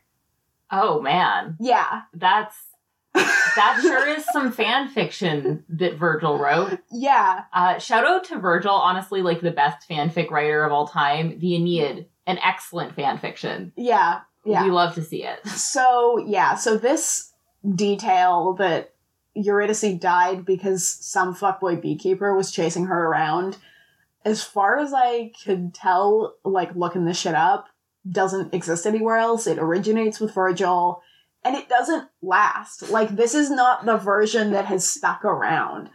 Oh 0.71 1.01
man. 1.01 1.57
Yeah. 1.61 2.03
That's 2.15 2.57
that 3.15 3.81
sure 3.83 4.09
is 4.09 4.25
some 4.33 4.53
fan 4.53 4.89
fiction 4.89 5.65
that 5.69 5.97
Virgil 5.97 6.39
wrote. 6.39 6.79
Yeah. 6.93 7.45
Uh, 7.53 7.79
shout 7.79 8.07
out 8.07 8.25
to 8.25 8.39
Virgil, 8.39 8.71
honestly, 8.71 9.21
like 9.21 9.41
the 9.41 9.51
best 9.51 9.89
fanfic 9.89 10.31
writer 10.31 10.63
of 10.65 10.71
all 10.71 10.87
time. 10.87 11.39
The 11.41 11.57
Aeneid, 11.57 12.07
an 12.27 12.39
excellent 12.39 12.95
fan 12.95 13.19
fiction. 13.19 13.73
Yeah. 13.77 14.21
Yeah. 14.45 14.65
We 14.65 14.71
love 14.71 14.95
to 14.95 15.03
see 15.03 15.25
it. 15.25 15.45
So, 15.49 16.19
yeah, 16.19 16.55
so 16.55 16.79
this 16.79 17.33
detail 17.75 18.55
that 18.55 18.95
Eurydice 19.35 19.99
died 19.99 20.45
because 20.45 20.87
some 20.87 21.35
fuckboy 21.35 21.81
beekeeper 21.81 22.35
was 22.35 22.51
chasing 22.51 22.87
her 22.87 23.07
around. 23.07 23.57
As 24.25 24.43
far 24.43 24.79
as 24.79 24.93
I 24.93 25.33
could 25.45 25.73
tell, 25.73 26.37
like 26.45 26.75
looking 26.75 27.05
this 27.05 27.21
shit 27.21 27.35
up, 27.35 27.69
doesn't 28.11 28.55
exist 28.55 28.87
anywhere 28.87 29.17
else. 29.17 29.47
It 29.47 29.59
originates 29.59 30.21
with 30.21 30.35
Virgil 30.35 31.03
and 31.45 31.57
it 31.57 31.69
doesn't 31.69 32.09
last. 32.23 32.91
Like 32.91 33.17
this 33.17 33.35
is 33.35 33.51
not 33.51 33.85
the 33.85 33.97
version 33.97 34.53
that 34.53 34.67
has 34.67 34.89
stuck 34.89 35.25
around. 35.25 35.91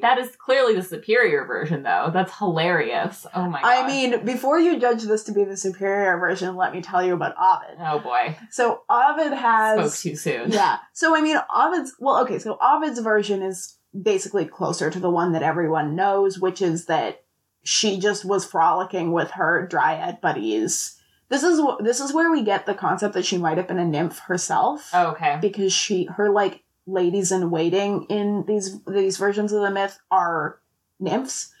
That 0.00 0.18
is 0.18 0.34
clearly 0.36 0.74
the 0.74 0.82
superior 0.82 1.44
version, 1.44 1.82
though. 1.82 2.10
That's 2.12 2.36
hilarious. 2.38 3.26
Oh 3.34 3.48
my 3.48 3.60
god. 3.60 3.68
I 3.68 3.86
mean, 3.86 4.24
before 4.24 4.58
you 4.58 4.80
judge 4.80 5.02
this 5.02 5.24
to 5.24 5.32
be 5.32 5.44
the 5.44 5.56
superior 5.56 6.18
version, 6.18 6.56
let 6.56 6.72
me 6.72 6.80
tell 6.80 7.04
you 7.04 7.12
about 7.12 7.34
Ovid. 7.38 7.76
Oh 7.78 7.98
boy. 7.98 8.36
So 8.50 8.82
Ovid 8.88 9.34
has 9.34 9.92
spoke 9.92 10.12
too 10.12 10.16
soon. 10.16 10.50
Yeah. 10.50 10.78
So 10.94 11.14
I 11.14 11.20
mean, 11.20 11.36
Ovid's 11.54 11.94
well, 11.98 12.22
okay. 12.22 12.38
So 12.38 12.58
Ovid's 12.62 13.00
version 13.00 13.42
is 13.42 13.76
basically 14.00 14.46
closer 14.46 14.90
to 14.90 14.98
the 14.98 15.10
one 15.10 15.32
that 15.32 15.42
everyone 15.42 15.94
knows, 15.94 16.38
which 16.38 16.62
is 16.62 16.86
that 16.86 17.24
she 17.62 17.98
just 18.00 18.24
was 18.24 18.46
frolicking 18.46 19.12
with 19.12 19.32
her 19.32 19.66
dryad 19.66 20.22
buddies. 20.22 20.98
This 21.28 21.42
is 21.42 21.60
this 21.80 22.00
is 22.00 22.14
where 22.14 22.30
we 22.30 22.42
get 22.42 22.64
the 22.64 22.74
concept 22.74 23.14
that 23.14 23.26
she 23.26 23.38
might 23.38 23.58
have 23.58 23.68
been 23.68 23.78
a 23.78 23.84
nymph 23.84 24.20
herself. 24.20 24.90
Oh, 24.94 25.08
okay. 25.08 25.38
Because 25.40 25.72
she 25.72 26.04
her 26.16 26.30
like 26.30 26.61
ladies 26.86 27.32
in 27.32 27.50
waiting 27.50 28.04
in 28.08 28.44
these 28.46 28.82
these 28.84 29.16
versions 29.16 29.52
of 29.52 29.62
the 29.62 29.70
myth 29.70 29.98
are 30.10 30.60
nymphs. 30.98 31.52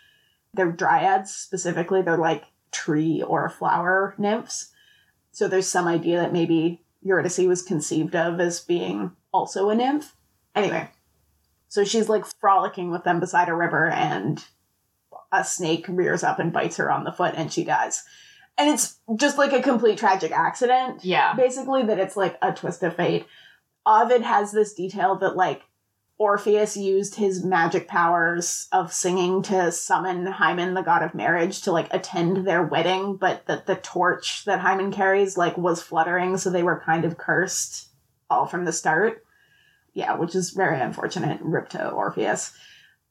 They're 0.54 0.72
dryads 0.72 1.34
specifically. 1.34 2.02
They're 2.02 2.16
like 2.16 2.44
tree 2.70 3.22
or 3.22 3.48
flower 3.48 4.14
nymphs. 4.18 4.72
So 5.30 5.48
there's 5.48 5.68
some 5.68 5.86
idea 5.86 6.20
that 6.20 6.32
maybe 6.32 6.82
Eurydice 7.02 7.38
was 7.38 7.62
conceived 7.62 8.14
of 8.14 8.40
as 8.40 8.60
being 8.60 9.12
also 9.32 9.70
a 9.70 9.74
nymph. 9.74 10.14
Anyway, 10.54 10.90
so 11.68 11.84
she's 11.84 12.08
like 12.08 12.24
frolicking 12.38 12.90
with 12.90 13.04
them 13.04 13.18
beside 13.18 13.48
a 13.48 13.54
river, 13.54 13.88
and 13.88 14.44
a 15.32 15.42
snake 15.42 15.86
rears 15.88 16.22
up 16.22 16.38
and 16.38 16.52
bites 16.52 16.76
her 16.76 16.90
on 16.90 17.04
the 17.04 17.12
foot, 17.12 17.34
and 17.36 17.50
she 17.52 17.64
dies. 17.64 18.04
And 18.58 18.68
it's 18.68 18.98
just 19.16 19.38
like 19.38 19.54
a 19.54 19.62
complete 19.62 19.98
tragic 19.98 20.30
accident. 20.32 21.04
Yeah. 21.04 21.32
Basically, 21.34 21.82
that 21.84 21.98
it's 21.98 22.16
like 22.16 22.36
a 22.42 22.52
twist 22.52 22.82
of 22.82 22.96
fate. 22.96 23.26
Ovid 23.86 24.22
has 24.22 24.52
this 24.52 24.74
detail 24.74 25.16
that 25.16 25.36
like 25.36 25.62
Orpheus 26.18 26.76
used 26.76 27.16
his 27.16 27.42
magic 27.42 27.88
powers 27.88 28.68
of 28.70 28.92
singing 28.92 29.42
to 29.42 29.72
summon 29.72 30.24
Hymen, 30.26 30.74
the 30.74 30.82
god 30.82 31.02
of 31.02 31.14
marriage, 31.14 31.62
to 31.62 31.72
like 31.72 31.92
attend 31.92 32.46
their 32.46 32.62
wedding, 32.62 33.16
but 33.16 33.46
that 33.46 33.66
the 33.66 33.74
torch 33.74 34.44
that 34.44 34.60
Hymen 34.60 34.92
carries 34.92 35.36
like 35.36 35.58
was 35.58 35.82
fluttering, 35.82 36.36
so 36.36 36.48
they 36.48 36.62
were 36.62 36.82
kind 36.84 37.04
of 37.04 37.18
cursed 37.18 37.88
all 38.30 38.46
from 38.46 38.64
the 38.64 38.72
start. 38.72 39.24
Yeah, 39.94 40.16
which 40.16 40.34
is 40.34 40.50
very 40.50 40.80
unfortunate. 40.80 41.40
Rip 41.42 41.68
to 41.70 41.90
Orpheus. 41.90 42.52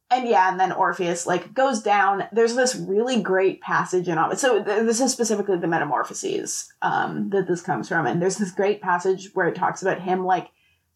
And 0.09 0.27
yeah, 0.27 0.49
and 0.49 0.59
then 0.59 0.71
Orpheus 0.71 1.27
like 1.27 1.53
goes 1.53 1.81
down. 1.81 2.27
There's 2.31 2.55
this 2.55 2.75
really 2.75 3.21
great 3.21 3.61
passage 3.61 4.07
in 4.07 4.17
Ovid. 4.17 4.39
So 4.39 4.63
th- 4.63 4.85
this 4.85 5.01
is 5.01 5.11
specifically 5.11 5.57
the 5.57 5.67
Metamorphoses 5.67 6.71
um, 6.81 7.29
that 7.29 7.47
this 7.47 7.61
comes 7.61 7.89
from, 7.89 8.05
and 8.05 8.21
there's 8.21 8.37
this 8.37 8.51
great 8.51 8.81
passage 8.81 9.31
where 9.33 9.47
it 9.47 9.55
talks 9.55 9.81
about 9.81 10.01
him 10.01 10.25
like 10.25 10.49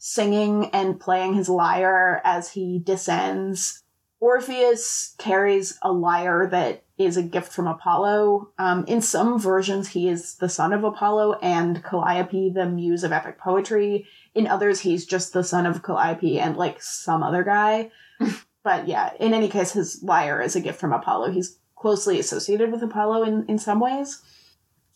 singing 0.07 0.69
and 0.69 0.99
playing 0.99 1.33
his 1.33 1.49
lyre 1.49 2.21
as 2.23 2.51
he 2.51 2.77
descends. 2.77 3.81
Orpheus 4.19 5.15
carries 5.17 5.79
a 5.81 5.91
lyre 5.91 6.47
that 6.51 6.83
is 6.95 7.17
a 7.17 7.23
gift 7.23 7.51
from 7.51 7.65
Apollo. 7.65 8.51
Um, 8.59 8.85
in 8.87 9.01
some 9.01 9.39
versions, 9.39 9.89
he 9.89 10.07
is 10.07 10.35
the 10.35 10.47
son 10.47 10.73
of 10.73 10.83
Apollo 10.83 11.39
and 11.41 11.83
Calliope, 11.83 12.51
the 12.51 12.67
muse 12.67 13.03
of 13.03 13.11
epic 13.11 13.39
poetry. 13.39 14.05
In 14.35 14.45
others, 14.45 14.81
he's 14.81 15.07
just 15.07 15.33
the 15.33 15.43
son 15.43 15.65
of 15.65 15.81
Calliope 15.81 16.39
and 16.39 16.55
like 16.55 16.83
some 16.83 17.23
other 17.23 17.43
guy. 17.43 17.89
but 18.63 18.87
yeah, 18.87 19.11
in 19.19 19.33
any 19.33 19.47
case, 19.47 19.71
his 19.71 20.03
lyre 20.03 20.39
is 20.39 20.55
a 20.55 20.61
gift 20.61 20.79
from 20.79 20.93
Apollo. 20.93 21.31
He's 21.31 21.57
closely 21.75 22.19
associated 22.19 22.71
with 22.71 22.83
Apollo 22.83 23.23
in, 23.23 23.45
in 23.47 23.57
some 23.57 23.79
ways. 23.79 24.21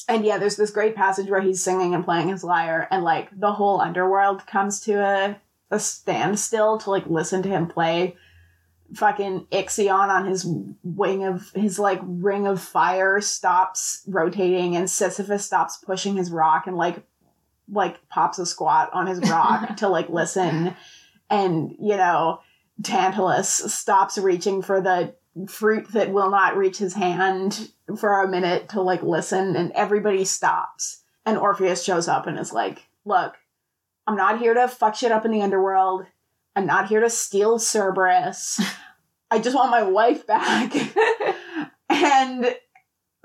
And 0.08 0.26
yeah, 0.26 0.38
there's 0.38 0.56
this 0.56 0.72
great 0.72 0.96
passage 0.96 1.30
where 1.30 1.42
he's 1.42 1.64
singing 1.64 1.94
and 1.94 2.06
playing 2.06 2.30
his 2.30 2.44
lyre, 2.44 2.88
and 2.90 3.04
like 3.04 3.30
the 3.38 3.54
whole 3.54 3.80
underworld 3.80 4.48
comes 4.48 4.80
to 4.82 4.94
a, 4.94 5.38
a 5.72 5.80
standstill 5.80 6.80
to 6.80 6.90
like 6.90 7.06
listen 7.08 7.44
to 7.44 7.50
him 7.50 7.68
play. 7.68 8.16
Fucking 8.96 9.46
Ixion 9.52 10.10
on 10.10 10.26
his 10.26 10.48
wing 10.84 11.24
of 11.24 11.52
his 11.54 11.78
like 11.78 12.00
ring 12.04 12.48
of 12.48 12.60
fire 12.60 13.22
stops 13.22 14.02
rotating, 14.08 14.76
and 14.76 14.90
Sisyphus 14.90 15.46
stops 15.46 15.78
pushing 15.78 16.16
his 16.16 16.32
rock 16.32 16.66
and 16.66 16.76
like 16.76 17.04
like 17.72 18.08
pops 18.10 18.40
a 18.40 18.46
squat 18.46 18.90
on 18.94 19.06
his 19.06 19.20
rock 19.30 19.76
to 19.78 19.90
like 19.90 20.10
listen. 20.10 20.76
And 21.30 21.76
you 21.80 21.98
know, 21.98 22.42
Tantalus 22.82 23.50
stops 23.74 24.18
reaching 24.18 24.62
for 24.62 24.82
the 24.82 25.14
fruit 25.48 25.92
that 25.92 26.12
will 26.12 26.30
not 26.30 26.58
reach 26.58 26.78
his 26.78 26.94
hand 26.94 27.72
for 27.98 28.22
a 28.22 28.28
minute 28.28 28.70
to 28.70 28.82
like 28.82 29.02
listen 29.04 29.56
and 29.56 29.72
everybody 29.74 30.24
stops 30.26 31.04
and 31.26 31.38
orpheus 31.38 31.84
shows 31.84 32.08
up 32.08 32.28
and 32.28 32.38
is 32.40 32.52
like 32.54 32.86
look 33.06 33.36
i'm 34.08 34.16
not 34.16 34.40
here 34.40 34.54
to 34.54 34.68
fuck 34.68 34.96
shit 34.96 35.12
up 35.12 35.26
in 35.26 35.32
the 35.32 35.42
underworld 35.42 36.06
i'm 36.56 36.66
not 36.66 36.88
here 36.88 37.00
to 37.02 37.10
steal 37.10 37.58
cerberus 37.60 38.62
i 39.32 39.40
just 39.40 39.56
want 39.56 39.72
my 39.72 39.84
wife 39.84 40.26
back 40.28 40.74
and 41.90 42.56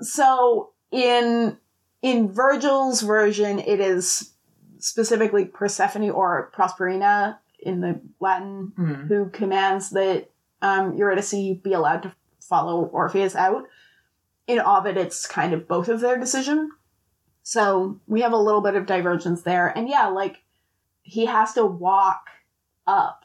so 0.01 0.71
in 0.91 1.57
in 2.01 2.31
virgil's 2.31 3.01
version 3.01 3.59
it 3.59 3.79
is 3.79 4.33
specifically 4.79 5.45
persephone 5.45 6.09
or 6.09 6.51
proserpina 6.55 7.37
in 7.59 7.81
the 7.81 7.99
latin 8.19 8.73
Mhm. 8.77 9.07
who 9.07 9.29
commands 9.29 9.89
that 9.91 10.29
um, 10.61 10.95
Eurydice 10.95 11.31
be 11.63 11.73
allowed 11.73 12.03
to 12.03 12.15
follow 12.39 12.85
Orpheus 12.85 13.35
out. 13.35 13.65
In 14.47 14.59
Ovid, 14.59 14.97
it's 14.97 15.25
kind 15.25 15.53
of 15.53 15.67
both 15.67 15.87
of 15.89 16.01
their 16.01 16.17
decision. 16.17 16.71
So 17.43 17.99
we 18.07 18.21
have 18.21 18.33
a 18.33 18.37
little 18.37 18.61
bit 18.61 18.75
of 18.75 18.85
divergence 18.85 19.41
there. 19.41 19.67
And 19.75 19.87
yeah, 19.89 20.07
like 20.07 20.43
he 21.01 21.25
has 21.25 21.53
to 21.53 21.65
walk 21.65 22.27
up 22.87 23.23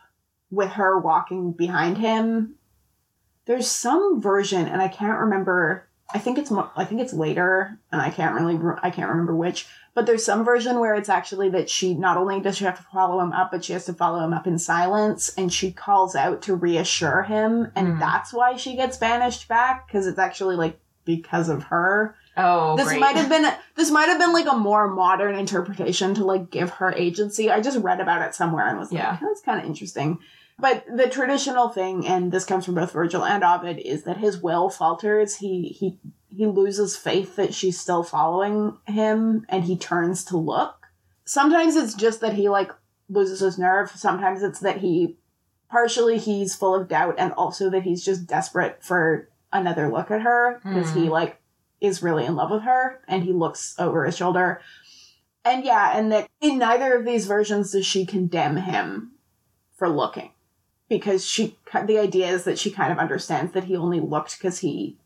with 0.50 0.70
her 0.72 0.98
walking 0.98 1.52
behind 1.52 1.98
him. 1.98 2.54
there's 3.46 3.68
some 3.70 4.20
version, 4.20 4.66
and 4.66 4.80
I 4.80 4.88
can't 4.88 5.18
remember. 5.18 5.88
I 6.12 6.18
think 6.18 6.38
it's 6.38 6.52
I 6.76 6.84
think 6.84 7.00
it's 7.00 7.12
later, 7.12 7.78
and 7.90 8.00
I 8.00 8.10
can't 8.10 8.34
really 8.34 8.58
I 8.82 8.90
can't 8.90 9.08
remember 9.08 9.34
which. 9.34 9.66
But 9.94 10.06
there's 10.06 10.24
some 10.24 10.44
version 10.44 10.78
where 10.78 10.94
it's 10.94 11.08
actually 11.08 11.48
that 11.50 11.68
she 11.68 11.94
not 11.94 12.16
only 12.16 12.40
does 12.40 12.56
she 12.56 12.64
have 12.64 12.76
to 12.76 12.86
follow 12.92 13.18
him 13.20 13.32
up, 13.32 13.50
but 13.50 13.64
she 13.64 13.72
has 13.72 13.86
to 13.86 13.92
follow 13.92 14.20
him 14.24 14.32
up 14.32 14.46
in 14.46 14.58
silence, 14.58 15.32
and 15.36 15.52
she 15.52 15.72
calls 15.72 16.14
out 16.14 16.42
to 16.42 16.54
reassure 16.54 17.22
him, 17.22 17.72
and 17.74 17.94
Mhm. 17.94 17.98
that's 18.00 18.32
why 18.32 18.56
she 18.56 18.76
gets 18.76 18.96
banished 18.96 19.48
back 19.48 19.86
because 19.86 20.06
it's 20.06 20.18
actually 20.18 20.56
like 20.56 20.80
because 21.04 21.48
of 21.48 21.64
her. 21.64 22.16
Oh, 22.36 22.76
this 22.76 22.88
great. 22.88 23.00
might 23.00 23.16
have 23.16 23.28
been 23.28 23.50
this 23.76 23.90
might 23.90 24.06
have 24.08 24.18
been 24.18 24.32
like 24.32 24.46
a 24.50 24.56
more 24.56 24.88
modern 24.88 25.34
interpretation 25.34 26.14
to 26.14 26.24
like 26.24 26.50
give 26.50 26.70
her 26.70 26.92
agency. 26.92 27.50
I 27.50 27.60
just 27.60 27.80
read 27.80 28.00
about 28.00 28.22
it 28.22 28.34
somewhere 28.34 28.66
and 28.68 28.78
was 28.78 28.92
Yeah. 28.92 29.10
like, 29.12 29.20
that's 29.20 29.40
kind 29.42 29.60
of 29.60 29.66
interesting. 29.66 30.18
But 30.58 30.84
the 30.94 31.08
traditional 31.08 31.70
thing, 31.70 32.06
and 32.06 32.30
this 32.30 32.44
comes 32.44 32.66
from 32.66 32.74
both 32.74 32.92
Virgil 32.92 33.24
and 33.24 33.42
Ovid, 33.42 33.78
is 33.78 34.04
that 34.04 34.18
his 34.18 34.38
will 34.42 34.68
falters. 34.70 35.36
He 35.36 35.68
he 35.68 35.98
he 36.28 36.46
loses 36.46 36.96
faith 36.96 37.36
that 37.36 37.54
she's 37.54 37.80
still 37.80 38.02
following 38.04 38.76
him, 38.86 39.44
and 39.48 39.64
he 39.64 39.76
turns 39.76 40.24
to 40.26 40.36
look. 40.36 40.86
Sometimes 41.24 41.76
it's 41.76 41.94
just 41.94 42.20
that 42.20 42.34
he 42.34 42.48
like 42.48 42.70
loses 43.08 43.40
his 43.40 43.58
nerve. 43.58 43.90
Sometimes 43.90 44.42
it's 44.42 44.60
that 44.60 44.78
he 44.78 45.16
partially 45.70 46.18
he's 46.18 46.54
full 46.54 46.74
of 46.74 46.88
doubt, 46.88 47.14
and 47.18 47.32
also 47.32 47.70
that 47.70 47.82
he's 47.84 48.04
just 48.04 48.26
desperate 48.26 48.84
for 48.84 49.28
another 49.52 49.90
look 49.90 50.10
at 50.10 50.22
her 50.22 50.60
because 50.64 50.92
he 50.92 51.06
hmm. 51.06 51.10
like 51.10 51.40
is 51.80 52.02
really 52.02 52.26
in 52.26 52.36
love 52.36 52.50
with 52.50 52.62
her, 52.62 53.00
and 53.08 53.24
he 53.24 53.32
looks 53.32 53.74
over 53.78 54.04
his 54.04 54.16
shoulder. 54.16 54.60
And 55.44 55.64
yeah, 55.64 55.96
and 55.96 56.12
that 56.12 56.28
in 56.40 56.58
neither 56.58 56.94
of 56.94 57.04
these 57.04 57.26
versions 57.26 57.72
does 57.72 57.86
she 57.86 58.04
condemn 58.04 58.58
him 58.58 59.12
for 59.76 59.88
looking 59.88 60.30
because 60.88 61.24
she 61.24 61.56
the 61.86 61.98
idea 61.98 62.28
is 62.28 62.44
that 62.44 62.58
she 62.58 62.70
kind 62.70 62.92
of 62.92 62.98
understands 62.98 63.52
that 63.52 63.64
he 63.64 63.76
only 63.76 64.00
looked 64.00 64.36
because 64.36 64.58
he 64.58 64.98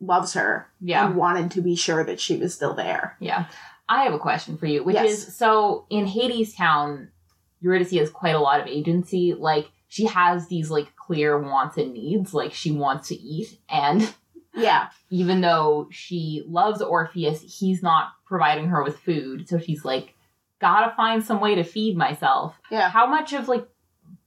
loves 0.00 0.34
her 0.34 0.68
Yeah. 0.80 1.06
and 1.06 1.16
wanted 1.16 1.50
to 1.52 1.60
be 1.60 1.74
sure 1.74 2.04
that 2.04 2.20
she 2.20 2.36
was 2.36 2.54
still 2.54 2.74
there. 2.74 3.16
Yeah. 3.18 3.46
I 3.88 4.04
have 4.04 4.14
a 4.14 4.18
question 4.18 4.56
for 4.56 4.66
you, 4.66 4.84
which 4.84 4.94
Yes. 4.94 5.10
is 5.10 5.36
so 5.36 5.86
in 5.90 6.06
Hadestown, 6.06 7.08
Eurydice 7.60 7.90
has 7.98 8.10
quite 8.10 8.36
a 8.36 8.40
lot 8.40 8.60
of 8.60 8.66
agency. 8.66 9.34
Like 9.34 9.70
she 9.88 10.06
has 10.06 10.46
these 10.46 10.70
like 10.70 10.94
clear 11.10 11.36
wants 11.38 11.76
and 11.76 11.92
needs, 11.94 12.32
like 12.32 12.52
she 12.52 12.70
wants 12.70 13.08
to 13.08 13.16
eat 13.16 13.58
and 13.68 14.14
Yeah, 14.54 14.90
even 15.10 15.40
though 15.40 15.88
she 15.90 16.44
loves 16.46 16.80
Orpheus, 16.82 17.40
he's 17.58 17.82
not 17.82 18.10
providing 18.26 18.68
her 18.68 18.82
with 18.84 18.98
food. 18.98 19.48
So 19.48 19.58
she's 19.58 19.84
like, 19.84 20.14
gotta 20.60 20.94
find 20.94 21.24
some 21.24 21.40
way 21.40 21.56
to 21.56 21.64
feed 21.64 21.96
myself. 21.96 22.54
yeah. 22.70 22.88
How 22.90 23.06
much 23.08 23.32
of 23.32 23.48
like 23.48 23.66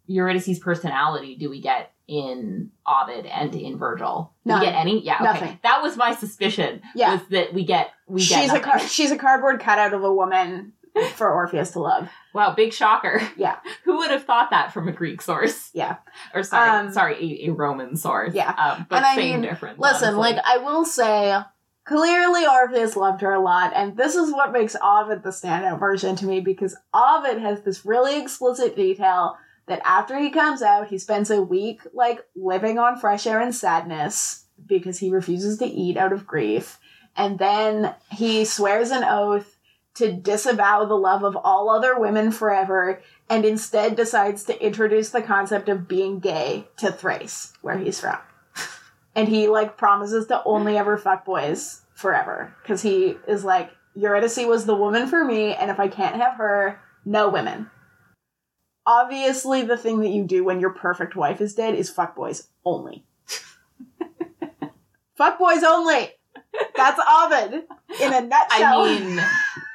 Eurydice's 0.08 0.60
personality 0.60 1.36
do 1.38 1.50
we 1.50 1.62
get 1.62 1.94
in 2.08 2.70
Ovid 2.86 3.26
and 3.28 3.56
in 3.56 3.78
Virgil? 3.78 4.34
Do 4.46 4.50
None. 4.52 4.60
we 4.60 4.66
get 4.66 4.76
any? 4.76 5.04
Yeah, 5.06 5.16
okay. 5.16 5.24
Nothing. 5.26 5.60
That 5.64 5.82
was 5.82 5.96
my 5.96 6.14
suspicion. 6.16 6.82
Yeah. 6.96 7.14
Was 7.14 7.28
that 7.30 7.54
we 7.54 7.64
get 7.66 7.92
we 8.08 8.26
get 8.26 8.42
She's 8.44 8.52
a 8.54 8.60
car- 8.60 8.80
she's 8.80 9.12
a 9.12 9.18
cardboard 9.18 9.62
cutout 9.62 9.94
of 9.94 10.04
a 10.04 10.14
woman 10.14 10.74
for 11.16 11.32
Orpheus 11.32 11.72
to 11.72 11.80
love. 11.80 12.10
Wow, 12.34 12.54
big 12.54 12.74
shocker. 12.74 13.22
Yeah. 13.38 13.58
Who 13.84 13.98
would 13.98 14.12
have 14.12 14.26
thought 14.26 14.50
that 14.52 14.74
from 14.74 14.88
a 14.88 14.92
Greek 14.92 15.22
source? 15.22 15.70
Yeah. 15.74 15.98
Or 16.34 16.44
sorry, 16.44 16.70
Um, 16.70 16.94
sorry, 16.94 17.16
a, 17.46 17.50
a 17.50 17.54
Roman 17.54 17.96
source. 17.96 18.34
Yeah. 18.34 18.52
Um, 18.52 18.86
but 18.90 18.98
And 18.98 19.06
I 19.06 19.16
mean, 19.16 19.42
difference. 19.42 19.80
Listen, 19.80 20.16
honestly. 20.16 20.34
like 20.36 20.44
I 20.46 20.58
will 20.58 20.86
say, 20.86 21.40
clearly 21.86 22.46
Orpheus 22.46 22.96
loved 22.96 23.22
her 23.22 23.34
a 23.34 23.42
lot, 23.42 23.74
and 23.76 23.98
this 23.98 24.16
is 24.16 24.32
what 24.32 24.52
makes 24.52 24.76
Ovid 24.82 25.24
the 25.24 25.30
standout 25.30 25.80
version 25.80 26.16
to 26.18 26.26
me 26.26 26.40
because 26.40 26.76
Ovid 26.94 27.40
has 27.40 27.62
this 27.62 27.86
really 27.86 28.20
explicit 28.22 28.76
detail 28.76 29.36
that 29.68 29.82
after 29.86 30.18
he 30.20 30.30
comes 30.30 30.62
out, 30.62 30.88
he 30.90 30.98
spends 30.98 31.30
a 31.32 31.42
week 31.42 31.82
like 31.94 32.20
living 32.36 32.78
on 32.78 32.98
fresh 32.98 33.26
air 33.26 33.40
and 33.42 33.56
sadness 33.56 34.46
because 34.66 35.00
he 35.00 35.10
refuses 35.10 35.58
to 35.58 35.66
eat 35.66 35.98
out 35.98 36.14
of 36.14 36.28
grief, 36.28 36.80
and 37.16 37.38
then 37.40 37.94
he 38.12 38.46
swears 38.46 38.92
an 38.92 39.04
oath 39.04 39.53
to 39.96 40.12
disavow 40.12 40.86
the 40.86 40.96
love 40.96 41.24
of 41.24 41.36
all 41.36 41.70
other 41.70 42.00
women 42.00 42.32
forever 42.32 43.02
and 43.30 43.46
instead 43.46 43.96
decides 43.96 44.44
to 44.44 44.66
introduce 44.66 45.10
the 45.10 45.22
concept 45.22 45.70
of 45.70 45.88
being 45.88 46.20
gay 46.20 46.68
to 46.78 46.92
Thrace, 46.92 47.54
where 47.62 47.78
he's 47.78 48.00
from 48.00 48.18
and 49.16 49.28
he 49.28 49.48
like 49.48 49.78
promises 49.78 50.28
to 50.28 50.44
only 50.46 50.78
ever 50.78 50.98
fuck 50.98 51.26
boys 51.26 51.82
forever 51.94 52.56
because 52.62 52.82
he 52.82 53.18
is 53.28 53.44
like 53.44 53.72
Eurydice 53.96 54.46
was 54.46 54.66
the 54.66 54.76
woman 54.76 55.08
for 55.08 55.24
me, 55.24 55.54
and 55.54 55.70
if 55.70 55.80
I 55.80 55.88
can't 55.88 56.16
have 56.16 56.36
her, 56.36 56.80
no 57.06 57.30
women. 57.30 57.70
Obviously, 58.86 59.62
the 59.62 59.78
thing 59.78 60.00
that 60.02 60.10
you 60.10 60.24
do 60.24 60.44
when 60.44 60.60
your 60.60 60.72
perfect 60.72 61.16
wife 61.16 61.40
is 61.40 61.56
dead 61.56 61.76
is 61.76 61.90
fuck 61.90 62.16
boys 62.16 62.50
only. 62.66 63.06
fuck 65.16 65.40
boys 65.40 65.64
only. 65.64 66.10
That's 66.76 67.00
Ovid 67.08 67.64
in 68.02 68.14
a 68.14 68.22
nutshell. 68.22 68.82
I 68.82 69.00
mean, 69.00 69.22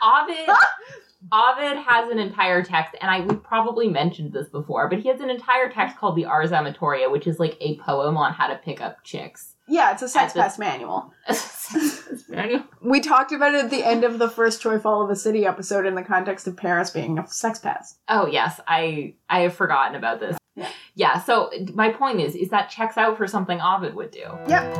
Ovid. 0.02 0.48
Ovid 1.32 1.76
has 1.78 2.08
an 2.10 2.18
entire 2.20 2.62
text, 2.62 2.94
and 3.00 3.10
I 3.10 3.20
we 3.20 3.34
probably 3.36 3.88
mentioned 3.88 4.32
this 4.32 4.48
before, 4.48 4.88
but 4.88 5.00
he 5.00 5.08
has 5.08 5.20
an 5.20 5.30
entire 5.30 5.68
text 5.68 5.96
called 5.98 6.14
the 6.16 6.24
Ars 6.26 6.52
Amatoria, 6.52 7.10
which 7.10 7.26
is 7.26 7.40
like 7.40 7.56
a 7.60 7.76
poem 7.78 8.16
on 8.16 8.32
how 8.32 8.46
to 8.46 8.54
pick 8.54 8.80
up 8.80 9.02
chicks. 9.02 9.54
yeah, 9.66 9.90
it's 9.92 10.00
a 10.02 10.08
sex 10.08 10.30
At 10.30 10.34
the- 10.34 10.40
pest 10.42 10.58
manual. 10.60 11.12
Manual. 12.30 12.62
We 12.80 13.00
talked 13.00 13.32
about 13.32 13.52
it 13.54 13.64
at 13.64 13.70
the 13.70 13.84
end 13.84 14.02
of 14.04 14.18
the 14.18 14.30
first 14.30 14.62
Troy 14.62 14.78
Fall 14.78 15.02
of 15.02 15.10
a 15.10 15.16
City 15.16 15.44
episode 15.44 15.84
in 15.84 15.94
the 15.96 16.02
context 16.02 16.46
of 16.46 16.56
Paris 16.56 16.88
being 16.90 17.18
a 17.18 17.26
sex 17.26 17.58
pest. 17.58 17.98
Oh 18.08 18.26
yes, 18.26 18.58
I 18.66 19.14
I 19.28 19.40
have 19.40 19.54
forgotten 19.54 19.94
about 19.96 20.20
this. 20.20 20.38
Yeah. 20.54 20.68
Yeah. 20.94 21.20
So 21.22 21.50
my 21.74 21.90
point 21.90 22.20
is, 22.20 22.34
is 22.36 22.48
that 22.50 22.70
checks 22.70 22.96
out 22.96 23.16
for 23.18 23.26
something 23.26 23.60
Ovid 23.60 23.94
would 23.94 24.10
do. 24.12 24.24
Yep. 24.48 24.74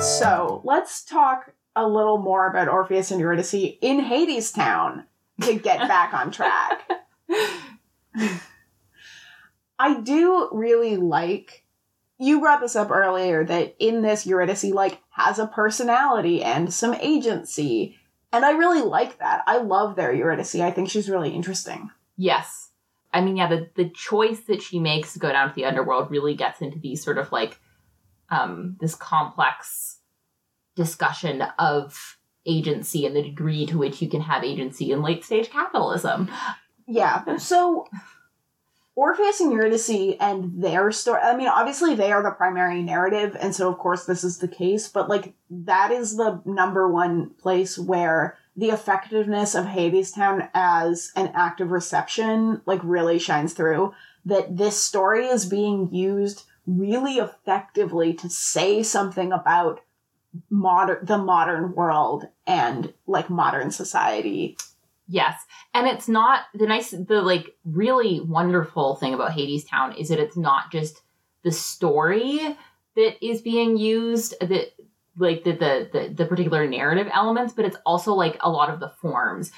So 0.00 0.60
let's 0.64 1.02
talk 1.04 1.52
a 1.76 1.86
little 1.86 2.18
more 2.18 2.48
about 2.48 2.68
Orpheus 2.68 3.10
and 3.10 3.20
Eurydice 3.20 3.54
in 3.54 4.00
Hadestown 4.00 5.04
to 5.42 5.54
get 5.54 5.78
back 5.88 6.12
on 6.12 6.30
track. 6.30 6.88
I 9.78 10.00
do 10.00 10.48
really 10.52 10.96
like 10.96 11.64
you 12.20 12.38
brought 12.40 12.60
this 12.60 12.76
up 12.76 12.90
earlier 12.90 13.44
that 13.44 13.74
in 13.78 14.02
this 14.02 14.26
Eurydice 14.26 14.64
like 14.64 15.00
has 15.08 15.38
a 15.38 15.46
personality 15.46 16.42
and 16.42 16.72
some 16.72 16.92
agency. 16.94 17.96
And 18.30 18.44
I 18.44 18.50
really 18.50 18.82
like 18.82 19.18
that. 19.18 19.42
I 19.46 19.56
love 19.56 19.96
their 19.96 20.12
Eurydice. 20.12 20.54
I 20.56 20.70
think 20.70 20.90
she's 20.90 21.08
really 21.08 21.30
interesting. 21.30 21.90
Yes. 22.18 22.68
I 23.12 23.22
mean, 23.22 23.38
yeah, 23.38 23.48
the, 23.48 23.70
the 23.74 23.88
choice 23.88 24.40
that 24.40 24.60
she 24.60 24.78
makes 24.78 25.14
to 25.14 25.18
go 25.18 25.32
down 25.32 25.48
to 25.48 25.54
the 25.54 25.64
underworld 25.64 26.10
really 26.10 26.34
gets 26.34 26.60
into 26.60 26.78
these 26.78 27.02
sort 27.02 27.16
of 27.16 27.32
like 27.32 27.58
um 28.28 28.76
this 28.80 28.94
complex 28.94 29.99
discussion 30.80 31.42
of 31.58 32.16
agency 32.46 33.04
and 33.04 33.14
the 33.14 33.22
degree 33.22 33.66
to 33.66 33.76
which 33.76 34.00
you 34.00 34.08
can 34.08 34.22
have 34.22 34.42
agency 34.42 34.92
in 34.92 35.02
late 35.02 35.22
stage 35.22 35.50
capitalism. 35.50 36.30
Yeah. 36.88 37.36
So 37.36 37.86
Orpheus 38.96 39.40
and 39.40 39.52
Eurydice 39.52 40.16
and 40.18 40.62
their 40.62 40.90
story. 40.90 41.20
I 41.20 41.36
mean, 41.36 41.48
obviously 41.48 41.94
they 41.94 42.12
are 42.12 42.22
the 42.22 42.30
primary 42.30 42.82
narrative, 42.82 43.36
and 43.38 43.54
so 43.54 43.68
of 43.70 43.78
course 43.78 44.06
this 44.06 44.24
is 44.24 44.38
the 44.38 44.48
case. 44.48 44.88
But 44.88 45.08
like 45.08 45.34
that 45.50 45.90
is 45.90 46.16
the 46.16 46.40
number 46.46 46.88
one 46.88 47.30
place 47.38 47.78
where 47.78 48.38
the 48.56 48.70
effectiveness 48.70 49.54
of 49.54 49.66
Hadestown 49.66 50.48
as 50.54 51.12
an 51.14 51.30
act 51.34 51.60
of 51.60 51.70
reception 51.70 52.62
like 52.64 52.80
really 52.82 53.18
shines 53.18 53.52
through. 53.52 53.92
That 54.24 54.56
this 54.56 54.82
story 54.82 55.26
is 55.26 55.44
being 55.46 55.94
used 55.94 56.44
really 56.66 57.14
effectively 57.14 58.14
to 58.14 58.28
say 58.28 58.82
something 58.82 59.30
about 59.30 59.80
modern 60.48 61.04
the 61.04 61.18
modern 61.18 61.74
world 61.74 62.26
and 62.46 62.92
like 63.06 63.30
modern 63.30 63.70
society. 63.70 64.56
Yes. 65.08 65.44
And 65.74 65.88
it's 65.88 66.08
not 66.08 66.44
the 66.54 66.66
nice 66.66 66.90
the 66.90 67.20
like 67.22 67.56
really 67.64 68.20
wonderful 68.20 68.94
thing 68.96 69.12
about 69.12 69.32
Hadestown 69.32 69.98
is 69.98 70.08
that 70.08 70.20
it's 70.20 70.36
not 70.36 70.70
just 70.70 71.02
the 71.42 71.50
story 71.50 72.56
that 72.96 73.24
is 73.24 73.42
being 73.42 73.76
used 73.76 74.34
that 74.40 74.72
like 75.16 75.42
the, 75.44 75.52
the 75.52 75.88
the 75.92 76.14
the 76.14 76.26
particular 76.26 76.66
narrative 76.66 77.08
elements, 77.12 77.52
but 77.52 77.64
it's 77.64 77.76
also 77.84 78.14
like 78.14 78.36
a 78.40 78.50
lot 78.50 78.70
of 78.70 78.78
the 78.78 78.88
forms. 78.88 79.50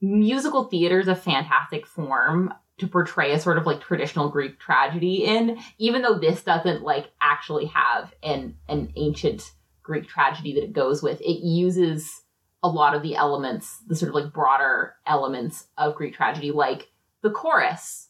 Musical 0.00 0.64
theater 0.64 1.00
is 1.00 1.08
a 1.08 1.14
fantastic 1.14 1.86
form 1.86 2.52
to 2.78 2.86
portray 2.86 3.32
a 3.32 3.40
sort 3.40 3.58
of 3.58 3.66
like 3.66 3.80
traditional 3.80 4.28
Greek 4.28 4.58
tragedy 4.58 5.24
in, 5.24 5.58
even 5.78 6.02
though 6.02 6.18
this 6.18 6.42
doesn't 6.42 6.82
like 6.82 7.10
actually 7.20 7.66
have 7.66 8.12
an 8.22 8.56
an 8.68 8.92
ancient 8.96 9.52
Greek 9.82 10.06
tragedy 10.08 10.54
that 10.54 10.64
it 10.64 10.72
goes 10.72 11.02
with. 11.02 11.20
It 11.20 11.44
uses 11.44 12.22
a 12.62 12.68
lot 12.68 12.94
of 12.94 13.02
the 13.02 13.16
elements, 13.16 13.78
the 13.88 13.96
sort 13.96 14.10
of 14.10 14.14
like 14.14 14.32
broader 14.32 14.94
elements 15.06 15.66
of 15.76 15.94
Greek 15.96 16.14
tragedy, 16.14 16.50
like 16.52 16.88
the 17.22 17.30
chorus, 17.30 18.08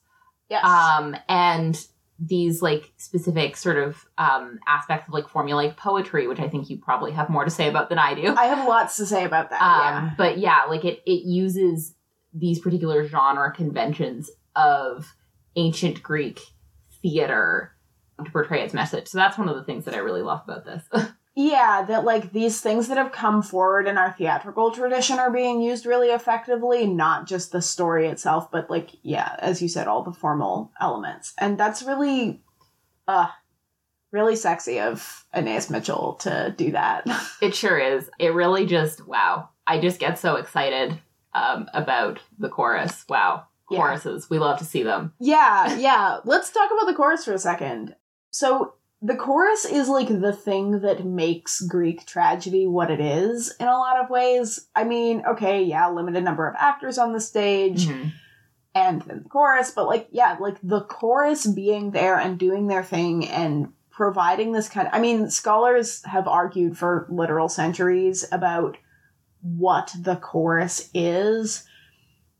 Yes. 0.50 0.64
um, 0.64 1.16
and 1.28 1.82
these 2.18 2.60
like 2.62 2.92
specific 2.98 3.56
sort 3.56 3.78
of 3.78 4.04
um, 4.18 4.58
aspects 4.68 5.08
of 5.08 5.14
like 5.14 5.26
formulaic 5.26 5.76
poetry, 5.76 6.26
which 6.28 6.38
I 6.40 6.48
think 6.48 6.68
you 6.70 6.76
probably 6.76 7.10
have 7.12 7.30
more 7.30 7.44
to 7.44 7.50
say 7.50 7.68
about 7.68 7.88
than 7.88 7.98
I 7.98 8.14
do. 8.14 8.34
I 8.36 8.44
have 8.44 8.68
lots 8.68 8.96
to 8.98 9.06
say 9.06 9.24
about 9.24 9.50
that. 9.50 9.60
Um, 9.62 10.04
yeah. 10.04 10.10
But 10.18 10.38
yeah, 10.38 10.62
like 10.68 10.84
it, 10.84 11.02
it 11.06 11.24
uses 11.24 11.94
these 12.34 12.58
particular 12.58 13.08
genre 13.08 13.50
conventions 13.52 14.30
of 14.54 15.14
ancient 15.56 16.02
Greek 16.02 16.40
theater 17.00 17.72
to 18.22 18.30
portray 18.30 18.62
its 18.62 18.74
message. 18.74 19.08
So 19.08 19.18
that's 19.18 19.36
one 19.38 19.48
of 19.48 19.56
the 19.56 19.64
things 19.64 19.86
that 19.86 19.94
I 19.94 19.98
really 19.98 20.22
love 20.22 20.42
about 20.46 20.64
this. 20.64 20.82
Yeah, 21.34 21.82
that 21.88 22.04
like 22.04 22.32
these 22.32 22.60
things 22.60 22.88
that 22.88 22.98
have 22.98 23.12
come 23.12 23.42
forward 23.42 23.88
in 23.88 23.96
our 23.96 24.12
theatrical 24.12 24.70
tradition 24.70 25.18
are 25.18 25.30
being 25.30 25.62
used 25.62 25.86
really 25.86 26.08
effectively, 26.08 26.86
not 26.86 27.26
just 27.26 27.52
the 27.52 27.62
story 27.62 28.06
itself, 28.08 28.50
but 28.50 28.68
like, 28.68 28.90
yeah, 29.02 29.36
as 29.38 29.62
you 29.62 29.68
said, 29.68 29.88
all 29.88 30.02
the 30.02 30.12
formal 30.12 30.72
elements. 30.78 31.32
And 31.38 31.56
that's 31.58 31.82
really, 31.82 32.42
uh, 33.08 33.28
really 34.10 34.36
sexy 34.36 34.78
of 34.78 35.24
Anaïs 35.34 35.70
Mitchell 35.70 36.14
to 36.20 36.54
do 36.56 36.72
that. 36.72 37.06
it 37.40 37.54
sure 37.54 37.78
is. 37.78 38.10
It 38.18 38.34
really 38.34 38.66
just, 38.66 39.06
wow. 39.06 39.48
I 39.66 39.80
just 39.80 39.98
get 39.98 40.18
so 40.18 40.36
excited 40.36 41.00
um, 41.32 41.66
about 41.72 42.20
the 42.38 42.50
chorus. 42.50 43.06
Wow. 43.08 43.46
Yeah. 43.70 43.78
Choruses. 43.78 44.28
We 44.28 44.38
love 44.38 44.58
to 44.58 44.66
see 44.66 44.82
them. 44.82 45.14
yeah, 45.18 45.78
yeah. 45.78 46.18
Let's 46.24 46.50
talk 46.50 46.70
about 46.70 46.84
the 46.86 46.94
chorus 46.94 47.24
for 47.24 47.32
a 47.32 47.38
second. 47.38 47.96
So, 48.30 48.74
the 49.04 49.16
chorus 49.16 49.64
is 49.64 49.88
like 49.88 50.08
the 50.08 50.32
thing 50.32 50.80
that 50.80 51.04
makes 51.04 51.60
Greek 51.60 52.06
tragedy 52.06 52.66
what 52.68 52.90
it 52.90 53.00
is 53.00 53.52
in 53.58 53.66
a 53.66 53.76
lot 53.76 54.00
of 54.02 54.08
ways. 54.08 54.68
I 54.76 54.84
mean, 54.84 55.24
okay, 55.28 55.64
yeah, 55.64 55.90
limited 55.90 56.22
number 56.22 56.46
of 56.48 56.54
actors 56.56 56.98
on 56.98 57.12
the 57.12 57.20
stage. 57.20 57.88
Mhm. 57.88 58.12
and 58.74 59.02
then 59.02 59.22
the 59.22 59.28
chorus, 59.28 59.70
but 59.70 59.86
like, 59.86 60.08
yeah, 60.12 60.34
like 60.40 60.56
the 60.62 60.80
chorus 60.80 61.46
being 61.46 61.90
there 61.90 62.16
and 62.16 62.38
doing 62.38 62.68
their 62.68 62.82
thing 62.82 63.28
and 63.28 63.68
providing 63.90 64.52
this 64.52 64.70
kind 64.70 64.86
of, 64.88 64.94
I 64.94 64.98
mean, 64.98 65.28
scholars 65.28 66.02
have 66.06 66.26
argued 66.26 66.78
for 66.78 67.06
literal 67.10 67.50
centuries 67.50 68.24
about 68.32 68.78
what 69.42 69.94
the 70.00 70.16
chorus 70.16 70.88
is. 70.94 71.64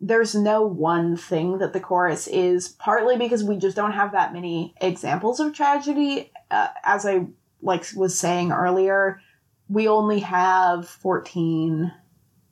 There's 0.00 0.34
no 0.34 0.62
one 0.62 1.16
thing 1.18 1.58
that 1.58 1.74
the 1.74 1.80
chorus 1.80 2.26
is, 2.26 2.68
partly 2.68 3.18
because 3.18 3.44
we 3.44 3.56
just 3.58 3.76
don't 3.76 3.92
have 3.92 4.12
that 4.12 4.32
many 4.32 4.74
examples 4.80 5.38
of 5.38 5.54
tragedy. 5.54 6.31
Uh, 6.52 6.68
as 6.84 7.06
I 7.06 7.26
like 7.60 7.86
was 7.96 8.18
saying 8.18 8.52
earlier, 8.52 9.20
we 9.68 9.88
only 9.88 10.20
have 10.20 10.88
14 10.88 11.92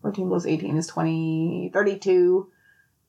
14 0.02 0.28
plus 0.28 0.46
18 0.46 0.78
is 0.78 0.86
20 0.86 1.70
32 1.74 2.48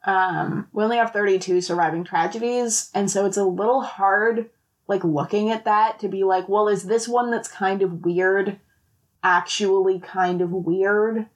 um 0.04 0.68
we 0.74 0.84
only 0.84 0.98
have 0.98 1.12
32 1.14 1.62
surviving 1.62 2.04
tragedies 2.04 2.92
and 2.94 3.10
so 3.10 3.26
it's 3.26 3.38
a 3.38 3.46
little 3.46 3.82
hard 3.82 4.50
like 4.89 5.02
looking 5.06 5.52
at 5.52 5.64
that 5.64 6.00
to 6.00 6.10
be 6.10 6.26
like 6.26 6.50
well 6.50 6.68
is 6.68 6.84
this 6.84 7.08
one 7.08 7.32
that's 7.32 7.48
kind 7.48 7.82
of 7.82 8.04
weird 8.04 8.60
actually 9.24 10.00
kind 10.00 10.42
of 10.42 10.52
weird? 10.52 11.28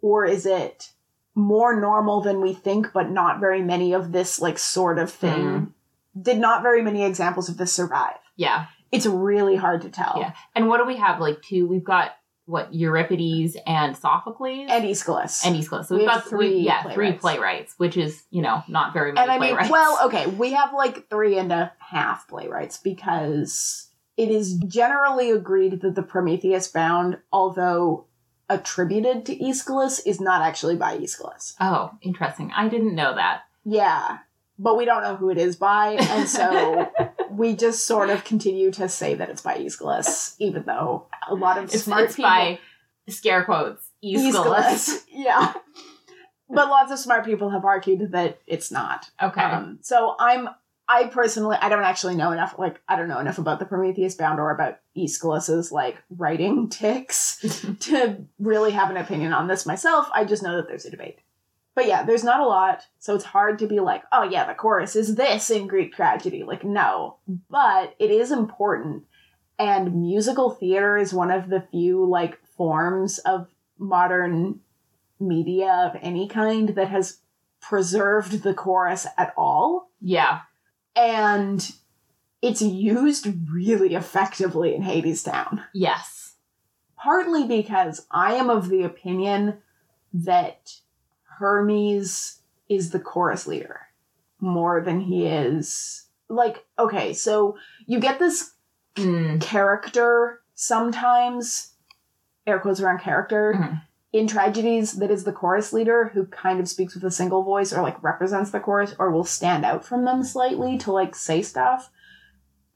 Or 0.00 0.24
is 0.24 0.46
it 0.46 0.90
more 1.34 1.78
normal 1.80 2.20
than 2.20 2.40
we 2.40 2.52
think 2.52 2.92
but 2.92 3.10
not 3.10 3.40
very 3.40 3.62
many 3.62 3.92
of 3.92 4.12
this 4.12 4.40
like 4.40 4.58
sort 4.58 4.98
of 4.98 5.10
thing? 5.10 5.72
Did 6.20 6.38
not 6.38 6.62
very 6.62 6.82
many 6.82 7.04
examples 7.04 7.48
of 7.48 7.56
this 7.56 7.72
survive. 7.72 8.18
Yeah. 8.36 8.66
It's 8.92 9.06
really 9.06 9.56
hard 9.56 9.82
to 9.82 9.88
tell 9.88 10.16
Yeah. 10.18 10.32
And 10.54 10.68
what 10.68 10.78
do 10.78 10.84
we 10.86 10.96
have? 10.96 11.20
Like 11.20 11.42
two, 11.42 11.66
we've 11.66 11.82
got 11.84 12.12
what, 12.44 12.74
Euripides 12.74 13.56
and 13.66 13.96
Sophocles? 13.96 14.66
and 14.68 14.84
aeschylus 14.84 15.44
and 15.46 15.56
Aeschylus. 15.56 15.88
So 15.88 15.94
We 15.94 16.02
we've 16.02 16.10
have 16.10 16.22
got 16.22 16.28
three 16.28 16.48
three, 16.50 16.60
yeah, 16.60 16.82
three 16.82 16.92
playwrights. 17.12 17.20
playwrights, 17.20 17.74
which 17.78 17.96
is, 17.96 18.22
you 18.30 18.42
know, 18.42 18.62
not 18.68 18.92
very 18.92 19.12
many 19.12 19.22
and 19.22 19.30
I 19.30 19.38
mean, 19.38 19.50
playwrights. 19.50 19.70
well, 19.70 19.98
okay, 20.06 20.26
we 20.26 20.52
have 20.52 20.72
like 20.74 21.08
three 21.08 21.38
and 21.38 21.52
a 21.52 21.72
half 21.78 22.28
playwrights 22.28 22.78
because 22.78 23.88
it 24.16 24.28
is 24.28 24.54
generally 24.66 25.30
agreed 25.30 25.80
that 25.82 25.94
the 25.94 26.02
Prometheus 26.02 26.68
Bound, 26.68 27.18
although 27.32 28.06
attributed 28.50 29.24
to 29.26 29.36
Aeschylus, 29.42 30.00
is 30.04 30.20
not 30.20 30.42
actually 30.42 30.76
by 30.76 30.96
Aeschylus. 30.98 31.54
Oh, 31.60 31.92
interesting. 32.02 32.52
I 32.54 32.68
didn't 32.68 32.94
know 32.94 33.14
that. 33.14 33.42
Yeah, 33.64 34.18
but 34.58 34.76
we 34.76 34.84
don't 34.84 35.02
know 35.02 35.16
who 35.16 35.30
it 35.30 35.38
is 35.38 35.56
by, 35.56 35.92
and 35.98 36.28
so 36.28 36.90
we 37.36 37.54
just 37.54 37.86
sort 37.86 38.10
of 38.10 38.24
continue 38.24 38.70
to 38.72 38.88
say 38.88 39.14
that 39.14 39.28
it's 39.30 39.42
by 39.42 39.56
Aeschylus, 39.56 40.36
even 40.38 40.64
though 40.64 41.06
a 41.28 41.34
lot 41.34 41.58
of 41.58 41.64
It's, 41.64 41.84
smart 41.84 42.04
it's 42.04 42.16
people. 42.16 42.30
by 42.30 42.58
scare 43.08 43.44
quotes 43.44 43.88
Aeschylus. 44.04 44.88
Aeschylus. 44.88 45.04
yeah. 45.08 45.52
But 46.48 46.68
lots 46.68 46.92
of 46.92 46.98
smart 46.98 47.24
people 47.24 47.50
have 47.50 47.64
argued 47.64 48.12
that 48.12 48.40
it's 48.46 48.70
not. 48.70 49.10
Okay. 49.22 49.40
Um, 49.42 49.78
so 49.80 50.14
I'm 50.18 50.48
I 50.88 51.06
personally 51.06 51.56
I 51.60 51.68
don't 51.68 51.84
actually 51.84 52.16
know 52.16 52.32
enough 52.32 52.56
like 52.58 52.80
I 52.88 52.96
don't 52.96 53.08
know 53.08 53.20
enough 53.20 53.38
about 53.38 53.58
the 53.58 53.64
Prometheus 53.64 54.14
Bound 54.14 54.38
or 54.38 54.50
about 54.50 54.78
Aeschylus's 54.96 55.72
like 55.72 55.96
writing 56.10 56.68
ticks 56.70 57.38
to 57.80 58.18
really 58.38 58.72
have 58.72 58.90
an 58.90 58.96
opinion 58.98 59.32
on 59.32 59.46
this 59.48 59.64
myself. 59.64 60.08
I 60.12 60.24
just 60.24 60.42
know 60.42 60.56
that 60.56 60.68
there's 60.68 60.84
a 60.84 60.90
debate. 60.90 61.20
But 61.74 61.86
yeah, 61.86 62.02
there's 62.04 62.24
not 62.24 62.40
a 62.40 62.46
lot, 62.46 62.82
so 62.98 63.14
it's 63.14 63.24
hard 63.24 63.58
to 63.60 63.66
be 63.66 63.80
like, 63.80 64.02
oh 64.12 64.24
yeah, 64.24 64.46
the 64.46 64.54
chorus 64.54 64.94
is 64.94 65.14
this 65.14 65.50
in 65.50 65.66
Greek 65.66 65.94
tragedy. 65.94 66.42
Like, 66.42 66.64
no. 66.64 67.16
But 67.48 67.94
it 67.98 68.10
is 68.10 68.30
important. 68.30 69.04
And 69.58 70.02
musical 70.02 70.50
theater 70.50 70.98
is 70.98 71.14
one 71.14 71.30
of 71.30 71.48
the 71.48 71.64
few 71.70 72.04
like 72.04 72.38
forms 72.56 73.18
of 73.20 73.48
modern 73.78 74.60
media 75.18 75.90
of 75.92 75.98
any 76.02 76.28
kind 76.28 76.70
that 76.70 76.88
has 76.88 77.18
preserved 77.60 78.42
the 78.42 78.54
chorus 78.54 79.06
at 79.16 79.32
all 79.36 79.88
yeah. 80.00 80.40
and 80.96 81.72
it's 82.42 82.60
used 82.60 83.28
really 83.50 83.94
effectively 83.94 84.74
in 84.74 84.82
Hadestown. 84.82 85.64
Yes. 85.72 86.34
Partly 86.96 87.46
because 87.46 88.04
I 88.10 88.34
am 88.34 88.50
of 88.50 88.68
the 88.68 88.82
opinion 88.82 89.58
that 90.12 90.72
Hermes 91.38 92.40
is 92.68 92.90
the 92.90 93.00
chorus 93.00 93.46
leader 93.46 93.80
more 94.40 94.80
than 94.80 95.00
he 95.00 95.26
is. 95.26 96.06
Like, 96.28 96.64
okay, 96.78 97.12
so 97.14 97.56
you 97.86 98.00
get 98.00 98.18
this 98.18 98.52
Mm. 98.96 99.40
character 99.40 100.42
sometimes, 100.54 101.72
air 102.46 102.58
quotes 102.58 102.80
around 102.80 102.98
character, 103.00 103.54
Mhm. 103.56 103.82
in 104.12 104.26
tragedies 104.26 104.92
that 104.98 105.10
is 105.10 105.24
the 105.24 105.32
chorus 105.32 105.72
leader 105.72 106.08
who 106.12 106.26
kind 106.26 106.60
of 106.60 106.68
speaks 106.68 106.94
with 106.94 107.04
a 107.04 107.10
single 107.10 107.42
voice 107.42 107.72
or 107.72 107.80
like 107.80 108.02
represents 108.02 108.50
the 108.50 108.60
chorus 108.60 108.94
or 108.98 109.10
will 109.10 109.24
stand 109.24 109.64
out 109.64 109.82
from 109.84 110.04
them 110.04 110.22
slightly 110.22 110.76
to 110.76 110.92
like 110.92 111.14
say 111.14 111.40
stuff. 111.40 111.90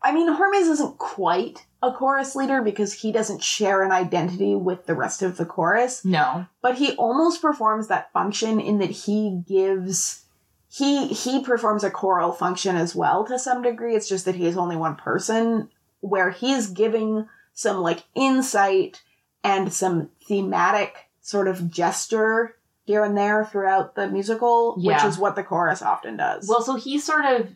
I 0.00 0.12
mean, 0.12 0.32
Hermes 0.32 0.68
isn't 0.68 0.96
quite 0.98 1.65
a 1.82 1.92
chorus 1.92 2.34
leader 2.34 2.62
because 2.62 2.92
he 2.92 3.12
doesn't 3.12 3.42
share 3.42 3.82
an 3.82 3.92
identity 3.92 4.54
with 4.54 4.86
the 4.86 4.94
rest 4.94 5.22
of 5.22 5.36
the 5.36 5.44
chorus, 5.44 6.04
No. 6.04 6.46
but 6.62 6.76
he 6.76 6.92
almost 6.96 7.42
performs 7.42 7.88
that 7.88 8.12
function 8.12 8.60
in 8.60 8.78
that 8.78 8.90
he 8.90 9.42
gives 9.46 10.22
he 10.68 11.06
he 11.08 11.42
performs 11.42 11.84
a 11.84 11.90
choral 11.90 12.32
function 12.32 12.76
as 12.76 12.94
well 12.94 13.24
to 13.26 13.38
some 13.38 13.62
degree. 13.62 13.94
It's 13.94 14.08
just 14.08 14.24
that 14.24 14.34
he 14.34 14.46
is 14.46 14.56
only 14.56 14.76
one 14.76 14.96
person 14.96 15.68
where 16.00 16.30
he's 16.30 16.66
giving 16.68 17.28
some 17.54 17.78
like 17.78 18.04
insight 18.14 19.02
and 19.44 19.72
some 19.72 20.10
thematic 20.28 21.08
sort 21.20 21.48
of 21.48 21.70
gesture 21.70 22.56
here 22.84 23.04
and 23.04 23.16
there 23.16 23.44
throughout 23.44 23.94
the 23.94 24.08
musical, 24.08 24.74
which 24.76 25.02
is 25.04 25.18
what 25.18 25.34
the 25.34 25.42
chorus 25.42 25.82
often 25.82 26.16
does. 26.16 26.48
Well, 26.48 26.62
so 26.62 26.76
he 26.76 26.98
sort 26.98 27.24
of 27.24 27.48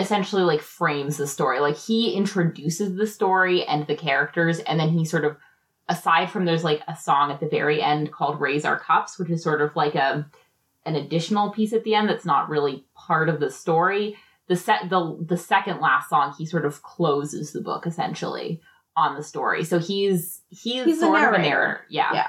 essentially 0.00 0.42
like 0.42 0.60
frames 0.60 1.16
the 1.16 1.26
story. 1.26 1.60
Like 1.60 1.76
he 1.76 2.14
introduces 2.14 2.96
the 2.96 3.06
story 3.06 3.64
and 3.64 3.86
the 3.86 3.94
characters, 3.96 4.58
and 4.60 4.80
then 4.80 4.88
he 4.88 5.04
sort 5.04 5.24
of, 5.24 5.36
aside 5.88 6.30
from 6.30 6.44
there's 6.44 6.64
like 6.64 6.82
a 6.88 6.96
song 6.96 7.30
at 7.30 7.40
the 7.40 7.48
very 7.48 7.82
end 7.82 8.12
called 8.12 8.40
"Raise 8.40 8.64
Our 8.64 8.78
Cups," 8.78 9.18
which 9.18 9.30
is 9.30 9.42
sort 9.42 9.60
of 9.60 9.76
like 9.76 9.94
a 9.94 10.28
an 10.86 10.96
additional 10.96 11.50
piece 11.50 11.72
at 11.72 11.84
the 11.84 11.94
end 11.94 12.08
that's 12.08 12.24
not 12.24 12.48
really 12.48 12.84
part 12.94 13.28
of 13.28 13.38
the 13.40 13.50
story. 13.50 14.16
The 14.48 14.56
set 14.56 14.88
the 14.90 15.18
the 15.20 15.36
second 15.36 15.80
last 15.80 16.08
song, 16.08 16.34
he 16.36 16.46
sort 16.46 16.64
of 16.64 16.82
closes 16.82 17.52
the 17.52 17.60
book 17.60 17.86
essentially 17.86 18.60
on 18.96 19.14
the 19.14 19.22
story. 19.22 19.64
So 19.64 19.78
he's 19.78 20.40
he's, 20.50 20.84
He's 20.84 20.98
a 20.98 21.02
sort 21.02 21.22
of 21.22 21.34
a 21.34 21.38
narrator. 21.38 21.86
Yeah. 21.88 22.12
Yeah. 22.12 22.26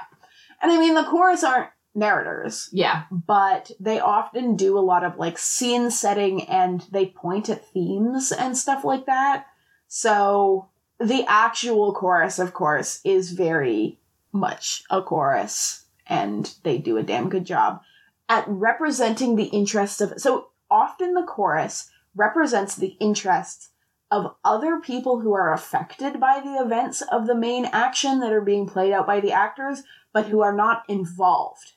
and 0.62 0.70
I 0.70 0.78
mean, 0.78 0.94
the 0.94 1.02
chorus 1.04 1.42
aren't 1.42 1.70
narrators. 1.94 2.68
Yeah. 2.72 3.04
but 3.10 3.70
they 3.78 4.00
often 4.00 4.56
do 4.56 4.78
a 4.78 4.80
lot 4.80 5.04
of 5.04 5.18
like 5.18 5.38
scene 5.38 5.90
setting 5.90 6.48
and 6.48 6.84
they 6.90 7.06
point 7.06 7.48
at 7.48 7.66
themes 7.66 8.32
and 8.32 8.56
stuff 8.56 8.84
like 8.84 9.06
that. 9.06 9.46
So 9.88 10.68
the 10.98 11.24
actual 11.28 11.92
chorus, 11.92 12.38
of 12.38 12.54
course, 12.54 13.00
is 13.04 13.32
very 13.32 13.98
much 14.32 14.84
a 14.90 15.02
chorus 15.02 15.84
and 16.06 16.54
they 16.62 16.78
do 16.78 16.96
a 16.96 17.02
damn 17.02 17.28
good 17.28 17.44
job 17.44 17.82
at 18.28 18.44
representing 18.48 19.36
the 19.36 19.44
interests 19.44 20.00
of. 20.00 20.14
So 20.16 20.48
often 20.70 21.14
the 21.14 21.24
chorus 21.24 21.90
represents 22.14 22.74
the 22.74 22.96
interests 23.00 23.70
of 24.10 24.34
other 24.44 24.78
people 24.78 25.20
who 25.20 25.32
are 25.32 25.52
affected 25.52 26.20
by 26.20 26.40
the 26.42 26.62
events 26.62 27.02
of 27.02 27.26
the 27.26 27.34
main 27.34 27.64
action 27.66 28.20
that 28.20 28.32
are 28.32 28.42
being 28.42 28.66
played 28.66 28.92
out 28.92 29.06
by 29.06 29.20
the 29.20 29.32
actors, 29.32 29.82
but 30.12 30.26
who 30.26 30.40
are 30.40 30.54
not 30.54 30.82
involved. 30.88 31.72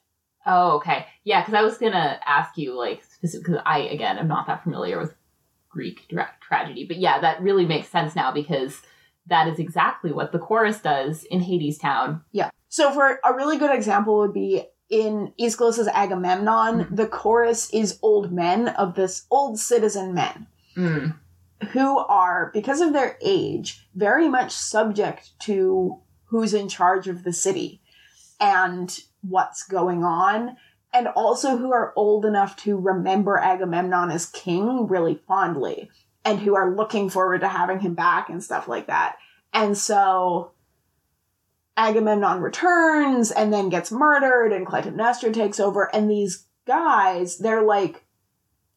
Oh, 0.45 0.75
okay. 0.77 1.05
Yeah, 1.23 1.41
because 1.41 1.53
I 1.53 1.61
was 1.63 1.77
gonna 1.77 2.19
ask 2.25 2.57
you 2.57 2.77
like 2.77 3.03
specific 3.03 3.45
because 3.47 3.61
I 3.65 3.79
again 3.79 4.17
am 4.17 4.27
not 4.27 4.47
that 4.47 4.63
familiar 4.63 4.99
with 4.99 5.13
Greek 5.69 6.07
dra- 6.07 6.29
tragedy, 6.41 6.85
but 6.87 6.97
yeah, 6.97 7.19
that 7.19 7.41
really 7.41 7.65
makes 7.65 7.87
sense 7.89 8.15
now 8.15 8.31
because 8.31 8.81
that 9.27 9.47
is 9.47 9.57
exactly 9.59 10.11
what 10.11 10.31
the 10.31 10.39
chorus 10.39 10.79
does 10.79 11.23
in 11.23 11.41
Hadestown. 11.41 12.21
Yeah. 12.31 12.49
So 12.69 12.91
for 12.93 13.19
a 13.23 13.33
really 13.33 13.57
good 13.57 13.73
example 13.75 14.19
would 14.19 14.33
be 14.33 14.63
in 14.89 15.33
Aeschylus's 15.41 15.87
Agamemnon, 15.87 16.85
Mhm. 16.85 16.95
the 16.95 17.07
chorus 17.07 17.69
is 17.71 17.97
old 18.03 18.31
men 18.31 18.67
of 18.67 18.93
this 18.95 19.25
old 19.31 19.59
citizen 19.59 20.13
men. 20.13 20.47
Mm. 20.77 21.15
who 21.71 21.97
are, 21.99 22.51
because 22.53 22.81
of 22.81 22.91
their 22.91 23.17
age, 23.21 23.87
very 23.95 24.27
much 24.27 24.51
subject 24.51 25.31
to 25.39 25.97
who's 26.25 26.53
in 26.53 26.67
charge 26.67 27.07
of 27.07 27.23
the 27.23 27.31
city 27.31 27.81
and 28.39 28.99
what's 29.21 29.63
going 29.63 30.03
on, 30.03 30.57
and 30.93 31.07
also 31.07 31.57
who 31.57 31.73
are 31.73 31.93
old 31.95 32.25
enough 32.25 32.55
to 32.57 32.77
remember 32.77 33.37
Agamemnon 33.37 34.11
as 34.11 34.27
king 34.27 34.87
really 34.87 35.19
fondly, 35.27 35.89
and 36.23 36.39
who 36.39 36.55
are 36.55 36.75
looking 36.75 37.09
forward 37.09 37.41
to 37.41 37.47
having 37.47 37.79
him 37.79 37.95
back 37.95 38.29
and 38.29 38.43
stuff 38.43 38.67
like 38.67 38.87
that. 38.87 39.17
And 39.53 39.77
so 39.77 40.51
Agamemnon 41.77 42.39
returns 42.39 43.31
and 43.31 43.51
then 43.51 43.69
gets 43.69 43.91
murdered, 43.91 44.53
and 44.53 44.65
Clytemnestra 44.65 45.33
takes 45.33 45.59
over, 45.59 45.93
and 45.93 46.09
these 46.09 46.45
guys, 46.65 47.37
they're 47.37 47.63
like 47.63 48.04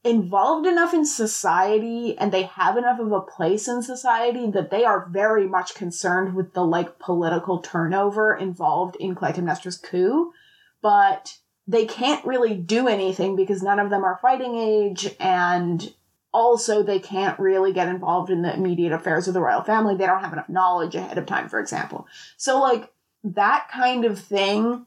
involved 0.05 0.67
enough 0.67 0.95
in 0.95 1.05
society 1.05 2.17
and 2.19 2.33
they 2.33 2.45
have 2.45 2.77
enough 2.77 3.01
of 3.01 3.13
a 3.13 3.21
place 3.21 3.67
in 3.67 3.83
society 3.83 4.51
that 4.51 4.71
they 4.71 4.85
are 4.85 5.09
very 5.11 5.47
much 5.47 5.75
concerned 5.75 6.35
with 6.35 6.55
the 6.55 6.65
like 6.65 6.99
political 6.99 7.59
turnover 7.59 8.35
involved 8.35 8.97
in 8.97 9.15
Clytemnestra's 9.15 9.77
coup, 9.77 10.33
but 10.81 11.39
they 11.67 11.85
can't 11.85 12.25
really 12.25 12.55
do 12.55 12.89
anything 12.89 13.37
because 13.37 13.63
none 13.63 13.79
of 13.79 13.91
them 13.91 14.05
are 14.05 14.19
fighting 14.23 14.57
age 14.57 15.15
and 15.21 15.93
also 16.33 16.83
they 16.83 16.99
can't 16.99 17.39
really 17.39 17.73
get 17.73 17.89
involved 17.89 18.31
in 18.31 18.43
the 18.43 18.55
immediate 18.55 18.93
affairs 18.93 19.27
of 19.27 19.35
the 19.35 19.41
royal 19.41 19.63
family. 19.63 19.97
They 19.97 20.07
don't 20.07 20.23
have 20.23 20.33
enough 20.33 20.49
knowledge 20.49 20.95
ahead 20.95 21.19
of 21.19 21.27
time, 21.27 21.49
for 21.49 21.59
example. 21.59 22.07
So 22.37 22.61
like 22.61 22.91
that 23.25 23.69
kind 23.71 24.05
of 24.05 24.19
thing 24.19 24.87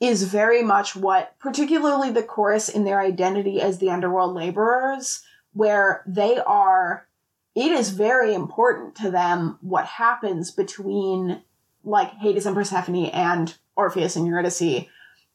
is 0.00 0.24
very 0.24 0.62
much 0.62 0.94
what, 0.94 1.38
particularly 1.38 2.10
the 2.10 2.22
chorus 2.22 2.68
in 2.68 2.84
their 2.84 3.00
identity 3.00 3.60
as 3.60 3.78
the 3.78 3.90
underworld 3.90 4.34
laborers, 4.34 5.22
where 5.52 6.02
they 6.06 6.38
are, 6.38 7.08
it 7.54 7.72
is 7.72 7.90
very 7.90 8.34
important 8.34 8.94
to 8.96 9.10
them 9.10 9.58
what 9.62 9.86
happens 9.86 10.50
between 10.50 11.42
like 11.82 12.10
Hades 12.14 12.44
and 12.44 12.54
Persephone 12.54 13.06
and 13.06 13.56
Orpheus 13.76 14.16
and 14.16 14.26
Eurydice, 14.26 14.86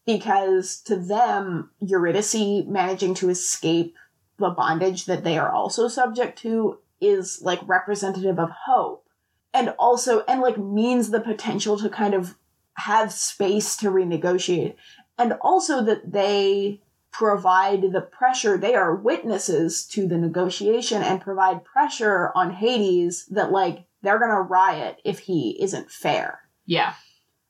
because 0.06 0.82
to 0.82 0.96
them, 0.96 1.72
Eurydice 1.80 2.66
managing 2.68 3.14
to 3.16 3.30
escape 3.30 3.96
the 4.38 4.50
bondage 4.50 5.06
that 5.06 5.24
they 5.24 5.38
are 5.38 5.52
also 5.52 5.88
subject 5.88 6.38
to 6.40 6.80
is 7.00 7.42
like 7.42 7.60
representative 7.66 8.38
of 8.38 8.50
hope 8.66 9.08
and 9.54 9.70
also 9.80 10.22
and 10.28 10.42
like 10.42 10.58
means 10.58 11.10
the 11.10 11.20
potential 11.20 11.78
to 11.78 11.90
kind 11.90 12.14
of 12.14 12.36
have 12.76 13.12
space 13.12 13.76
to 13.78 13.90
renegotiate 13.90 14.76
and 15.18 15.34
also 15.42 15.84
that 15.84 16.12
they 16.12 16.82
provide 17.12 17.92
the 17.92 18.02
pressure 18.02 18.58
they 18.58 18.74
are 18.74 18.96
witnesses 18.96 19.86
to 19.86 20.08
the 20.08 20.18
negotiation 20.18 21.02
and 21.02 21.22
provide 21.22 21.64
pressure 21.64 22.32
on 22.36 22.52
Hades 22.52 23.26
that 23.28 23.52
like 23.52 23.86
they're 24.02 24.20
going 24.20 24.32
to 24.32 24.42
riot 24.42 25.00
if 25.04 25.20
he 25.20 25.62
isn't 25.62 25.92
fair. 25.92 26.40
Yeah. 26.66 26.94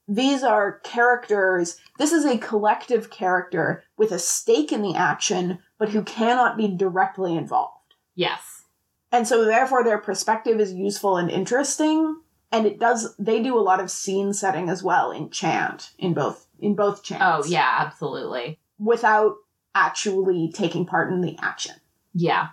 These 0.08 0.44
are 0.44 0.80
characters, 0.80 1.78
this 1.98 2.12
is 2.12 2.26
a 2.26 2.40
collective 2.40 3.12
character 3.12 3.84
with 3.98 4.12
a 4.12 4.20
stake 4.20 4.72
in 4.72 4.82
the 4.82 4.96
action 4.96 5.60
but 5.78 5.90
who 5.90 6.02
cannot 6.04 6.58
be 6.58 6.68
directly 6.68 7.36
involved. 7.36 7.96
Yes. 8.16 8.64
And 9.12 9.28
so 9.28 9.46
therefore 9.46 9.84
their 9.84 10.00
perspective 10.00 10.60
is 10.60 10.74
useful 10.74 11.18
and 11.18 11.30
interesting 11.30 12.21
and 12.52 12.66
it 12.66 12.80
does 12.80 13.16
they 13.18 13.42
do 13.42 13.58
a 13.58 13.62
lot 13.62 13.80
of 13.80 13.90
scene 13.90 14.34
setting 14.34 14.70
as 14.70 14.84
well 14.84 15.12
in 15.12 15.30
chant 15.30 15.92
in 15.98 16.14
both 16.14 16.48
in 16.60 16.76
both 16.76 17.04
chants. 17.04 17.48
Oh, 17.48 17.50
yeah, 17.50 17.78
absolutely. 17.80 18.60
Without 18.78 19.36
actually 19.74 20.52
taking 20.54 20.86
part 20.86 21.12
in 21.12 21.22
the 21.22 21.38
action. 21.42 21.76
Yeah. 22.14 22.50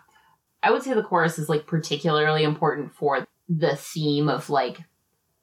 I 0.63 0.71
would 0.71 0.83
say 0.83 0.95
the 0.95 1.03
chorus 1.03 1.39
is 1.39 1.49
like 1.49 1.67
particularly 1.67 2.45
important 2.45 2.93
for 2.93 3.27
the 3.49 3.77
theme 3.77 4.29
of 4.29 4.51
like 4.51 4.79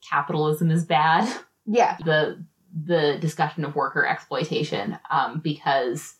capitalism 0.09 0.71
is 0.71 0.85
bad. 0.85 1.31
Yeah. 1.65 1.97
The 2.05 2.43
the 2.77 3.17
discussion 3.21 3.63
of 3.63 3.73
worker 3.75 4.05
exploitation 4.05 4.99
um 5.09 5.39
because 5.39 6.15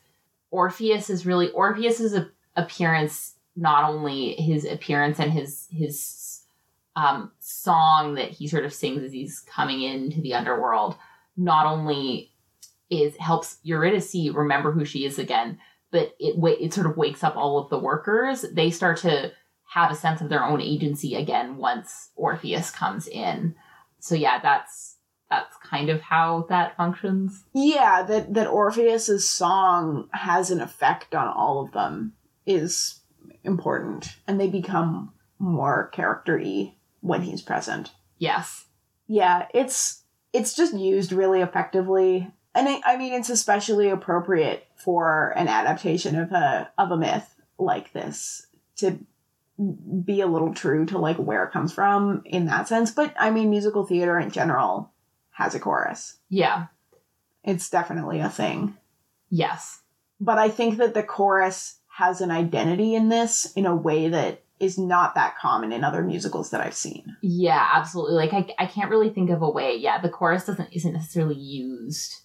Orpheus 0.52 1.10
is 1.10 1.26
really 1.26 1.50
Orpheus's 1.52 2.14
a- 2.14 2.30
appearance 2.56 3.34
not 3.58 3.90
only 3.90 4.36
his 4.36 4.64
appearance 4.66 5.20
and 5.20 5.32
his 5.32 5.68
his 5.70 6.00
um, 6.96 7.32
song 7.40 8.16
that 8.16 8.32
he 8.32 8.48
sort 8.48 8.66
of 8.66 8.74
sings 8.74 9.04
as 9.04 9.12
he's 9.12 9.42
coming 9.42 9.82
into 9.82 10.22
the 10.22 10.34
underworld 10.34 10.96
not 11.38 11.66
only 11.66 12.32
is 12.90 13.16
helps 13.18 13.58
Eurydice 13.64 14.16
remember 14.34 14.72
who 14.72 14.86
she 14.86 15.06
is 15.06 15.20
again, 15.20 15.60
but 15.92 16.16
it 16.20 16.36
it 16.62 16.74
sort 16.74 16.88
of 16.88 16.98
wakes 16.98 17.24
up 17.24 17.36
all 17.36 17.58
of 17.58 17.70
the 17.70 17.80
workers. 17.80 18.46
They 18.54 18.70
start 18.70 18.98
to 19.00 19.32
have 19.68 19.92
a 19.92 19.96
sense 19.96 20.22
of 20.22 20.30
their 20.30 20.44
own 20.44 20.62
agency 20.62 21.16
again 21.16 21.58
once 21.58 22.12
Orpheus 22.16 22.72
comes 22.72 23.08
in. 23.08 23.56
So 24.00 24.16
yeah, 24.16 24.40
that's 24.42 24.98
that's 25.30 25.58
kind 25.58 25.90
of 25.90 26.02
how 26.02 26.46
that 26.50 26.78
functions. 26.78 27.44
Yeah, 27.54 28.04
that 28.04 28.34
that 28.34 28.48
Orpheus's 28.48 29.30
song 29.30 30.08
has 30.14 30.52
an 30.52 30.62
effect 30.62 31.16
on 31.16 31.28
all 31.28 31.64
of 31.64 31.72
them 31.72 32.14
is 32.46 33.02
important 33.44 34.16
and 34.28 34.40
they 34.40 34.48
become 34.48 35.12
more 35.40 35.88
character-y 35.88 36.76
when 37.06 37.22
he's 37.22 37.42
present. 37.42 37.92
Yes. 38.18 38.66
Yeah, 39.08 39.48
it's 39.54 40.04
it's 40.34 40.56
just 40.56 40.74
used 40.74 41.12
really 41.12 41.42
effectively. 41.42 42.32
And 42.56 42.68
I, 42.68 42.82
I 42.84 42.98
mean 42.98 43.14
it's 43.14 43.30
especially 43.30 43.90
appropriate 43.90 44.66
for 44.76 45.30
an 45.38 45.48
adaptation 45.48 46.16
of 46.16 46.32
a 46.32 46.72
of 46.78 46.92
a 46.92 46.98
myth 46.98 47.36
like 47.60 47.94
this 47.94 48.48
to 48.78 49.00
be 50.04 50.20
a 50.20 50.28
little 50.28 50.54
true 50.54 50.86
to 50.88 50.98
like 50.98 51.18
where 51.18 51.44
it 51.46 51.54
comes 51.54 51.72
from 51.72 52.24
in 52.26 52.48
that 52.48 52.68
sense. 52.68 52.92
But 52.92 53.14
I 53.20 53.30
mean 53.30 53.52
musical 53.52 53.86
theater 53.86 54.20
in 54.20 54.32
general 54.32 54.92
has 55.32 55.54
a 55.54 55.60
chorus. 55.60 56.18
Yeah. 56.30 56.68
It's 57.44 57.70
definitely 57.70 58.20
a 58.20 58.30
thing. 58.30 58.76
Yes. 59.30 59.82
But 60.20 60.40
I 60.40 60.50
think 60.50 60.78
that 60.78 60.96
the 60.96 61.04
chorus 61.04 61.76
has 61.98 62.20
an 62.20 62.32
identity 62.32 62.96
in 62.96 63.10
this 63.10 63.52
in 63.54 63.68
a 63.68 63.76
way 63.76 64.10
that 64.10 64.42
is 64.60 64.78
not 64.78 65.16
that 65.16 65.38
common 65.38 65.72
in 65.74 65.84
other 65.84 66.02
musicals 66.02 66.50
that 66.52 66.62
I've 66.62 66.74
seen. 66.76 67.18
Yeah, 67.22 67.70
absolutely. 67.74 68.16
Like 68.16 68.34
I, 68.34 68.64
I 68.64 68.66
can't 68.68 68.90
really 68.90 69.10
think 69.10 69.30
of 69.30 69.42
a 69.42 69.50
way. 69.50 69.76
Yeah, 69.76 70.00
the 70.02 70.10
chorus 70.10 70.46
doesn't 70.46 70.70
isn't 70.72 70.94
necessarily 70.94 71.36
used 71.36 72.16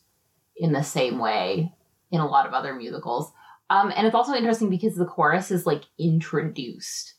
in 0.57 0.73
the 0.73 0.83
same 0.83 1.19
way 1.19 1.73
in 2.11 2.21
a 2.21 2.27
lot 2.27 2.47
of 2.47 2.53
other 2.53 2.75
musicals. 2.75 3.33
Um, 3.69 3.93
and 3.97 4.07
it's 4.07 4.15
also 4.17 4.35
interesting 4.35 4.69
because 4.71 4.95
the 4.97 5.07
chorus 5.07 5.51
is 5.51 5.67
like 5.67 5.85
introduced 5.99 7.15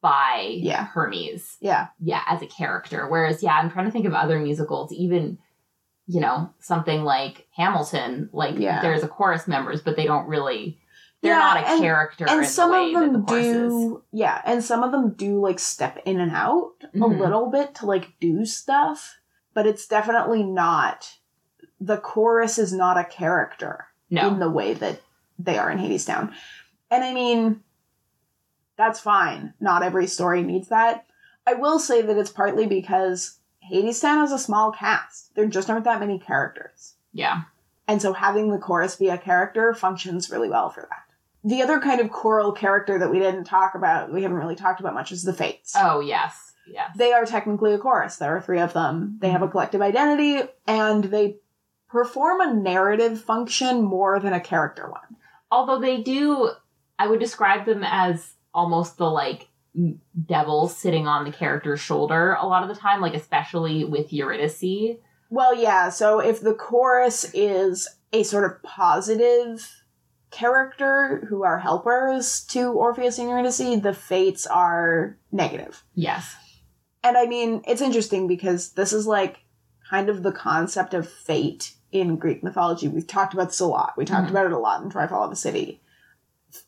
by 0.00 0.56
Yeah. 0.60 0.86
Hermes. 0.86 1.56
Yeah. 1.60 1.88
Yeah, 2.00 2.22
as 2.26 2.42
a 2.42 2.46
character. 2.46 3.06
Whereas, 3.08 3.42
yeah, 3.42 3.52
I'm 3.52 3.70
trying 3.70 3.84
to 3.86 3.90
think 3.92 4.06
of 4.06 4.14
other 4.14 4.38
musicals, 4.38 4.92
even 4.92 5.38
you 6.08 6.20
know 6.20 6.50
something 6.58 7.04
like 7.04 7.46
Hamilton. 7.56 8.28
Like 8.32 8.58
Yeah. 8.58 8.82
there's 8.82 9.02
a 9.04 9.08
chorus 9.08 9.46
members, 9.48 9.80
but 9.82 9.96
they 9.96 10.04
don't 10.04 10.26
really. 10.28 10.78
They're 11.22 11.32
Yeah, 11.34 11.38
not 11.38 11.56
a 11.58 11.68
and- 11.68 11.80
character. 11.80 12.26
And 12.28 12.40
in 12.40 12.46
some 12.46 12.72
of 12.72 12.92
them 12.92 13.12
the 13.12 13.18
do 13.20 14.02
yeah, 14.12 14.42
and 14.44 14.62
some 14.62 14.82
of 14.82 14.90
them 14.92 15.10
do 15.14 15.40
like 15.40 15.58
step 15.60 15.98
in 16.04 16.20
and 16.20 16.32
out 16.32 16.72
a 16.82 16.98
Mhm. 16.98 17.18
little 17.20 17.46
bit 17.46 17.74
to 17.76 17.86
like 17.86 18.18
do 18.20 18.44
stuff, 18.44 19.16
but 19.54 19.66
it's 19.66 19.86
definitely 19.86 20.42
not 20.42 21.18
the 21.80 21.96
chorus 21.98 22.58
is 22.58 22.72
not 22.72 22.98
a 22.98 23.04
character. 23.04 23.86
No. 24.10 24.28
in 24.28 24.40
the 24.40 24.50
way 24.50 24.74
that 24.74 25.00
they 25.38 25.56
are 25.56 25.70
in 25.70 25.78
Hadestown. 25.78 26.34
And 26.90 27.02
I 27.02 27.14
mean, 27.14 27.62
that's 28.76 29.00
fine. 29.00 29.54
Not 29.58 29.82
every 29.82 30.06
story 30.06 30.42
needs 30.42 30.68
that. 30.68 31.06
I 31.46 31.54
will 31.54 31.78
say 31.78 32.02
that 32.02 32.18
it's 32.18 32.28
partly 32.30 32.66
because 32.66 33.38
Hadestown 33.72 34.18
has 34.18 34.30
a 34.32 34.38
small 34.38 34.70
cast. 34.70 35.34
There 35.34 35.46
just 35.46 35.70
aren't 35.70 35.84
that 35.84 36.00
many 36.00 36.18
characters. 36.18 36.94
yeah. 37.12 37.42
And 37.88 38.00
so 38.02 38.12
having 38.12 38.50
the 38.50 38.58
chorus 38.58 38.96
be 38.96 39.08
a 39.08 39.16
character 39.18 39.72
functions 39.74 40.30
really 40.30 40.48
well 40.50 40.68
for 40.70 40.82
that. 40.82 41.01
The 41.44 41.62
other 41.62 41.80
kind 41.80 42.00
of 42.00 42.10
choral 42.10 42.52
character 42.52 42.98
that 42.98 43.10
we 43.10 43.18
didn't 43.18 43.44
talk 43.44 43.74
about, 43.74 44.12
we 44.12 44.22
haven't 44.22 44.38
really 44.38 44.54
talked 44.54 44.80
about 44.80 44.94
much, 44.94 45.10
is 45.12 45.24
the 45.24 45.32
Fates. 45.32 45.74
Oh 45.76 46.00
yes. 46.00 46.52
Yes. 46.66 46.90
They 46.96 47.12
are 47.12 47.26
technically 47.26 47.74
a 47.74 47.78
chorus. 47.78 48.16
There 48.16 48.36
are 48.36 48.40
three 48.40 48.60
of 48.60 48.72
them. 48.72 49.18
They 49.20 49.30
have 49.30 49.42
a 49.42 49.46
mm-hmm. 49.46 49.52
collective 49.52 49.82
identity 49.82 50.42
and 50.66 51.04
they 51.04 51.38
perform 51.88 52.40
a 52.40 52.54
narrative 52.54 53.20
function 53.20 53.82
more 53.82 54.18
than 54.18 54.32
a 54.32 54.40
character 54.40 54.90
one. 54.90 55.16
although 55.50 55.78
they 55.78 56.00
do 56.00 56.50
i 56.98 57.06
would 57.06 57.20
describe 57.20 57.66
them 57.66 57.84
as 57.84 58.32
almost 58.54 58.96
the 58.96 59.04
like 59.04 59.48
devil 60.26 60.68
sitting 60.68 61.06
on 61.06 61.24
the 61.24 61.30
character's 61.30 61.80
shoulder 61.80 62.34
a 62.40 62.46
lot 62.46 62.62
of 62.62 62.68
the 62.70 62.74
time 62.74 63.02
like 63.02 63.14
especially 63.14 63.84
with 63.84 64.12
eurydice 64.12 64.62
Well, 65.30 65.54
yeah, 65.54 65.88
so 65.88 66.20
if 66.20 66.42
the 66.42 66.52
chorus 66.52 67.24
is 67.32 67.88
a 68.12 68.22
sort 68.22 68.44
of 68.44 68.62
positive 68.62 69.81
character 70.32 71.24
who 71.28 71.44
are 71.44 71.58
helpers 71.60 72.42
to 72.46 72.72
Orpheus 72.72 73.18
and 73.18 73.28
Eurydice, 73.28 73.80
the 73.82 73.94
fates 73.94 74.46
are 74.46 75.16
negative. 75.30 75.84
yes 75.94 76.34
And 77.04 77.16
I 77.16 77.26
mean, 77.26 77.62
it's 77.66 77.80
interesting 77.82 78.26
because 78.26 78.72
this 78.72 78.92
is 78.92 79.06
like 79.06 79.38
kind 79.90 80.08
of 80.08 80.22
the 80.22 80.32
concept 80.32 80.94
of 80.94 81.08
fate 81.08 81.74
in 81.90 82.16
Greek 82.16 82.42
mythology. 82.42 82.88
We've 82.88 83.06
talked 83.06 83.34
about 83.34 83.48
this 83.48 83.60
a 83.60 83.66
lot. 83.66 83.94
We 83.98 84.04
talked 84.06 84.28
Mhm. 84.28 84.30
about 84.30 84.46
it 84.46 84.52
a 84.52 84.58
lot 84.58 84.82
in 84.82 84.88
Troy 84.90 85.06
Fall 85.06 85.24
of 85.24 85.30
the 85.30 85.36
City. 85.36 85.80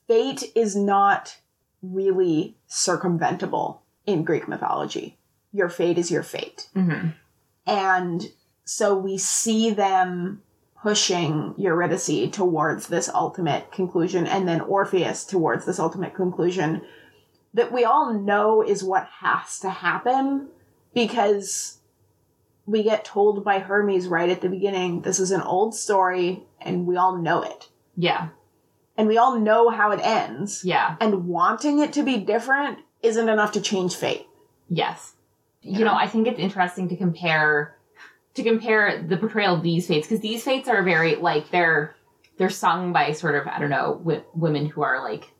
Fate 0.06 0.52
is 0.54 0.76
not 0.76 1.38
really 1.82 2.56
circumventable 2.68 3.78
in 4.06 4.24
Greek 4.24 4.46
mythology. 4.48 5.18
Your 5.52 5.68
fate 5.68 5.98
is 5.98 6.10
your 6.10 6.22
fate. 6.22 6.68
Mm-hmm. 6.76 7.08
And 7.66 8.32
so 8.64 8.94
we 8.96 9.16
see 9.18 9.70
them 9.70 10.42
pushing 10.84 11.54
Eurydice 11.56 12.30
towards 12.30 12.88
this 12.88 13.08
ultimate 13.08 13.72
conclusion 13.72 14.26
and 14.26 14.46
then 14.46 14.60
Orpheus 14.60 15.24
towards 15.24 15.64
this 15.64 15.78
ultimate 15.78 16.14
conclusion 16.14 16.82
that 17.54 17.72
we 17.72 17.84
all 17.84 18.12
know 18.12 18.60
is 18.60 18.84
what 18.84 19.08
has 19.20 19.58
to 19.60 19.70
happen 19.70 20.48
because 20.92 21.78
we 22.66 22.82
get 22.82 23.02
told 23.02 23.42
by 23.42 23.60
Hermes 23.60 24.08
right 24.08 24.28
at 24.28 24.42
the 24.42 24.50
beginning 24.50 25.00
this 25.00 25.18
is 25.18 25.30
an 25.30 25.40
old 25.40 25.74
story 25.74 26.42
and 26.60 26.86
we 26.86 26.98
all 26.98 27.16
know 27.16 27.40
it. 27.40 27.70
Yeah. 27.96 28.28
And 28.98 29.08
we 29.08 29.16
all 29.16 29.40
know 29.40 29.70
how 29.70 29.90
it 29.90 30.00
ends. 30.02 30.66
Yeah. 30.66 30.96
And 31.00 31.26
wanting 31.26 31.78
it 31.78 31.94
to 31.94 32.02
be 32.02 32.18
different 32.18 32.80
isn't 33.02 33.30
enough 33.30 33.52
to 33.52 33.62
change 33.62 33.96
fate. 33.96 34.26
Yes. 34.68 35.14
You 35.62 35.86
know, 35.86 35.94
I 35.94 36.08
think 36.08 36.28
it's 36.28 36.38
interesting 36.38 36.90
to 36.90 36.96
compare 36.96 37.73
to 38.34 38.42
compare 38.42 39.02
the 39.02 39.16
portrayal 39.16 39.54
of 39.54 39.62
these 39.62 39.86
fates 39.86 40.06
because 40.06 40.20
these 40.20 40.42
fates 40.42 40.68
are 40.68 40.82
very 40.82 41.16
like 41.16 41.50
they're 41.50 41.94
they're 42.36 42.50
sung 42.50 42.92
by 42.92 43.12
sort 43.12 43.34
of 43.36 43.46
I 43.46 43.58
don't 43.58 43.70
know 43.70 43.96
w- 43.98 44.22
women 44.34 44.66
who 44.66 44.82
are 44.82 45.02
like 45.02 45.30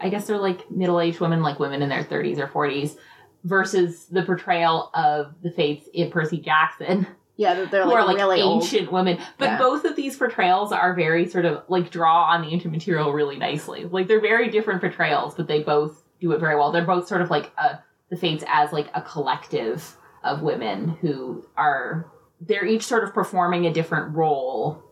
I 0.00 0.10
guess 0.10 0.26
they're 0.26 0.36
like 0.38 0.70
middle 0.70 1.00
aged 1.00 1.20
women, 1.20 1.42
like 1.42 1.58
women 1.58 1.80
in 1.82 1.88
their 1.88 2.04
30s 2.04 2.38
or 2.38 2.46
40s, 2.46 2.96
versus 3.44 4.04
the 4.06 4.22
portrayal 4.22 4.90
of 4.94 5.34
the 5.42 5.50
fates 5.50 5.88
in 5.94 6.10
Percy 6.10 6.36
Jackson, 6.38 7.06
Yeah, 7.36 7.54
that 7.54 7.70
they're 7.70 7.84
who 7.84 7.90
like, 7.90 8.06
like 8.06 8.16
really 8.18 8.42
old. 8.42 8.62
ancient 8.62 8.92
women. 8.92 9.18
But 9.38 9.46
Yeah. 9.46 9.58
both 9.58 9.86
of 9.86 9.96
these 9.96 10.16
portrayals 10.18 10.72
are 10.72 10.92
very 10.94 11.26
sort 11.26 11.46
of 11.46 11.62
like 11.68 11.90
draw 11.90 12.24
on 12.24 12.42
the 12.42 12.48
ancient 12.48 12.70
material 12.72 13.12
really 13.14 13.36
nicely. 13.38 13.86
Like 13.86 14.08
they're 14.08 14.20
very 14.20 14.50
different 14.50 14.80
portrayals, 14.82 15.34
but 15.34 15.48
they 15.48 15.62
both 15.62 16.02
do 16.20 16.32
it 16.32 16.38
very 16.38 16.54
well. 16.56 16.70
They're 16.70 16.84
both 16.84 17.08
sort 17.08 17.22
of 17.22 17.30
like 17.30 17.50
a, 17.56 17.78
the 18.10 18.16
fates 18.16 18.44
as 18.46 18.72
like 18.74 18.88
a 18.94 19.00
collective 19.00 19.96
of 20.22 20.42
women 20.42 20.90
who 21.00 21.46
are 21.56 22.12
they're 22.46 22.64
each 22.66 22.84
sort 22.84 23.04
of 23.04 23.14
performing 23.14 23.66
a 23.66 23.72
different 23.72 24.14
role. 24.14 24.82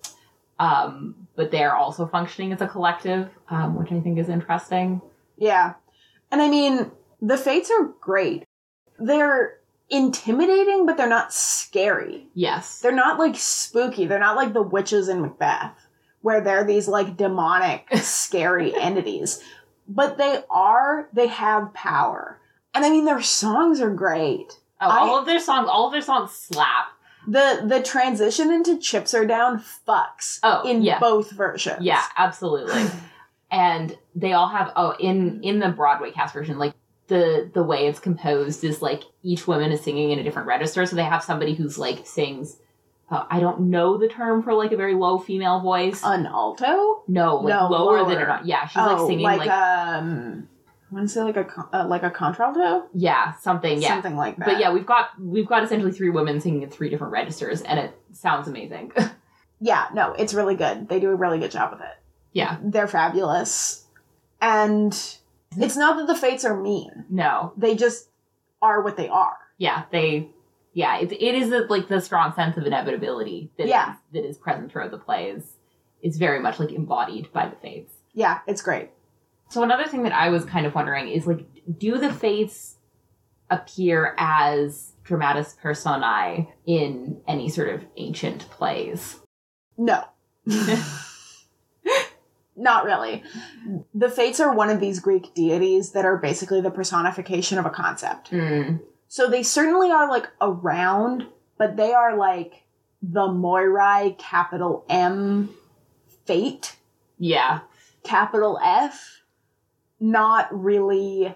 Um, 0.58 1.14
but 1.36 1.50
they're 1.50 1.74
also 1.74 2.06
functioning 2.06 2.52
as 2.52 2.60
a 2.60 2.68
collective, 2.68 3.30
um, 3.48 3.76
which 3.76 3.90
I 3.92 4.00
think 4.00 4.18
is 4.18 4.28
interesting. 4.28 5.00
Yeah. 5.38 5.74
And 6.30 6.42
I 6.42 6.48
mean, 6.50 6.90
the 7.22 7.38
fates 7.38 7.70
are 7.70 7.84
great. 8.00 8.44
They're 8.98 9.58
intimidating, 9.88 10.84
but 10.86 10.96
they're 10.96 11.08
not 11.08 11.32
scary. 11.32 12.26
Yes. 12.34 12.80
They're 12.80 12.92
not 12.92 13.18
like 13.18 13.36
spooky. 13.36 14.06
They're 14.06 14.18
not 14.18 14.36
like 14.36 14.52
the 14.52 14.62
witches 14.62 15.08
in 15.08 15.22
Macbeth, 15.22 15.72
where 16.20 16.40
they're 16.42 16.64
these 16.64 16.86
like 16.88 17.16
demonic, 17.16 17.88
scary 17.96 18.74
entities. 18.76 19.42
But 19.88 20.18
they 20.18 20.42
are, 20.50 21.08
they 21.12 21.26
have 21.28 21.72
power. 21.74 22.38
And 22.74 22.84
I 22.84 22.90
mean, 22.90 23.04
their 23.06 23.22
songs 23.22 23.80
are 23.80 23.90
great. 23.94 24.58
Oh, 24.80 24.88
I- 24.88 24.98
all 25.00 25.18
of 25.18 25.26
their 25.26 25.40
songs, 25.40 25.68
all 25.70 25.86
of 25.86 25.92
their 25.92 26.02
songs 26.02 26.30
slap. 26.32 26.86
The 27.26 27.62
the 27.66 27.82
transition 27.82 28.50
into 28.52 28.78
Chips 28.78 29.14
Are 29.14 29.26
Down 29.26 29.62
fucks 29.86 30.38
Oh, 30.42 30.68
in 30.68 30.82
yeah. 30.82 30.98
both 30.98 31.30
versions. 31.30 31.82
Yeah, 31.82 32.02
absolutely. 32.16 32.84
and 33.50 33.96
they 34.14 34.32
all 34.32 34.48
have 34.48 34.72
oh 34.76 34.94
in 34.98 35.42
in 35.42 35.58
the 35.58 35.68
Broadway 35.68 36.10
cast 36.12 36.34
version 36.34 36.58
like 36.58 36.74
the 37.08 37.50
the 37.52 37.62
way 37.62 37.86
it's 37.88 37.98
composed 37.98 38.62
is 38.64 38.80
like 38.80 39.02
each 39.22 39.46
woman 39.46 39.72
is 39.72 39.80
singing 39.80 40.10
in 40.12 40.18
a 40.20 40.22
different 40.22 40.46
register 40.46 40.86
so 40.86 40.94
they 40.94 41.02
have 41.02 41.24
somebody 41.24 41.54
who's 41.54 41.76
like 41.76 42.06
sings 42.06 42.56
uh, 43.10 43.24
I 43.28 43.40
don't 43.40 43.62
know 43.62 43.96
the 43.98 44.06
term 44.08 44.42
for 44.42 44.54
like 44.54 44.70
a 44.70 44.76
very 44.76 44.94
low 44.94 45.18
female 45.18 45.60
voice. 45.60 46.00
An 46.04 46.26
alto? 46.26 47.02
no, 47.08 47.36
like 47.36 47.52
no, 47.54 47.68
lower, 47.68 48.04
than 48.08 48.18
lower. 48.18 48.28
an 48.28 48.46
yeah, 48.46 48.66
she's 48.68 48.76
oh, 48.80 48.86
like 48.86 49.06
singing 49.08 49.24
like, 49.24 49.38
like, 49.40 49.50
um, 49.50 50.48
I 50.90 50.94
want 50.94 51.08
to 51.08 51.12
say 51.14 51.22
like 51.22 51.36
a 51.36 51.68
uh, 51.72 51.86
like 51.86 52.02
a 52.02 52.10
contralto, 52.10 52.88
yeah, 52.92 53.34
something, 53.36 53.80
yeah. 53.80 53.88
something 53.88 54.16
like 54.16 54.36
that. 54.38 54.46
But 54.46 54.58
yeah, 54.58 54.72
we've 54.72 54.86
got 54.86 55.10
we've 55.20 55.46
got 55.46 55.62
essentially 55.62 55.92
three 55.92 56.10
women 56.10 56.40
singing 56.40 56.62
in 56.62 56.70
three 56.70 56.88
different 56.90 57.12
registers 57.12 57.62
and 57.62 57.78
it 57.78 57.94
sounds 58.12 58.48
amazing. 58.48 58.92
yeah, 59.60 59.86
no, 59.94 60.12
it's 60.14 60.34
really 60.34 60.56
good. 60.56 60.88
They 60.88 60.98
do 60.98 61.10
a 61.10 61.14
really 61.14 61.38
good 61.38 61.50
job 61.52 61.70
with 61.72 61.80
it. 61.80 61.96
yeah. 62.32 62.58
They're 62.62 62.88
fabulous, 62.88 63.86
and 64.40 64.92
it's 65.56 65.76
not 65.76 65.96
that 65.98 66.06
the 66.06 66.16
fates 66.16 66.44
are 66.44 66.56
mean; 66.60 67.04
No. 67.08 67.52
they 67.56 67.76
just 67.76 68.08
are 68.62 68.82
what 68.82 68.96
they 68.96 69.08
are. 69.08 69.36
yeah, 69.58 69.84
they, 69.92 70.28
yeah, 70.74 70.98
it, 70.98 71.12
it 71.12 71.34
is 71.34 71.50
the, 71.50 71.60
like 71.70 71.88
the 71.88 72.00
strong 72.00 72.32
sense 72.34 72.56
of 72.56 72.66
inevitability 72.66 73.50
that 73.58 73.66
Yeah. 73.68 73.92
is, 73.92 73.96
that 74.12 74.24
is 74.28 74.38
present 74.38 74.70
throughout 74.72 74.90
the 74.90 74.98
play 74.98 75.30
is, 75.30 75.44
is 76.02 76.16
very 76.18 76.40
much 76.40 76.58
like 76.60 76.72
embodied 76.72 77.32
by 77.32 77.48
the 77.48 77.56
fates. 77.56 77.94
Yeah, 78.12 78.40
it's 78.46 78.60
great. 78.62 78.90
So 79.50 79.62
another 79.62 79.86
thing 79.86 80.04
that 80.04 80.12
I 80.12 80.28
was 80.30 80.44
kind 80.44 80.64
of 80.64 80.74
wondering 80.74 81.08
is 81.08 81.26
like, 81.26 81.44
do 81.78 81.98
the 81.98 82.12
fates 82.12 82.76
appear 83.50 84.14
as 84.16 84.92
dramatis 85.02 85.56
personae 85.60 86.48
in 86.66 87.20
any 87.26 87.48
sort 87.48 87.68
of 87.68 87.84
ancient 87.96 88.48
plays? 88.50 89.18
No. 89.76 90.04
Not 92.56 92.84
really. 92.84 93.22
The 93.94 94.10
Fates 94.10 94.38
are 94.38 94.54
one 94.54 94.68
of 94.68 94.80
these 94.80 95.00
Greek 95.00 95.32
deities 95.34 95.92
that 95.92 96.04
are 96.04 96.18
basically 96.18 96.60
the 96.60 96.70
personification 96.70 97.58
of 97.58 97.64
a 97.64 97.70
concept. 97.70 98.30
Mm, 98.30 98.80
So 99.08 99.28
they 99.28 99.42
certainly 99.42 99.90
are 99.90 100.08
like 100.08 100.28
around, 100.42 101.26
but 101.56 101.76
they 101.76 101.92
are 101.94 102.16
like 102.18 102.64
the 103.02 103.26
Moirai 103.28 104.18
capital 104.18 104.84
M 104.90 105.48
fate, 106.26 106.76
yeah, 107.18 107.60
capital 108.04 108.60
F, 108.62 109.19
not 110.00 110.48
really. 110.50 111.34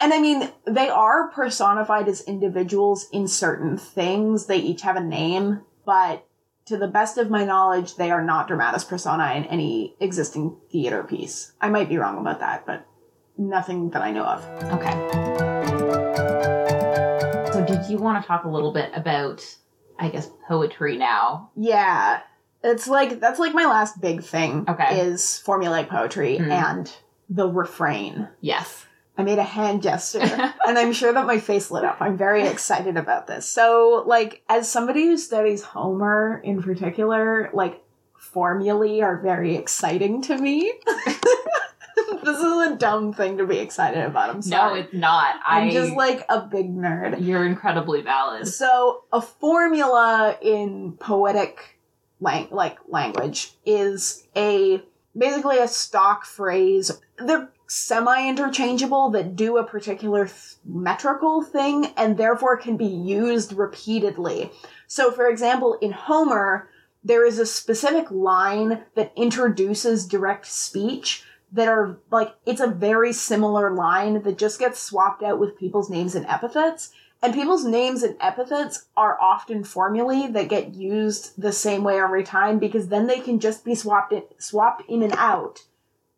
And 0.00 0.12
I 0.12 0.20
mean, 0.20 0.50
they 0.66 0.88
are 0.88 1.28
personified 1.30 2.08
as 2.08 2.22
individuals 2.22 3.08
in 3.12 3.28
certain 3.28 3.78
things. 3.78 4.46
They 4.46 4.56
each 4.58 4.82
have 4.82 4.96
a 4.96 5.00
name, 5.04 5.62
but 5.86 6.26
to 6.66 6.76
the 6.76 6.88
best 6.88 7.18
of 7.18 7.30
my 7.30 7.44
knowledge, 7.44 7.94
they 7.96 8.10
are 8.10 8.22
not 8.24 8.48
dramatis 8.48 8.82
personae 8.84 9.36
in 9.36 9.44
any 9.44 9.94
existing 10.00 10.56
theater 10.70 11.04
piece. 11.04 11.52
I 11.60 11.68
might 11.70 11.88
be 11.88 11.98
wrong 11.98 12.18
about 12.18 12.40
that, 12.40 12.66
but 12.66 12.84
nothing 13.38 13.90
that 13.90 14.02
I 14.02 14.10
know 14.10 14.24
of. 14.24 14.44
okay. 14.72 14.92
So 17.52 17.64
did 17.64 17.88
you 17.90 17.98
want 17.98 18.20
to 18.22 18.26
talk 18.26 18.44
a 18.44 18.48
little 18.48 18.72
bit 18.72 18.90
about, 18.94 19.44
I 19.98 20.08
guess, 20.08 20.28
poetry 20.48 20.96
now? 20.96 21.50
Yeah. 21.56 22.20
It's 22.64 22.88
like 22.88 23.20
that's 23.20 23.38
like 23.38 23.54
my 23.54 23.66
last 23.66 24.00
big 24.00 24.22
thing 24.22 24.64
Okay. 24.68 25.00
is 25.00 25.42
formulaic 25.46 25.88
poetry 25.88 26.38
Mhm. 26.40 26.50
and 26.50 26.92
the 27.34 27.48
refrain. 27.48 28.28
Yes. 28.40 28.84
I 29.16 29.22
made 29.22 29.38
a 29.38 29.42
hand 29.42 29.82
gesture 29.82 30.20
and 30.66 30.78
I'm 30.78 30.92
sure 30.92 31.12
that 31.12 31.26
my 31.26 31.38
face 31.38 31.70
lit 31.70 31.84
up. 31.84 31.98
I'm 32.00 32.16
very 32.16 32.46
excited 32.46 32.96
about 32.96 33.26
this. 33.26 33.46
So, 33.48 34.02
like 34.06 34.42
as 34.48 34.68
somebody 34.68 35.04
who 35.06 35.16
studies 35.16 35.62
Homer 35.62 36.40
in 36.44 36.62
particular, 36.62 37.50
like 37.52 37.82
formulae 38.18 39.00
are 39.00 39.18
very 39.20 39.54
exciting 39.56 40.22
to 40.22 40.38
me. 40.38 40.72
this 42.24 42.38
is 42.38 42.72
a 42.72 42.76
dumb 42.78 43.12
thing 43.12 43.36
to 43.38 43.46
be 43.46 43.58
excited 43.58 44.02
about. 44.04 44.30
I'm 44.30 44.36
No, 44.36 44.40
sorry. 44.42 44.80
it's 44.80 44.94
not. 44.94 45.36
I'm 45.44 45.70
just 45.70 45.92
like 45.94 46.24
a 46.28 46.40
big 46.40 46.74
nerd. 46.74 47.24
you're 47.24 47.44
incredibly 47.44 48.00
valid. 48.02 48.46
So 48.48 49.04
a 49.12 49.20
formula 49.20 50.36
in 50.40 50.92
poetic 50.92 51.78
lang- 52.20 52.48
like 52.50 52.78
language 52.88 53.52
is 53.66 54.26
a 54.36 54.82
basically 55.16 55.58
a 55.58 55.68
stock 55.68 56.24
phrase. 56.24 56.90
They're 57.18 57.50
semi-interchangeable 57.66 59.10
that 59.10 59.34
do 59.34 59.56
a 59.56 59.64
particular 59.64 60.26
th- 60.26 60.56
metrical 60.64 61.42
thing 61.42 61.86
and 61.96 62.16
therefore 62.16 62.56
can 62.56 62.76
be 62.76 62.86
used 62.86 63.52
repeatedly. 63.52 64.50
So 64.86 65.10
for 65.10 65.26
example, 65.26 65.78
in 65.80 65.92
Homer, 65.92 66.68
there 67.02 67.26
is 67.26 67.38
a 67.38 67.46
specific 67.46 68.10
line 68.10 68.82
that 68.94 69.12
introduces 69.16 70.06
direct 70.06 70.46
speech 70.46 71.24
that 71.52 71.68
are 71.68 71.98
like 72.10 72.34
it's 72.46 72.60
a 72.60 72.66
very 72.66 73.12
similar 73.12 73.70
line 73.70 74.22
that 74.22 74.38
just 74.38 74.58
gets 74.58 74.80
swapped 74.80 75.22
out 75.22 75.38
with 75.38 75.58
people's 75.58 75.90
names 75.90 76.14
and 76.14 76.26
epithets 76.26 76.92
and 77.22 77.32
people's 77.34 77.64
names 77.64 78.02
and 78.02 78.16
epithets 78.20 78.86
are 78.96 79.16
often 79.20 79.62
formulae 79.64 80.26
that 80.32 80.48
get 80.48 80.74
used 80.74 81.40
the 81.40 81.52
same 81.52 81.84
way 81.84 82.00
every 82.00 82.24
time 82.24 82.58
because 82.58 82.88
then 82.88 83.06
they 83.06 83.20
can 83.20 83.38
just 83.40 83.64
be 83.64 83.74
swapped 83.74 84.12
in, 84.12 84.22
swapped 84.38 84.82
in 84.88 85.02
and 85.02 85.14
out 85.16 85.62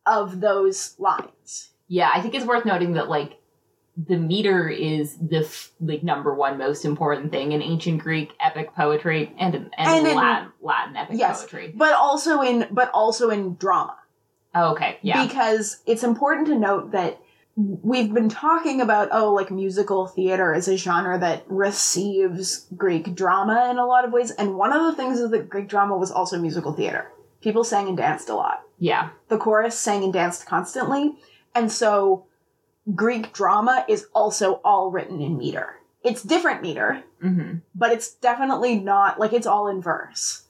of 0.07 0.41
those 0.41 0.95
lines. 0.99 1.71
Yeah, 1.89 2.11
I 2.13 2.21
think 2.21 2.35
it's 2.35 2.47
worth 2.47 2.65
noting 2.65 2.95
that 2.95 3.09
like 3.09 3.39
the 3.97 4.17
meter 4.17 4.69
is 4.69 5.17
the 5.19 5.41
f- 5.45 5.71
like 5.81 6.03
number 6.03 6.35
one 6.35 6.59
most 6.59 6.85
important 6.85 7.31
thing 7.31 7.53
in 7.53 7.63
ancient 7.63 8.03
Greek 8.03 8.33
epic 8.41 8.75
poetry 8.75 9.33
and 9.39 9.55
in, 9.55 9.71
and, 9.77 9.89
And 9.89 10.07
in- 10.07 10.17
Latin 10.17 10.53
Latin 10.61 10.97
epic 10.97 11.17
Yes. 11.19 11.43
poetry. 11.43 11.73
But 11.77 11.93
also 11.95 12.41
in 12.41 12.67
but 12.71 12.91
also 12.93 13.31
in 13.31 13.55
drama. 13.57 13.97
Oh, 14.57 14.73
okay, 14.73 14.99
yeah, 15.03 15.27
Because 15.27 15.81
it's 15.85 16.05
important 16.05 16.47
to 16.47 16.57
note 16.57 16.93
that 16.93 17.21
we've 17.57 18.13
been 18.13 18.29
talking 18.29 18.81
about 18.81 19.09
oh 19.13 19.33
like 19.33 19.51
musical 19.51 20.07
theater 20.07 20.53
is 20.53 20.67
a 20.69 20.77
genre 20.77 21.19
that 21.19 21.45
receives 21.49 22.67
Greek 22.77 23.15
drama 23.15 23.69
in 23.71 23.79
a 23.79 23.87
lot 23.87 24.05
of 24.05 24.13
ways 24.13 24.31
and 24.33 24.57
one 24.57 24.73
of 24.73 24.83
the 24.85 24.95
things 24.95 25.21
is 25.21 25.31
that 25.31 25.49
Greek 25.49 25.69
drama 25.69 25.97
was 25.97 26.11
also 26.11 26.39
musical 26.39 26.73
theater. 26.73 27.11
People 27.41 27.63
sang 27.63 27.89
and 27.89 27.97
danced 27.97 28.29
a 28.29 28.35
lot. 28.35 28.63
yeah, 28.79 29.11
the 29.29 29.39
chorus 29.39 29.79
sang 29.79 30.03
and 30.03 30.13
danced 30.13 30.47
constantly. 30.47 31.15
And 31.55 31.71
so 31.71 32.27
Greek 32.95 33.33
drama 33.33 33.85
is 33.89 34.07
also 34.15 34.61
all 34.65 34.91
written 34.91 35.21
in 35.21 35.39
meter. 35.39 35.77
It's 36.03 36.23
different 36.23 36.63
meter, 36.63 37.03
Mm-hmm. 37.23 37.59
but 37.75 37.93
it's 37.93 38.13
definitely 38.15 38.79
not 38.81 39.19
like 39.21 39.33
it's 39.33 39.47
all 39.47 39.69
in 39.69 39.81
verse. 39.81 40.43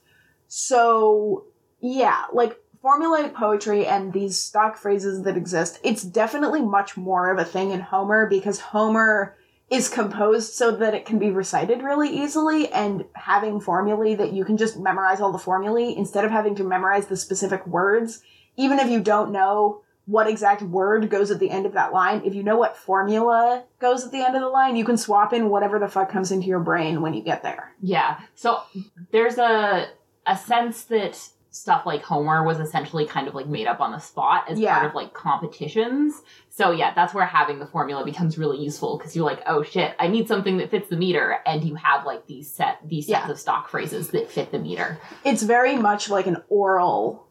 So, 0.47 1.45
yeah, 1.79 2.23
like 2.33 2.57
formulaic 2.85 3.33
poetry 3.33 3.87
and 3.87 4.13
these 4.13 4.37
stock 4.37 4.77
phrases 4.77 5.23
that 5.23 5.35
exist, 5.35 5.79
it's 5.83 6.03
definitely 6.03 6.61
much 6.61 6.95
more 6.95 7.31
of 7.31 7.39
a 7.39 7.45
thing 7.45 7.71
in 7.71 7.79
Homer 7.79 8.27
because 8.27 8.59
Homer 8.59 9.35
is 9.71 9.89
composed 9.89 10.53
so 10.53 10.75
that 10.75 10.93
it 10.93 11.05
can 11.05 11.17
be 11.17 11.31
recited 11.31 11.81
really 11.81 12.09
easily 12.09 12.71
and 12.71 13.03
having 13.13 13.59
formulae 13.59 14.13
that 14.13 14.31
you 14.31 14.45
can 14.45 14.57
just 14.57 14.77
memorize 14.77 15.19
all 15.19 15.31
the 15.31 15.39
formulae 15.39 15.95
instead 15.95 16.23
of 16.23 16.29
having 16.29 16.53
to 16.53 16.63
memorize 16.63 17.07
the 17.07 17.17
specific 17.17 17.65
words 17.65 18.21
even 18.57 18.77
if 18.77 18.87
you 18.87 19.01
don't 19.01 19.31
know 19.31 19.81
what 20.05 20.27
exact 20.27 20.61
word 20.61 21.09
goes 21.09 21.31
at 21.31 21.39
the 21.39 21.49
end 21.49 21.65
of 21.65 21.73
that 21.73 21.91
line 21.91 22.21
if 22.23 22.35
you 22.35 22.43
know 22.43 22.55
what 22.55 22.77
formula 22.77 23.63
goes 23.79 24.05
at 24.05 24.11
the 24.11 24.23
end 24.23 24.35
of 24.35 24.41
the 24.43 24.47
line 24.47 24.75
you 24.75 24.85
can 24.85 24.97
swap 24.97 25.33
in 25.33 25.49
whatever 25.49 25.79
the 25.79 25.87
fuck 25.87 26.11
comes 26.11 26.31
into 26.31 26.45
your 26.45 26.59
brain 26.59 27.01
when 27.01 27.15
you 27.15 27.23
get 27.23 27.41
there 27.41 27.73
Yeah. 27.81 28.19
So 28.35 28.61
there's 29.11 29.39
a 29.39 29.87
a 30.27 30.37
sense 30.37 30.83
that 30.83 31.29
stuff 31.55 31.85
like 31.85 32.01
Homer 32.03 32.43
was 32.43 32.59
essentially 32.59 33.05
kind 33.05 33.29
of 33.29 33.33
like 33.33 33.47
made 33.47 33.65
up 33.65 33.79
on 33.79 33.93
the 33.93 33.99
spot 33.99 34.43
as 34.49 34.59
Yeah. 34.59 34.73
part 34.75 34.89
of 34.89 34.93
like 34.95 35.13
competitions. 35.13 36.21
So 36.49 36.71
yeah, 36.71 36.93
that's 36.93 37.13
where 37.13 37.25
having 37.25 37.59
the 37.59 37.65
formula 37.65 38.03
becomes 38.03 38.37
really 38.37 38.57
useful 38.61 38.97
because 38.97 39.15
you're 39.15 39.25
like, 39.25 39.41
oh 39.47 39.63
shit, 39.63 39.95
I 39.97 40.07
need 40.09 40.27
something 40.27 40.57
that 40.57 40.69
fits 40.69 40.89
the 40.89 40.97
meter, 40.97 41.37
and 41.45 41.63
you 41.63 41.75
have 41.75 42.05
like 42.05 42.27
these 42.27 42.51
set 42.51 42.79
these 42.85 43.07
sets 43.07 43.25
Yeah. 43.27 43.31
of 43.31 43.39
stock 43.39 43.69
phrases 43.69 44.09
that 44.09 44.29
fit 44.29 44.51
the 44.51 44.59
meter. 44.59 44.99
it's 45.23 45.43
very 45.43 45.77
much 45.77 46.09
like 46.09 46.27
an 46.27 46.37
oral 46.49 47.25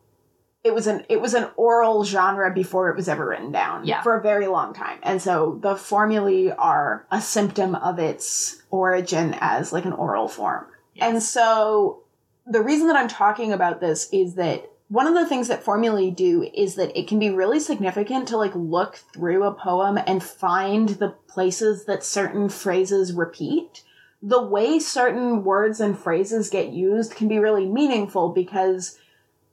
it 0.63 0.73
was 0.75 0.87
an 0.87 1.05
it 1.11 1.21
was 1.21 1.35
an 1.35 1.47
oral 1.57 2.05
genre 2.05 2.51
before 2.51 2.89
it 2.89 2.97
was 2.97 3.07
ever 3.09 3.27
written 3.29 3.53
down 3.53 3.85
Yeah. 3.85 4.01
for 4.01 4.17
a 4.17 4.23
very 4.23 4.47
long 4.47 4.73
time 4.73 4.99
and 5.03 5.21
so 5.21 5.59
the 5.61 5.77
formulae 5.77 6.49
are 6.57 7.07
a 7.11 7.21
symptom 7.21 7.75
of 7.75 7.99
its 7.99 8.63
origin 8.71 9.37
as 9.41 9.73
like 9.75 9.85
an 9.85 9.93
oral 9.93 10.29
form 10.29 10.65
and 10.99 11.23
so 11.23 12.04
the 12.47 12.63
reason 12.63 12.87
that 12.87 12.97
i'm 12.97 13.09
talking 13.09 13.53
about 13.53 13.81
this 13.81 14.09
is 14.13 14.35
that 14.35 14.71
one 14.89 15.07
of 15.07 15.15
the 15.15 15.27
things 15.27 15.49
that 15.49 15.63
formulae 15.63 16.11
do 16.11 16.49
is 16.55 16.75
that 16.75 16.97
it 16.99 17.09
can 17.09 17.19
be 17.19 17.31
really 17.31 17.59
significant 17.59 18.29
to 18.29 18.37
like 18.37 18.55
look 18.55 18.97
through 19.13 19.45
a 19.45 19.55
poem 19.55 19.99
and 20.07 20.23
find 20.23 20.91
the 20.91 21.15
places 21.27 21.87
that 21.87 22.05
certain 22.05 22.49
phrases 22.49 23.13
repeat 23.13 23.83
the 24.23 24.43
way 24.43 24.79
certain 24.79 25.45
words 25.45 25.81
and 25.81 25.99
phrases 25.99 26.49
get 26.49 26.73
used 26.73 27.15
can 27.15 27.29
be 27.29 27.39
really 27.39 27.67
meaningful 27.67 28.31
because 28.31 28.99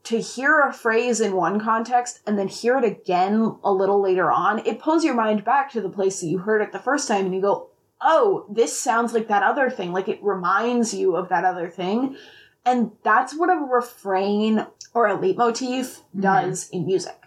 to 0.04 0.20
hear 0.20 0.62
a 0.62 0.74
phrase 0.74 1.20
in 1.20 1.36
one 1.36 1.60
context 1.60 2.22
and 2.26 2.40
then 2.40 2.48
hear 2.48 2.78
it 2.78 2.86
again 2.86 3.58
a 3.64 3.72
little 3.72 4.02
later 4.02 4.32
on, 4.32 4.66
it 4.66 4.80
pulls 4.80 5.04
your 5.04 5.14
mind 5.14 5.44
back 5.44 5.72
to 5.72 5.82
the 5.82 5.90
place 5.90 6.22
that 6.22 6.28
you 6.28 6.40
heard 6.40 6.62
it 6.62 6.72
the 6.72 6.80
first 6.80 7.08
time 7.08 7.26
and 7.26 7.36
you 7.36 7.42
go, 7.42 7.68
oh, 8.00 8.46
this 8.50 8.80
sounds 8.80 9.14
like 9.14 9.28
that 9.28 9.44
other 9.44 9.70
thing. 9.70 9.92
Like 9.92 10.08
it 10.08 10.24
reminds 10.24 10.94
you 10.94 11.18
of 11.18 11.30
that 11.30 11.44
other 11.44 11.70
thing. 11.70 12.16
And 12.66 12.92
that's 13.04 13.36
what 13.36 13.50
a 13.50 13.56
refrain 13.56 14.66
or 14.94 15.08
a 15.08 15.16
leitmotif 15.16 15.98
mm-hmm. 15.98 16.22
does 16.22 16.70
in 16.70 16.86
music 16.86 17.18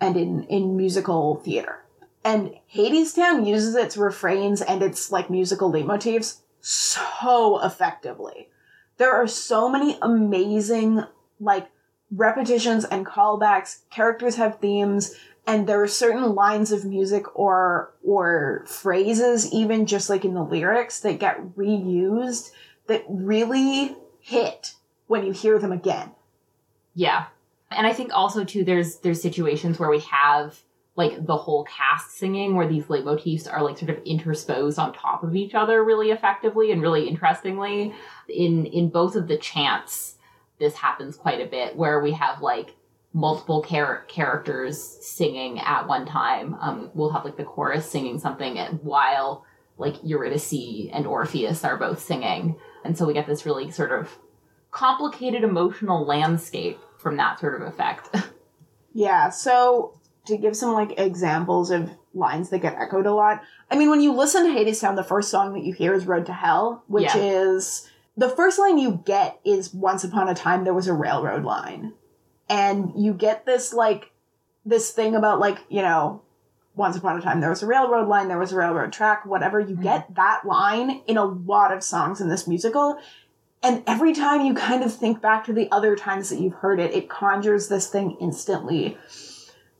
and 0.00 0.16
in, 0.16 0.44
in 0.44 0.76
musical 0.76 1.36
theater. 1.36 1.84
And 2.24 2.54
Hadestown 2.74 3.46
uses 3.46 3.74
its 3.74 3.96
refrains 3.96 4.62
and 4.62 4.82
its 4.82 5.10
like 5.10 5.28
musical 5.28 5.72
leitmotifs 5.72 6.40
so 6.60 7.60
effectively. 7.62 8.48
There 8.98 9.12
are 9.12 9.26
so 9.26 9.68
many 9.68 9.98
amazing 10.00 11.02
like 11.40 11.68
repetitions 12.12 12.84
and 12.84 13.04
callbacks. 13.04 13.80
Characters 13.90 14.36
have 14.36 14.60
themes, 14.60 15.14
and 15.46 15.66
there 15.66 15.82
are 15.82 15.88
certain 15.88 16.34
lines 16.36 16.70
of 16.70 16.84
music 16.84 17.24
or 17.36 17.92
or 18.04 18.64
phrases, 18.68 19.52
even 19.52 19.86
just 19.86 20.08
like 20.08 20.24
in 20.24 20.34
the 20.34 20.44
lyrics, 20.44 21.00
that 21.00 21.18
get 21.18 21.56
reused 21.56 22.52
that 22.86 23.04
really 23.08 23.96
hit 24.22 24.74
when 25.06 25.26
you 25.26 25.32
hear 25.32 25.58
them 25.58 25.72
again. 25.72 26.12
Yeah. 26.94 27.26
And 27.70 27.86
I 27.86 27.92
think 27.92 28.12
also 28.12 28.44
too 28.44 28.64
there's 28.64 28.96
there's 28.98 29.20
situations 29.20 29.78
where 29.78 29.90
we 29.90 30.00
have 30.00 30.58
like 30.94 31.26
the 31.26 31.36
whole 31.36 31.64
cast 31.64 32.16
singing 32.18 32.54
where 32.54 32.68
these 32.68 32.84
leitmotifs 32.84 33.50
are 33.50 33.62
like 33.62 33.78
sort 33.78 33.90
of 33.90 34.04
intersposed 34.04 34.78
on 34.78 34.92
top 34.92 35.24
of 35.24 35.34
each 35.34 35.54
other 35.54 35.82
really 35.82 36.10
effectively 36.10 36.70
and 36.70 36.82
really 36.82 37.08
interestingly. 37.08 37.94
In 38.28 38.66
in 38.66 38.90
both 38.90 39.16
of 39.16 39.26
the 39.26 39.38
chants, 39.38 40.16
this 40.58 40.76
happens 40.76 41.16
quite 41.16 41.40
a 41.40 41.50
bit 41.50 41.76
where 41.76 42.00
we 42.00 42.12
have 42.12 42.42
like 42.42 42.74
multiple 43.14 43.62
char- 43.62 44.04
characters 44.08 44.80
singing 44.80 45.58
at 45.58 45.86
one 45.86 46.06
time. 46.06 46.54
Um, 46.60 46.90
we'll 46.94 47.10
have 47.10 47.24
like 47.24 47.36
the 47.36 47.44
chorus 47.44 47.90
singing 47.90 48.18
something 48.18 48.56
while 48.82 49.44
like 49.78 49.96
Eurydice 50.02 50.90
and 50.92 51.06
Orpheus 51.06 51.64
are 51.64 51.76
both 51.76 52.00
singing. 52.00 52.56
And 52.84 52.96
so 52.96 53.06
we 53.06 53.12
get 53.14 53.26
this 53.26 53.46
really 53.46 53.70
sort 53.70 53.92
of 53.92 54.18
complicated 54.70 55.44
emotional 55.44 56.04
landscape 56.04 56.78
from 56.98 57.16
that 57.16 57.38
sort 57.40 57.60
of 57.60 57.66
effect. 57.68 58.08
Yeah, 58.94 59.30
so 59.30 59.98
to 60.26 60.36
give 60.36 60.54
some 60.54 60.74
like 60.74 60.98
examples 61.00 61.70
of 61.70 61.88
lines 62.12 62.50
that 62.50 62.58
get 62.58 62.76
echoed 62.78 63.06
a 63.06 63.14
lot. 63.14 63.40
I 63.70 63.76
mean, 63.78 63.88
when 63.88 64.02
you 64.02 64.12
listen 64.12 64.44
to 64.44 64.50
Hadestown, 64.52 64.96
the 64.96 65.02
first 65.02 65.30
song 65.30 65.54
that 65.54 65.62
you 65.64 65.72
hear 65.72 65.94
is 65.94 66.04
Road 66.06 66.26
to 66.26 66.32
Hell, 66.34 66.84
which 66.88 67.04
Yeah. 67.14 67.16
is 67.16 67.88
the 68.18 68.28
first 68.28 68.58
line 68.58 68.76
you 68.76 69.00
get 69.06 69.40
is 69.46 69.72
Once 69.72 70.04
Upon 70.04 70.28
a 70.28 70.34
Time 70.34 70.64
There 70.64 70.74
Was 70.74 70.88
a 70.88 70.92
Railroad 70.92 71.42
Line. 71.42 71.94
And 72.50 72.92
you 72.94 73.14
get 73.14 73.46
this 73.46 73.72
like 73.72 74.12
this 74.66 74.90
thing 74.90 75.14
about 75.14 75.40
like, 75.40 75.64
you 75.70 75.80
know, 75.80 76.20
once 76.74 76.96
upon 76.96 77.18
a 77.18 77.20
time 77.20 77.40
there 77.40 77.50
was 77.50 77.62
a 77.62 77.66
railroad 77.66 78.08
line, 78.08 78.28
there 78.28 78.38
was 78.38 78.52
a 78.52 78.56
railroad 78.56 78.92
track, 78.92 79.26
whatever. 79.26 79.60
You 79.60 79.76
get 79.76 80.14
that 80.14 80.44
line 80.46 81.02
in 81.06 81.16
a 81.16 81.24
lot 81.24 81.72
of 81.72 81.82
songs 81.82 82.20
in 82.20 82.28
this 82.28 82.48
musical. 82.48 82.98
And 83.62 83.84
every 83.86 84.12
time 84.12 84.44
you 84.44 84.54
kind 84.54 84.82
of 84.82 84.92
think 84.92 85.20
back 85.20 85.44
to 85.44 85.52
the 85.52 85.70
other 85.70 85.94
times 85.94 86.30
that 86.30 86.40
you've 86.40 86.54
heard 86.54 86.80
it, 86.80 86.92
it 86.92 87.08
conjures 87.08 87.68
this 87.68 87.88
thing 87.88 88.16
instantly. 88.20 88.96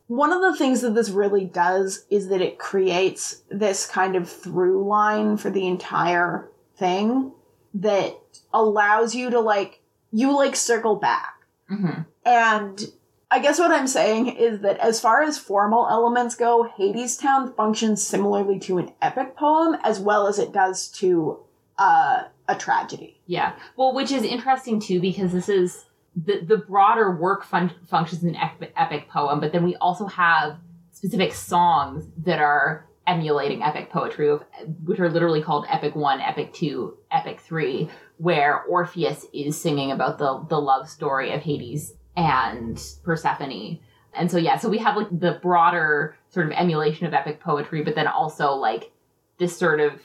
One 0.06 0.32
of 0.32 0.42
the 0.42 0.56
things 0.56 0.82
that 0.82 0.94
this 0.94 1.10
really 1.10 1.44
does 1.44 2.04
is 2.10 2.28
that 2.28 2.40
it 2.40 2.58
creates 2.58 3.42
this 3.48 3.86
kind 3.86 4.14
of 4.14 4.30
through 4.30 4.86
line 4.86 5.36
for 5.36 5.50
the 5.50 5.66
entire 5.66 6.50
thing 6.76 7.32
that 7.74 8.18
allows 8.52 9.14
you 9.14 9.30
to 9.30 9.40
like, 9.40 9.80
you 10.12 10.36
like 10.36 10.54
circle 10.54 10.96
back. 10.96 11.34
mm-hmm. 11.70 12.02
And 12.24 12.84
I 13.32 13.38
guess 13.38 13.58
what 13.58 13.70
I'm 13.70 13.86
saying 13.86 14.36
is 14.36 14.60
that 14.60 14.78
as 14.78 15.00
far 15.00 15.22
as 15.22 15.38
formal 15.38 15.88
elements 15.88 16.34
go, 16.34 16.70
Hadestown 16.78 17.56
functions 17.56 18.06
similarly 18.06 18.58
to 18.58 18.76
an 18.76 18.92
epic 19.00 19.36
poem 19.36 19.78
as 19.82 19.98
well 19.98 20.26
as 20.26 20.38
it 20.38 20.52
does 20.52 20.88
to 20.98 21.38
uh, 21.78 22.24
a 22.46 22.54
tragedy. 22.54 23.22
Yeah. 23.24 23.54
Well, 23.74 23.94
which 23.94 24.12
is 24.12 24.22
interesting 24.22 24.80
too 24.80 25.00
because 25.00 25.32
this 25.32 25.48
is 25.48 25.86
the 26.14 26.40
the 26.44 26.58
broader 26.58 27.16
work 27.16 27.42
fun- 27.42 27.72
functions 27.88 28.22
an 28.22 28.36
epic, 28.36 28.74
epic 28.76 29.08
poem, 29.08 29.40
but 29.40 29.50
then 29.52 29.64
we 29.64 29.76
also 29.76 30.04
have 30.08 30.58
specific 30.90 31.32
songs 31.32 32.04
that 32.26 32.38
are 32.38 32.86
emulating 33.06 33.62
epic 33.62 33.88
poetry, 33.88 34.36
which 34.84 35.00
are 35.00 35.08
literally 35.08 35.40
called 35.40 35.64
Epic 35.70 35.96
One, 35.96 36.20
Epic 36.20 36.52
Two, 36.52 36.98
Epic 37.10 37.40
Three, 37.40 37.88
where 38.18 38.60
Orpheus 38.64 39.24
is 39.32 39.58
singing 39.58 39.90
about 39.90 40.18
the 40.18 40.44
the 40.50 40.60
love 40.60 40.90
story 40.90 41.32
of 41.32 41.40
Hades 41.40 41.94
and 42.16 42.82
Persephone. 43.04 43.80
And 44.14 44.30
so 44.30 44.36
yeah, 44.38 44.58
so 44.58 44.68
we 44.68 44.78
have 44.78 44.96
like 44.96 45.08
the 45.10 45.38
broader 45.42 46.16
sort 46.28 46.46
of 46.46 46.52
emulation 46.52 47.06
of 47.06 47.14
epic 47.14 47.40
poetry, 47.40 47.82
but 47.82 47.94
then 47.94 48.06
also 48.06 48.52
like 48.52 48.92
this 49.38 49.56
sort 49.56 49.80
of 49.80 50.00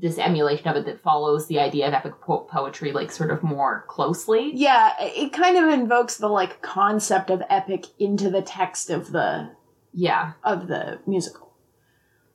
this 0.00 0.18
emulation 0.18 0.66
of 0.68 0.76
it 0.76 0.86
that 0.86 1.00
follows 1.02 1.46
the 1.46 1.60
idea 1.60 1.86
of 1.86 1.94
epic 1.94 2.14
po- 2.20 2.40
poetry 2.50 2.90
like 2.92 3.12
sort 3.12 3.30
of 3.30 3.42
more 3.42 3.84
closely. 3.86 4.50
Yeah, 4.54 4.92
it 4.98 5.32
kind 5.32 5.56
of 5.56 5.68
invokes 5.72 6.16
the 6.16 6.28
like 6.28 6.62
concept 6.62 7.30
of 7.30 7.42
epic 7.48 7.86
into 7.98 8.30
the 8.30 8.42
text 8.42 8.90
of 8.90 9.12
the 9.12 9.50
Yeah. 9.92 10.32
of 10.42 10.66
the 10.66 11.00
musical, 11.06 11.52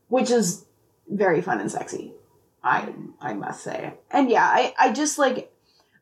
which 0.08 0.30
is 0.32 0.66
very 1.10 1.42
fun 1.42 1.60
and 1.60 1.72
sexy. 1.72 2.14
I 2.64 2.94
I 3.20 3.34
must 3.34 3.64
say, 3.64 3.96
and 4.12 4.30
yeah, 4.30 4.46
I 4.46 4.74
I 4.78 4.94
just 4.94 5.18
like 5.18 5.52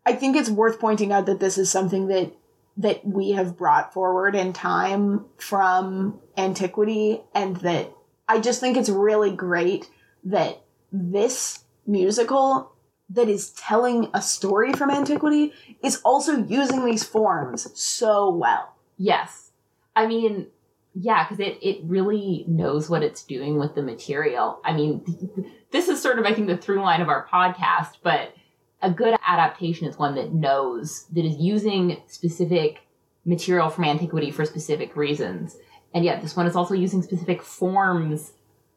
I 0.06 0.14
think 0.14 0.36
it's 0.36 0.50
worth 0.50 0.80
pointing 0.80 1.12
out 1.12 1.26
that 1.28 1.40
this 1.40 1.58
is 1.58 1.72
something 1.72 2.08
that 2.08 2.34
that 2.78 3.06
we 3.06 3.32
have 3.32 3.58
brought 3.58 3.94
forward 3.94 4.36
in 4.36 4.54
time 4.54 5.26
from 5.38 6.20
antiquity, 6.38 7.22
and 7.34 7.58
that 7.58 7.92
I 8.28 8.40
just 8.40 8.60
think 8.60 8.78
it's 8.78 8.90
really 8.90 9.32
great 9.32 9.90
that 10.24 10.62
this 10.92 11.64
musical 11.86 12.72
that 13.10 13.30
is 13.30 13.52
telling 13.52 14.10
a 14.14 14.22
story 14.22 14.74
from 14.74 14.90
antiquity 14.90 15.54
is 15.82 16.02
also 16.04 16.46
using 16.46 16.86
these 16.86 17.04
forms 17.04 17.68
so 17.80 18.30
well. 18.30 18.76
Yes. 18.98 19.52
I 19.96 20.08
mean, 20.08 20.48
yeah, 20.94 21.24
because 21.24 21.40
it, 21.40 21.58
it 21.62 21.80
really 21.84 22.44
knows 22.48 22.90
what 22.90 23.04
it's 23.04 23.24
doing 23.24 23.58
with 23.58 23.76
the 23.76 23.82
material. 23.82 24.60
I 24.66 24.74
mean, 24.74 25.52
this 25.72 25.88
is 25.88 26.02
sort 26.02 26.20
of, 26.20 26.26
I 26.26 26.34
think, 26.34 26.48
the 26.48 26.58
through 26.58 26.82
line 26.82 27.02
of 27.02 27.08
our 27.08 27.26
podcast, 27.28 27.98
but 28.04 28.34
a 28.82 28.92
good 28.92 29.16
adaptation 29.26 29.88
is 29.88 29.98
one 29.98 30.16
that 30.16 30.34
knows, 30.34 31.06
that 31.14 31.26
is 31.26 31.38
using 31.38 32.02
specific 32.08 32.80
material 33.26 33.70
from 33.70 33.84
antiquity 33.84 34.32
for 34.32 34.46
specific 34.46 34.96
reasons 34.96 35.58
and 35.94 36.06
yet 36.06 36.22
this 36.22 36.36
one 36.36 36.48
is 36.48 36.56
also 36.56 36.74
using 36.74 37.02
specific 37.02 37.42
forms 37.42 38.34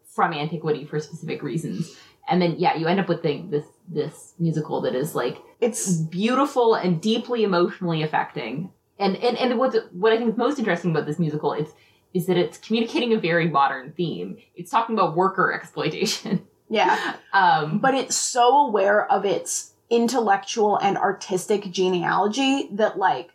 from 0.07 0.33
antiquity 0.33 0.85
for 0.85 0.99
specific 1.01 1.43
reasons. 1.43 1.97
And 2.29 2.41
then 2.41 2.57
yeah, 2.59 2.77
you 2.77 2.87
end 2.87 3.01
up 3.01 3.09
with 3.09 3.23
the, 3.23 3.43
this 3.49 3.67
this 3.89 4.35
musical 4.39 4.81
that 4.83 4.95
is 4.95 5.15
like 5.15 5.39
It's 5.61 5.97
beautiful 5.97 6.75
and 6.75 7.01
deeply 7.01 7.43
emotionally 7.43 8.03
affecting. 8.03 8.71
And 8.99 9.17
and 9.17 9.37
and 9.37 9.59
what 9.59 9.75
what 9.93 10.13
I 10.13 10.17
think 10.17 10.31
is 10.31 10.37
most 10.37 10.59
interesting 10.59 10.93
about 10.93 11.07
this 11.07 11.19
musical 11.19 11.53
is 11.53 11.69
is 12.13 12.27
that 12.27 12.37
it's 12.37 12.59
communicating 12.59 13.13
a 13.13 13.19
very 13.19 13.49
modern 13.49 13.93
theme. 13.93 14.39
It's 14.57 14.71
talking 14.71 14.97
about 14.97 15.17
worker 15.17 15.53
exploitation. 15.53 16.47
yeah, 16.69 17.17
Um, 17.33 17.79
but 17.79 17.95
it's 17.95 18.17
so 18.17 18.67
aware 18.67 19.11
of 19.11 19.25
its 19.25 19.70
intellectual 19.91 20.77
and 20.79 20.97
artistic 20.97 21.71
genealogy 21.71 22.69
that 22.73 22.97
like 22.97 23.31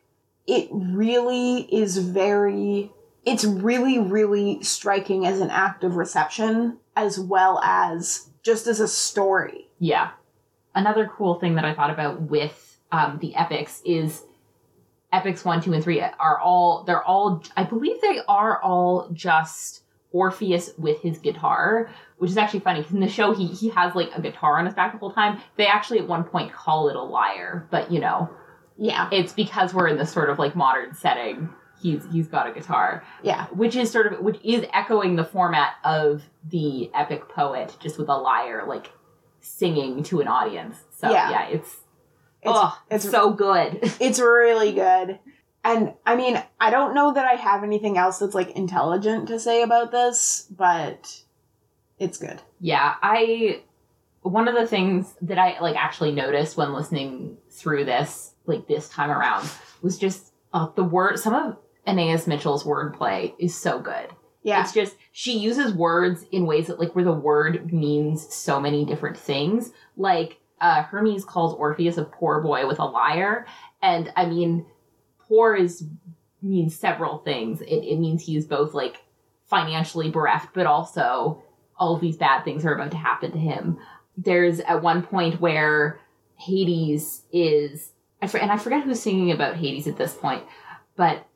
it 0.47 0.69
really 0.71 1.61
is 1.73 1.97
very 1.97 2.91
it's 3.25 3.43
really 3.43 3.99
really 3.99 4.63
striking 4.63 5.25
as 5.25 5.41
an 5.41 5.49
act 5.49 5.83
of 5.83 5.95
reception 5.95 6.77
as 6.95 7.19
well 7.19 7.59
as 7.63 8.29
just 8.41 8.67
as 8.67 8.79
a 8.79 8.87
story. 8.87 9.67
Yeah. 9.79 10.11
Another 10.73 11.09
cool 11.13 11.39
thing 11.39 11.55
that 11.55 11.65
I 11.65 11.73
thought 11.73 11.89
about 11.89 12.21
with 12.21 12.79
um, 12.91 13.17
the 13.21 13.35
epics 13.35 13.81
is 13.85 14.23
epics 15.11 15.43
one, 15.43 15.61
two, 15.61 15.73
and 15.73 15.83
three 15.83 16.01
are 16.01 16.39
all 16.39 16.83
they're 16.83 17.03
all 17.03 17.43
I 17.57 17.63
believe 17.63 17.99
they 18.01 18.21
are 18.27 18.61
all 18.61 19.09
just 19.11 19.81
Orpheus 20.11 20.71
with 20.77 21.01
his 21.01 21.17
guitar, 21.17 21.89
which 22.17 22.31
is 22.31 22.37
actually 22.37 22.61
funny 22.61 22.79
because 22.79 22.93
in 22.93 22.99
the 23.01 23.09
show 23.09 23.33
he 23.33 23.47
he 23.47 23.69
has 23.69 23.93
like 23.95 24.09
a 24.15 24.21
guitar 24.21 24.57
on 24.57 24.65
his 24.65 24.73
back 24.73 24.91
the 24.93 24.97
whole 24.97 25.11
time. 25.11 25.41
They 25.57 25.67
actually 25.67 25.99
at 25.99 26.07
one 26.07 26.23
point 26.23 26.53
call 26.53 26.89
it 26.89 26.95
a 26.95 27.01
lyre, 27.01 27.67
but 27.71 27.91
you 27.91 27.99
know 27.99 28.29
Yeah. 28.77 29.09
it's 29.11 29.33
because 29.33 29.73
we're 29.73 29.87
in 29.87 29.97
this 29.97 30.11
sort 30.11 30.29
of 30.29 30.39
like 30.39 30.55
modern 30.55 30.93
setting. 30.93 31.49
He's 31.81 32.03
he's 32.11 32.27
got 32.27 32.47
a 32.47 32.53
guitar 32.53 33.03
Yeah. 33.21 33.47
which 33.47 33.75
is 33.75 33.91
sort 33.91 34.11
of 34.13 34.19
which 34.21 34.39
is 34.43 34.65
echoing 34.73 35.15
the 35.17 35.25
format 35.25 35.73
of 35.83 36.23
the 36.49 36.89
epic 36.93 37.27
poet 37.29 37.75
just 37.79 37.97
with 37.99 38.07
a 38.09 38.15
lyre 38.17 38.63
like 38.67 38.91
singing 39.41 40.01
to 40.03 40.21
an 40.21 40.27
audience 40.27 40.77
so 40.97 41.09
Yeah. 41.11 41.29
yeah, 41.29 41.47
it's 41.49 41.69
It's 42.41 42.53
oh 42.55 42.77
it's 42.89 43.09
so 43.09 43.31
good 43.31 43.79
it's 43.99 44.19
really 44.19 44.71
good. 44.71 45.19
And 45.63 45.93
I 46.05 46.15
mean, 46.15 46.41
I 46.59 46.69
don't 46.69 46.93
know 46.93 47.11
that 47.13 47.25
I 47.25 47.33
have 47.33 47.63
anything 47.63 47.97
else 47.97 48.19
that's 48.19 48.35
like 48.35 48.51
intelligent 48.51 49.27
to 49.29 49.39
say 49.39 49.63
about 49.63 49.91
this, 49.91 50.47
but 50.55 51.21
it's 51.99 52.17
good. 52.17 52.41
yeah 52.59 52.95
i 53.01 53.61
one 54.21 54.47
of 54.47 54.55
the 54.55 54.67
things 54.67 55.13
that 55.21 55.37
i 55.37 55.59
like 55.59 55.75
actually 55.75 56.11
noticed 56.11 56.57
when 56.57 56.73
listening 56.73 57.37
through 57.49 57.85
this 57.85 58.33
like 58.45 58.67
this 58.67 58.89
time 58.89 59.09
around 59.11 59.49
was 59.81 59.97
just 59.97 60.33
uh, 60.53 60.67
the 60.75 60.83
word 60.83 61.19
some 61.19 61.33
of 61.33 61.57
Anaïs 61.87 62.25
Mitchell's 62.27 62.63
wordplay 62.63 63.33
is 63.39 63.53
so 63.55 63.79
good 63.79 64.09
Yeah. 64.43 64.61
It's 64.61 64.73
just 64.73 64.95
she 65.11 65.37
uses 65.37 65.73
words 65.73 66.25
in 66.31 66.45
ways 66.45 66.67
that 66.67 66.79
like 66.79 66.95
where 66.95 67.03
the 67.03 67.11
word 67.11 67.71
means 67.73 68.31
so 68.33 68.59
many 68.59 68.85
different 68.85 69.17
things. 69.17 69.71
Like 69.97 70.37
uh 70.61 70.83
Hermes 70.83 71.25
calls 71.25 71.55
Orpheus 71.55 71.97
a 71.97 72.03
poor 72.05 72.41
boy 72.41 72.67
with 72.67 72.79
a 72.79 72.85
lyre. 72.85 73.45
And 73.81 74.11
I 74.15 74.25
mean 74.27 74.65
poor 75.27 75.55
is 75.55 75.83
means 76.41 76.77
several 76.77 77.19
things. 77.19 77.61
It 77.61 77.83
it 77.91 77.97
means 77.99 78.23
he 78.23 78.37
is 78.37 78.45
both 78.45 78.73
like 78.75 78.97
financially 79.47 80.09
bereft, 80.11 80.53
but 80.53 80.65
also 80.67 81.43
all 81.77 81.95
of 81.95 82.01
these 82.01 82.17
bad 82.17 82.43
things 82.43 82.65
are 82.65 82.73
about 82.73 82.91
to 82.91 82.97
happen 82.97 83.31
to 83.31 83.37
him. 83.37 83.77
There's 84.17 84.59
at 84.61 84.81
one 84.81 85.01
point 85.01 85.41
where 85.41 85.99
Hades 86.37 87.23
is 87.31 87.91
and 88.21 88.51
I 88.51 88.57
forget 88.57 88.83
who's 88.83 89.01
singing 89.01 89.31
about 89.31 89.57
Hades 89.57 89.87
at 89.87 89.97
this 89.97 90.13
point, 90.13 90.43
but 90.95 91.27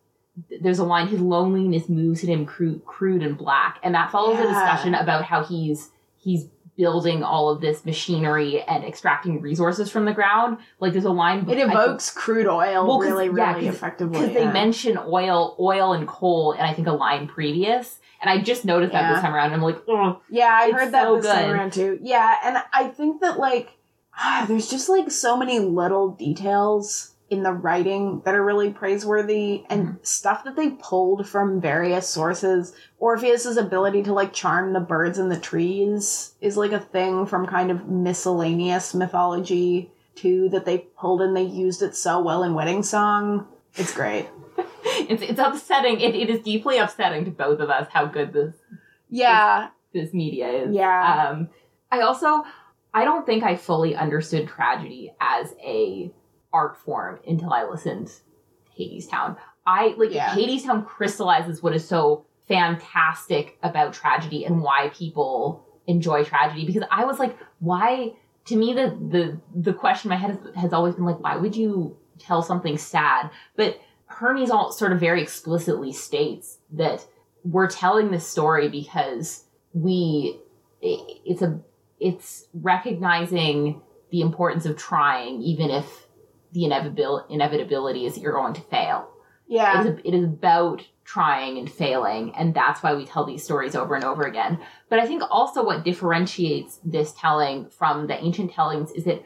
there's 0.62 0.80
a 0.80 0.86
line 0.86 1.08
his 1.08 1.20
loneliness 1.20 1.90
moves 1.90 2.22
him 2.22 2.46
crude, 2.46 2.86
crude 2.86 3.22
and 3.22 3.38
black 3.38 3.78
and 3.84 3.94
that 3.94 4.12
follows 4.12 4.40
a 4.40 4.48
discussion 4.48 4.96
about 4.96 5.26
how 5.26 5.44
he's 5.44 5.92
he's 6.18 6.48
building 6.80 7.24
all 7.24 7.50
of 7.50 7.60
this 7.60 7.84
machinery 7.84 8.62
and 8.62 8.86
extracting 8.86 9.42
resources 9.42 9.92
from 9.92 10.06
the 10.06 10.14
ground 10.14 10.58
like 10.80 10.94
there's 10.94 11.04
a 11.04 11.12
line 11.12 11.40
it 11.50 11.60
evokes 11.60 12.10
crude 12.10 12.48
oil 12.48 12.88
Well, 12.88 13.00
really, 13.00 13.26
yeah, 13.26 13.54
really 13.54 13.68
effectively. 13.68 14.18
because 14.22 14.34
they 14.34 14.46
mention 14.50 14.98
oil 14.98 15.58
oil 15.60 15.92
and 15.92 16.08
coal 16.08 16.54
and 16.54 16.62
i 16.62 16.74
think 16.74 16.88
a 16.88 16.94
line 16.94 17.28
previous 17.28 18.00
and 18.22 18.30
i 18.30 18.42
just 18.42 18.64
noticed 18.64 18.94
that 18.94 19.12
this 19.14 19.22
time 19.22 19.36
around 19.36 19.52
i'm 19.52 19.62
like 19.62 19.82
oh 19.90 20.22
Yeah, 20.30 20.48
I 20.52 20.72
heard 20.72 20.94
that 20.94 21.04
so 21.04 21.18
this 21.18 21.26
time 21.26 21.50
around 21.52 21.74
too. 21.74 22.00
Yeah, 22.02 22.36
and 22.46 22.58
I 22.72 22.88
think 22.88 23.20
that 23.20 23.38
like 23.38 23.78
ah, 24.18 24.46
there's 24.48 24.70
just 24.70 24.88
like 24.88 25.12
so 25.12 25.36
many 25.36 25.60
little 25.60 26.12
details 26.12 27.12
in 27.30 27.44
the 27.44 27.52
writing 27.54 28.22
that 28.26 28.34
are 28.36 28.44
really 28.44 28.72
praiseworthy 28.72 29.64
and 29.70 29.84
Mm-hmm. 29.86 29.98
stuff 30.04 30.44
that 30.46 30.56
they 30.56 30.72
pulled 30.72 31.28
from 31.28 31.62
various 31.62 32.08
sources. 32.10 32.74
Orpheus's 32.98 33.58
ability 33.58 34.04
to 34.04 34.14
like 34.14 34.34
charm 34.34 34.74
the 34.74 34.80
birds 34.80 35.18
and 35.20 35.32
the 35.32 35.40
trees 35.40 36.34
is 36.42 36.58
like 36.58 36.72
a 36.72 36.80
thing 36.80 37.26
from 37.26 37.46
kind 37.48 37.72
of 37.72 37.88
miscellaneous 37.88 38.94
mythology 38.94 39.92
too 40.16 40.50
that 40.50 40.66
they 40.66 40.80
pulled 40.98 41.22
and 41.22 41.36
they 41.36 41.44
used 41.44 41.82
it 41.82 41.96
so 41.96 42.22
well 42.22 42.44
in 42.44 42.54
Wedding 42.54 42.84
Song. 42.84 43.48
It's 43.76 43.94
great. 43.94 44.28
it's, 44.84 45.22
it's 45.22 45.40
upsetting 45.40 46.00
it, 46.02 46.16
it 46.16 46.30
is 46.30 46.42
deeply 46.42 46.78
upsetting 46.80 47.26
to 47.26 47.32
both 47.32 47.60
of 47.60 47.70
us 47.70 47.88
how 47.94 48.06
good 48.06 48.34
this 48.34 48.56
Yeah. 49.10 49.70
this 49.94 50.14
media 50.14 50.48
is 50.50 50.74
Yeah. 50.76 51.30
um 51.30 51.50
i 51.92 52.02
also 52.02 52.44
i 52.94 53.06
don't 53.06 53.26
think 53.26 53.44
i 53.44 53.56
fully 53.56 53.96
understood 53.96 54.48
tragedy 54.50 55.14
as 55.22 55.54
a 55.64 56.12
art 56.54 56.78
form 56.78 57.20
until 57.28 57.54
i 57.54 57.64
listened 57.64 58.08
to 58.08 58.14
Hadestown. 58.80 59.36
I 59.68 59.94
like 59.98 60.12
Yeah. 60.12 60.30
Hadestown 60.30 60.86
crystallizes 60.86 61.62
what 61.62 61.76
is 61.76 61.88
so 61.88 62.26
fantastic 62.48 63.58
about 63.62 63.94
tragedy 63.94 64.46
and 64.46 64.62
why 64.62 64.90
people 64.94 65.66
enjoy 65.86 66.24
tragedy. 66.24 66.66
Because 66.66 66.84
i 66.90 67.06
was 67.06 67.20
like 67.20 67.38
why 67.60 68.14
to 68.46 68.56
me 68.56 68.74
the 68.74 68.98
the 69.10 69.40
the 69.54 69.74
question 69.74 70.12
in 70.12 70.18
my 70.18 70.22
head 70.22 70.32
has, 70.32 70.56
has 70.56 70.74
always 70.74 70.96
been 70.96 71.06
like 71.06 71.20
why 71.20 71.36
would 71.36 71.56
you 71.56 71.98
tell 72.18 72.42
something 72.42 72.78
sad? 72.78 73.30
But 73.56 73.80
hermes 74.06 74.50
all 74.50 74.72
sort 74.72 74.92
of 74.92 75.00
very 75.00 75.22
explicitly 75.22 75.94
states 75.94 76.58
that 76.72 77.06
we're 77.44 77.70
telling 77.70 78.12
this 78.12 78.28
story 78.28 78.70
because 78.70 79.46
we 79.74 80.40
it's 80.82 81.42
a 81.42 81.60
it's 82.00 82.46
recognizing 82.54 83.82
the 84.12 84.22
importance 84.22 84.66
of 84.66 84.78
trying 84.78 85.42
even 85.42 85.70
if 85.70 86.08
the 86.52 86.62
inevitabil- 86.62 87.30
inevitability 87.30 88.06
is 88.06 88.16
that 88.16 88.22
you're 88.22 88.34
going 88.34 88.54
to 88.54 88.62
fail. 88.62 89.10
Yeah. 89.48 89.82
it, 89.82 89.88
is, 89.88 90.00
it 90.06 90.14
is 90.14 90.24
about 90.26 90.88
trying 91.06 91.58
and 91.58 91.72
failing 91.72 92.36
and 92.36 92.54
that's 92.54 92.84
why 92.84 92.94
we 92.94 93.04
tell 93.04 93.26
these 93.26 93.44
stories 93.44 93.76
over 93.76 93.96
and 93.96 94.04
over 94.04 94.24
again. 94.24 94.60
But 94.90 95.00
i 95.00 95.08
think 95.08 95.24
also 95.30 95.66
what 95.66 95.84
differentiates 95.84 96.80
this 96.84 97.14
telling 97.14 97.68
from 97.70 98.08
the 98.08 98.24
ancient 98.24 98.52
tellings 98.52 98.92
is 98.92 99.06
that 99.06 99.26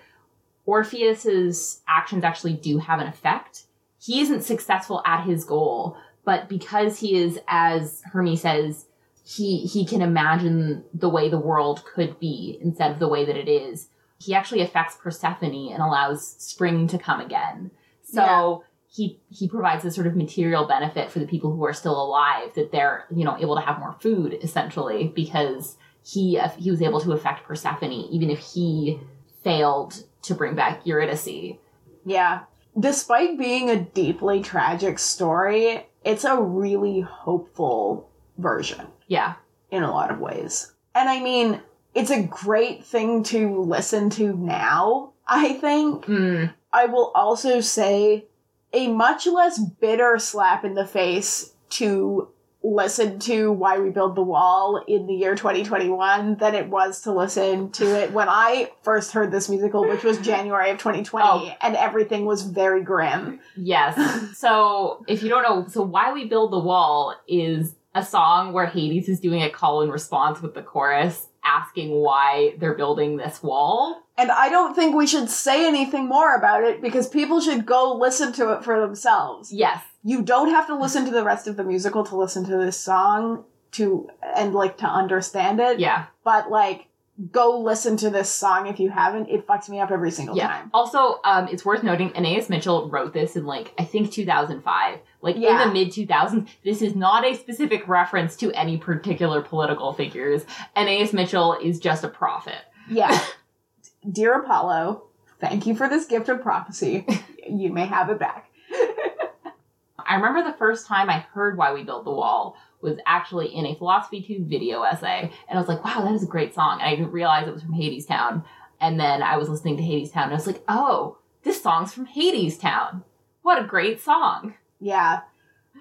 orpheus's 0.65 1.81
actions 1.87 2.23
actually 2.23 2.53
do 2.53 2.77
have 2.77 3.01
an 3.01 3.07
effect. 3.07 3.63
He 4.01 4.21
isn't 4.21 4.43
successful 4.43 5.01
at 5.05 5.25
his 5.25 5.43
goal 5.43 5.97
but 6.25 6.47
because 6.49 6.99
he 6.99 7.15
is 7.15 7.39
as 7.47 8.01
hermes 8.11 8.41
says 8.41 8.85
he 9.25 9.59
he 9.65 9.85
can 9.85 10.01
imagine 10.01 10.83
the 10.93 11.09
way 11.09 11.29
the 11.29 11.39
world 11.39 11.83
could 11.85 12.19
be 12.19 12.57
instead 12.61 12.91
of 12.91 12.99
the 12.99 13.07
way 13.07 13.25
that 13.25 13.37
it 13.37 13.47
is 13.47 13.87
he 14.23 14.33
actually 14.33 14.61
affects 14.61 14.95
persephone 14.95 15.71
and 15.71 15.81
allows 15.81 16.35
spring 16.37 16.87
to 16.87 16.97
come 16.97 17.19
again. 17.19 17.71
So 18.03 18.63
he 18.89 19.19
he 19.29 19.47
provides 19.47 19.83
this 19.83 19.95
sort 19.95 20.07
of 20.07 20.15
material 20.15 20.67
benefit 20.67 21.09
for 21.09 21.19
the 21.19 21.25
people 21.25 21.55
who 21.55 21.65
are 21.65 21.73
still 21.73 22.01
alive 22.01 22.53
that 22.55 22.71
they're 22.71 23.05
you 23.13 23.23
know 23.23 23.37
able 23.37 23.55
to 23.55 23.61
have 23.61 23.79
more 23.79 23.95
food 23.99 24.37
essentially 24.41 25.11
because 25.15 25.77
he 26.03 26.39
he 26.57 26.69
was 26.69 26.81
able 26.81 27.01
to 27.01 27.11
affect 27.11 27.45
persephone 27.45 27.91
even 27.91 28.29
if 28.29 28.39
he 28.39 28.99
failed 29.43 30.03
to 30.21 30.35
bring 30.35 30.55
back 30.55 30.85
eurydice. 30.85 31.57
Yeah. 32.05 32.43
Despite 32.79 33.37
being 33.37 33.69
a 33.69 33.79
deeply 33.79 34.41
tragic 34.41 34.97
story, 34.97 35.85
it's 36.03 36.23
a 36.23 36.41
really 36.41 37.01
hopeful 37.01 38.09
version. 38.37 38.87
Yeah. 39.07 39.35
In 39.69 39.83
a 39.83 39.91
lot 39.91 40.11
of 40.11 40.19
ways. 40.19 40.73
And 40.95 41.09
I 41.09 41.21
mean, 41.21 41.61
it's 41.95 42.11
a 42.11 42.23
great 42.23 42.83
thing 42.85 43.23
to 43.23 43.61
listen 43.61 44.09
to 44.11 44.33
now, 44.33 45.13
I 45.27 45.53
think. 45.53 46.05
mm, 46.05 46.53
I 46.71 46.85
will 46.87 47.11
also 47.15 47.61
say 47.61 48.25
a 48.73 48.87
much 48.87 49.27
less 49.27 49.59
bitter 49.59 50.17
slap 50.19 50.65
in 50.65 50.73
the 50.73 50.85
face 50.87 51.53
to 51.71 52.29
listen 52.65 53.19
to 53.19 53.51
Why 53.51 53.77
We 53.77 53.89
Build 53.89 54.15
the 54.15 54.21
Wall 54.23 54.81
in 54.87 55.05
the 55.05 55.13
year 55.13 55.35
2021 55.35 56.37
than 56.37 56.55
it 56.55 56.69
was 56.69 57.01
to 57.01 57.11
listen 57.11 57.71
to 57.73 57.85
it 58.01 58.13
when 58.13 58.29
I 58.29 58.71
first 58.83 59.11
heard 59.11 59.31
this 59.31 59.49
musical, 59.49 59.87
which 59.87 60.03
was 60.03 60.17
January 60.19 60.69
of 60.71 60.77
2020, 60.77 61.27
Oh. 61.27 61.51
and 61.61 61.75
everything 61.75 62.25
was 62.25 62.43
very 62.43 62.81
grim. 62.81 63.39
yes 63.57 63.95
so 64.37 65.03
if 65.07 65.21
you 65.23 65.29
don't 65.29 65.43
know 65.43 65.67
so 65.67 65.81
why 65.83 66.13
we 66.13 66.25
build 66.25 66.51
the 66.53 66.59
wall 66.59 67.13
is 67.27 67.75
a 67.93 68.03
song 68.03 68.53
where 68.53 68.65
hades 68.65 69.09
is 69.09 69.19
doing 69.19 69.43
a 69.43 69.49
call 69.49 69.81
and 69.81 69.91
response 69.91 70.41
with 70.41 70.53
the 70.55 70.61
chorus 70.63 71.27
asking 71.45 71.91
why 71.91 72.55
they're 72.59 72.73
building 72.75 73.17
this 73.17 73.41
wall 73.43 74.03
And 74.17 74.31
I 74.31 74.49
don't 74.49 74.75
think 74.75 74.95
we 74.95 75.07
should 75.07 75.29
say 75.29 75.67
anything 75.67 76.07
more 76.07 76.35
about 76.35 76.63
it 76.63 76.81
because 76.81 77.07
people 77.07 77.41
should 77.41 77.65
go 77.65 77.93
listen 77.95 78.31
to 78.33 78.53
it 78.53 78.63
for 78.63 78.79
themselves. 78.79 79.51
yes 79.51 79.83
you 80.05 80.21
don't 80.21 80.49
have 80.49 80.67
to 80.67 80.75
listen 80.77 81.05
to 81.05 81.11
the 81.11 81.23
rest 81.23 81.47
of 81.47 81.55
the 81.55 81.63
musical 81.63 82.03
to 82.05 82.15
listen 82.17 82.43
to 82.45 82.57
this 82.57 82.77
song 82.77 83.45
to 83.71 84.09
and 84.35 84.53
like 84.53 84.77
to 84.77 84.85
understand 84.85 85.59
it. 85.61 85.79
Yeah. 85.79 86.05
But 86.25 86.51
like 86.51 86.87
go 87.31 87.59
listen 87.59 87.95
to 87.97 88.09
this 88.09 88.29
song 88.29 88.67
if 88.67 88.79
you 88.79 88.89
haven't. 88.89 89.29
It 89.29 89.47
fucks 89.47 89.69
me 89.69 89.79
up 89.79 89.91
every 89.91 90.11
single 90.11 90.35
Yeah. 90.35 90.47
time. 90.47 90.69
Also, 90.73 91.19
um, 91.23 91.47
it's 91.47 91.63
worth 91.63 91.83
noting, 91.83 92.11
Anais 92.17 92.47
Mitchell 92.49 92.89
wrote 92.89 93.13
this 93.13 93.35
in 93.37 93.45
like 93.45 93.73
I 93.79 93.85
think 93.85 94.11
2005, 94.11 94.99
like 95.23 95.37
Yeah. 95.37 95.63
in 95.63 95.67
the 95.69 95.73
mid 95.73 95.87
2000s. 95.89 96.47
This 96.63 96.81
is 96.83 96.95
not 96.95 97.25
a 97.25 97.33
specific 97.35 97.87
reference 97.87 98.35
to 98.37 98.51
any 98.51 98.77
particular 98.77 99.41
political 99.41 99.93
figures. 99.93 100.45
Anais 100.75 101.09
Mitchell 101.13 101.53
is 101.61 101.79
just 101.79 102.03
a 102.03 102.07
prophet. 102.09 102.59
Yeah. 102.89 103.19
Dear 104.11 104.41
Apollo, 104.41 105.03
thank 105.39 105.65
you 105.65 105.75
for 105.75 105.87
this 105.89 106.05
gift 106.05 106.29
of 106.29 106.41
prophecy. 106.41 107.07
you 107.49 107.71
may 107.71 107.85
have 107.85 108.09
it 108.09 108.19
back. 108.19 108.49
I 110.05 110.15
remember 110.15 110.43
the 110.43 110.57
first 110.57 110.85
time 110.87 111.09
I 111.09 111.19
heard 111.33 111.57
Why 111.57 111.73
We 111.73 111.83
Built 111.83 112.03
the 112.03 112.11
Wall 112.11 112.57
was 112.81 112.97
actually 113.05 113.47
in 113.55 113.65
a 113.65 113.75
Philosophy 113.75 114.21
Tube 114.21 114.49
video 114.49 114.83
essay, 114.83 115.31
and 115.47 115.57
I 115.57 115.61
was 115.61 115.69
like, 115.69 115.83
"Wow, 115.85 116.01
that 116.03 116.13
is 116.13 116.23
a 116.23 116.27
great 116.27 116.53
song." 116.53 116.79
And 116.81 116.89
I 116.89 116.95
didn't 116.95 117.13
realize 117.13 117.47
it 117.47 117.53
was 117.53 117.63
from 117.63 117.73
Hadestown. 117.73 118.43
And 118.81 118.99
then 118.99 119.23
I 119.23 119.37
was 119.37 119.47
listening 119.47 119.77
to 119.77 119.83
Hadestown, 119.83 120.23
and 120.23 120.31
I 120.31 120.35
was 120.35 120.47
like, 120.47 120.61
"Oh, 120.67 121.17
this 121.43 121.63
song's 121.63 121.93
from 121.93 122.07
Hadestown. 122.07 123.03
What 123.43 123.61
a 123.63 123.65
great 123.65 124.01
song!" 124.01 124.55
Yeah. 124.83 125.21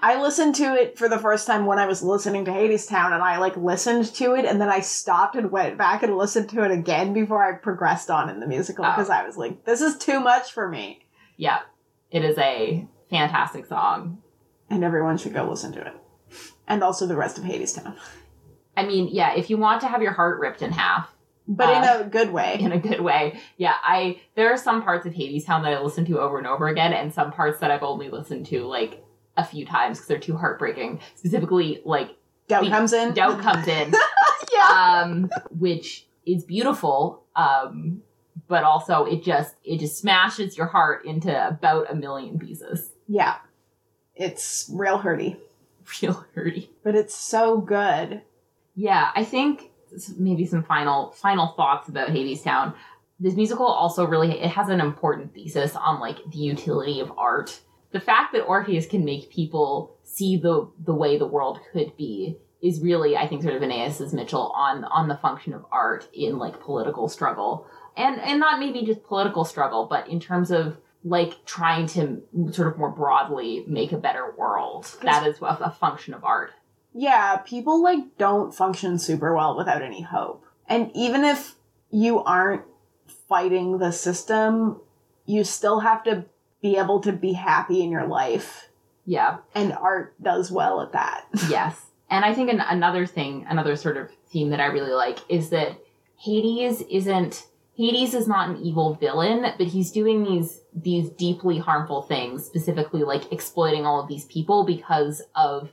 I 0.00 0.20
listened 0.20 0.54
to 0.56 0.74
it 0.74 0.98
for 0.98 1.08
the 1.08 1.18
first 1.18 1.46
time 1.46 1.66
when 1.66 1.78
I 1.78 1.86
was 1.86 2.02
listening 2.02 2.44
to 2.46 2.50
Hadestown 2.50 3.12
and 3.12 3.22
I 3.22 3.38
like 3.38 3.56
listened 3.56 4.06
to 4.14 4.34
it 4.34 4.44
and 4.44 4.60
then 4.60 4.68
I 4.68 4.80
stopped 4.80 5.36
and 5.36 5.50
went 5.52 5.76
back 5.78 6.02
and 6.02 6.16
listened 6.16 6.48
to 6.50 6.64
it 6.64 6.70
again 6.70 7.12
before 7.12 7.42
I 7.42 7.52
progressed 7.56 8.10
on 8.10 8.28
in 8.28 8.40
the 8.40 8.46
musical 8.46 8.84
Oh. 8.84 8.90
because 8.90 9.10
I 9.10 9.24
was 9.24 9.36
like, 9.36 9.64
this 9.64 9.80
is 9.80 9.98
too 9.98 10.18
much 10.18 10.52
for 10.52 10.68
me. 10.68 11.04
Yeah, 11.36 11.60
it 12.10 12.24
is 12.24 12.36
a 12.38 12.86
fantastic 13.10 13.66
song. 13.66 14.22
And 14.70 14.82
everyone 14.82 15.18
should 15.18 15.34
go 15.34 15.44
listen 15.48 15.72
to 15.72 15.86
it. 15.86 15.94
And 16.66 16.82
also 16.82 17.06
the 17.06 17.16
rest 17.16 17.36
of 17.38 17.44
Hadestown. 17.44 17.94
I 18.76 18.86
mean, 18.86 19.08
yeah, 19.12 19.34
if 19.34 19.50
you 19.50 19.58
want 19.58 19.82
to 19.82 19.88
have 19.88 20.00
your 20.02 20.12
heart 20.14 20.40
ripped 20.40 20.62
in 20.62 20.72
half 20.72 21.11
But 21.48 21.68
Uh, 21.68 22.00
in 22.00 22.06
a 22.06 22.08
good 22.08 22.30
way. 22.32 22.56
in 22.60 22.72
a 22.72 22.78
good 22.78 23.00
way, 23.00 23.40
yeah, 23.56 23.74
I 23.82 24.20
there 24.36 24.52
are 24.52 24.56
some 24.56 24.82
parts 24.82 25.06
of 25.06 25.12
Hadestown 25.12 25.62
that 25.64 25.72
I 25.72 25.80
listen 25.80 26.04
to 26.06 26.20
over 26.20 26.38
and 26.38 26.46
over 26.46 26.68
again, 26.68 26.92
and 26.92 27.12
some 27.12 27.32
parts 27.32 27.58
that 27.60 27.70
I've 27.70 27.82
only 27.82 28.08
listened 28.10 28.46
to 28.46 28.64
like 28.64 29.04
a 29.36 29.44
few 29.44 29.64
times 29.66 29.98
because 29.98 30.08
they're 30.08 30.18
too 30.18 30.36
heartbreaking. 30.36 31.00
Specifically, 31.16 31.80
like 31.84 32.16
Doubt 32.48 32.64
the- 32.64 32.70
comes 32.70 32.92
in. 32.92 33.12
Doubt 33.14 33.40
comes 33.40 33.66
in, 33.66 33.92
yeah. 34.52 35.02
um, 35.04 35.30
which 35.58 36.06
is 36.26 36.44
beautiful, 36.44 37.24
um, 37.34 38.02
but 38.46 38.62
also 38.62 39.04
it 39.04 39.24
just 39.24 39.56
it 39.64 39.78
just 39.80 39.98
smashes 39.98 40.56
your 40.56 40.66
heart 40.66 41.04
into 41.06 41.48
about 41.48 41.90
a 41.90 41.94
million 41.94 42.38
pieces. 42.38 42.92
Yeah. 43.08 43.36
It's 44.14 44.70
real 44.72 44.98
hurty. 45.00 45.38
Real 46.02 46.24
hurty. 46.36 46.68
But 46.84 46.94
it's 46.94 47.14
so 47.14 47.60
good. 47.60 48.22
Yeah, 48.76 49.10
I 49.16 49.24
think 49.24 49.71
maybe 50.18 50.46
some 50.46 50.62
final 50.64 51.10
final 51.12 51.48
thoughts 51.48 51.88
about 51.88 52.08
Hadestown. 52.08 52.74
This 53.20 53.34
musical 53.34 53.66
also 53.66 54.04
really 54.04 54.40
it 54.40 54.50
has 54.50 54.68
an 54.68 54.80
important 54.80 55.34
thesis 55.34 55.76
on 55.76 56.00
like 56.00 56.18
the 56.30 56.38
utility 56.38 57.00
of 57.00 57.12
art. 57.16 57.60
The 57.92 58.00
fact 58.00 58.32
that 58.32 58.42
Orpheus 58.42 58.86
can 58.86 59.04
make 59.04 59.30
people 59.30 59.96
see 60.02 60.36
the 60.36 60.70
the 60.84 60.94
way 60.94 61.18
the 61.18 61.26
world 61.26 61.60
could 61.72 61.96
be 61.96 62.38
is 62.62 62.80
really, 62.80 63.16
I 63.16 63.26
think, 63.26 63.42
sort 63.42 63.56
of 63.56 63.62
Anaïs's 63.62 64.12
Mitchell 64.12 64.52
on 64.54 64.84
on 64.84 65.08
the 65.08 65.16
function 65.16 65.52
of 65.52 65.64
art 65.70 66.08
in 66.14 66.38
like 66.38 66.60
political 66.60 67.08
struggle, 67.08 67.66
and 67.96 68.20
and 68.20 68.38
not 68.40 68.60
maybe 68.60 68.86
just 68.86 69.02
political 69.04 69.44
struggle, 69.44 69.86
but 69.86 70.08
in 70.08 70.20
terms 70.20 70.50
of 70.50 70.76
like 71.04 71.44
trying 71.44 71.86
to 71.88 72.22
sort 72.52 72.68
of 72.68 72.78
more 72.78 72.90
broadly 72.90 73.64
make 73.66 73.90
a 73.92 73.98
better 73.98 74.32
world. 74.38 74.86
That 75.02 75.26
is 75.26 75.40
a, 75.42 75.44
a 75.44 75.70
function 75.70 76.14
of 76.14 76.24
art. 76.24 76.52
Yeah, 76.94 77.38
people 77.38 77.82
like 77.82 78.18
don't 78.18 78.54
function 78.54 78.98
super 78.98 79.34
well 79.34 79.56
without 79.56 79.82
any 79.82 80.02
hope. 80.02 80.44
And 80.68 80.90
even 80.94 81.24
if 81.24 81.56
you 81.90 82.22
aren't 82.22 82.62
fighting 83.28 83.78
the 83.78 83.92
system, 83.92 84.80
you 85.26 85.44
still 85.44 85.80
have 85.80 86.04
to 86.04 86.24
be 86.60 86.76
able 86.76 87.00
to 87.00 87.12
be 87.12 87.32
happy 87.32 87.82
in 87.82 87.90
your 87.90 88.06
life. 88.06 88.68
Yeah. 89.04 89.38
And 89.54 89.72
art 89.72 90.14
does 90.22 90.50
well 90.50 90.80
at 90.80 90.92
that. 90.92 91.26
yes. 91.48 91.80
And 92.08 92.24
I 92.24 92.34
think 92.34 92.50
an, 92.50 92.60
another 92.60 93.06
thing, 93.06 93.46
another 93.48 93.76
sort 93.76 93.96
of 93.96 94.10
theme 94.30 94.50
that 94.50 94.60
I 94.60 94.66
really 94.66 94.92
like 94.92 95.18
is 95.28 95.50
that 95.50 95.78
Hades 96.18 96.82
isn't 96.82 97.46
Hades 97.74 98.12
is 98.12 98.28
not 98.28 98.50
an 98.50 98.58
evil 98.58 98.94
villain, 98.94 99.46
but 99.56 99.66
he's 99.66 99.90
doing 99.90 100.24
these 100.24 100.60
these 100.74 101.08
deeply 101.10 101.58
harmful 101.58 102.02
things, 102.02 102.44
specifically 102.44 103.02
like 103.02 103.32
exploiting 103.32 103.86
all 103.86 104.00
of 104.00 104.08
these 104.08 104.26
people 104.26 104.64
because 104.64 105.22
of 105.34 105.70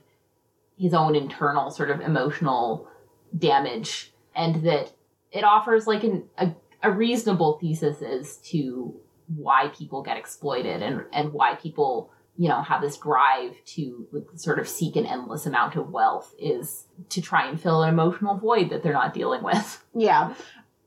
his 0.80 0.94
own 0.94 1.14
internal 1.14 1.70
sort 1.70 1.90
of 1.90 2.00
emotional 2.00 2.88
damage, 3.36 4.12
and 4.34 4.64
that 4.64 4.92
it 5.30 5.44
offers 5.44 5.86
like 5.86 6.02
an, 6.02 6.24
a 6.38 6.54
a 6.82 6.90
reasonable 6.90 7.58
thesis 7.60 8.00
as 8.02 8.38
to 8.38 8.94
why 9.36 9.68
people 9.76 10.02
get 10.02 10.16
exploited 10.16 10.82
and 10.82 11.04
and 11.12 11.32
why 11.32 11.54
people 11.54 12.10
you 12.36 12.48
know 12.48 12.62
have 12.62 12.80
this 12.80 12.96
drive 12.96 13.54
to 13.64 14.06
sort 14.34 14.58
of 14.58 14.68
seek 14.68 14.96
an 14.96 15.06
endless 15.06 15.46
amount 15.46 15.76
of 15.76 15.90
wealth 15.90 16.34
is 16.38 16.86
to 17.10 17.20
try 17.20 17.48
and 17.48 17.60
fill 17.60 17.82
an 17.82 17.90
emotional 17.90 18.36
void 18.38 18.70
that 18.70 18.82
they're 18.82 18.92
not 18.92 19.12
dealing 19.12 19.42
with. 19.42 19.84
yeah. 19.94 20.34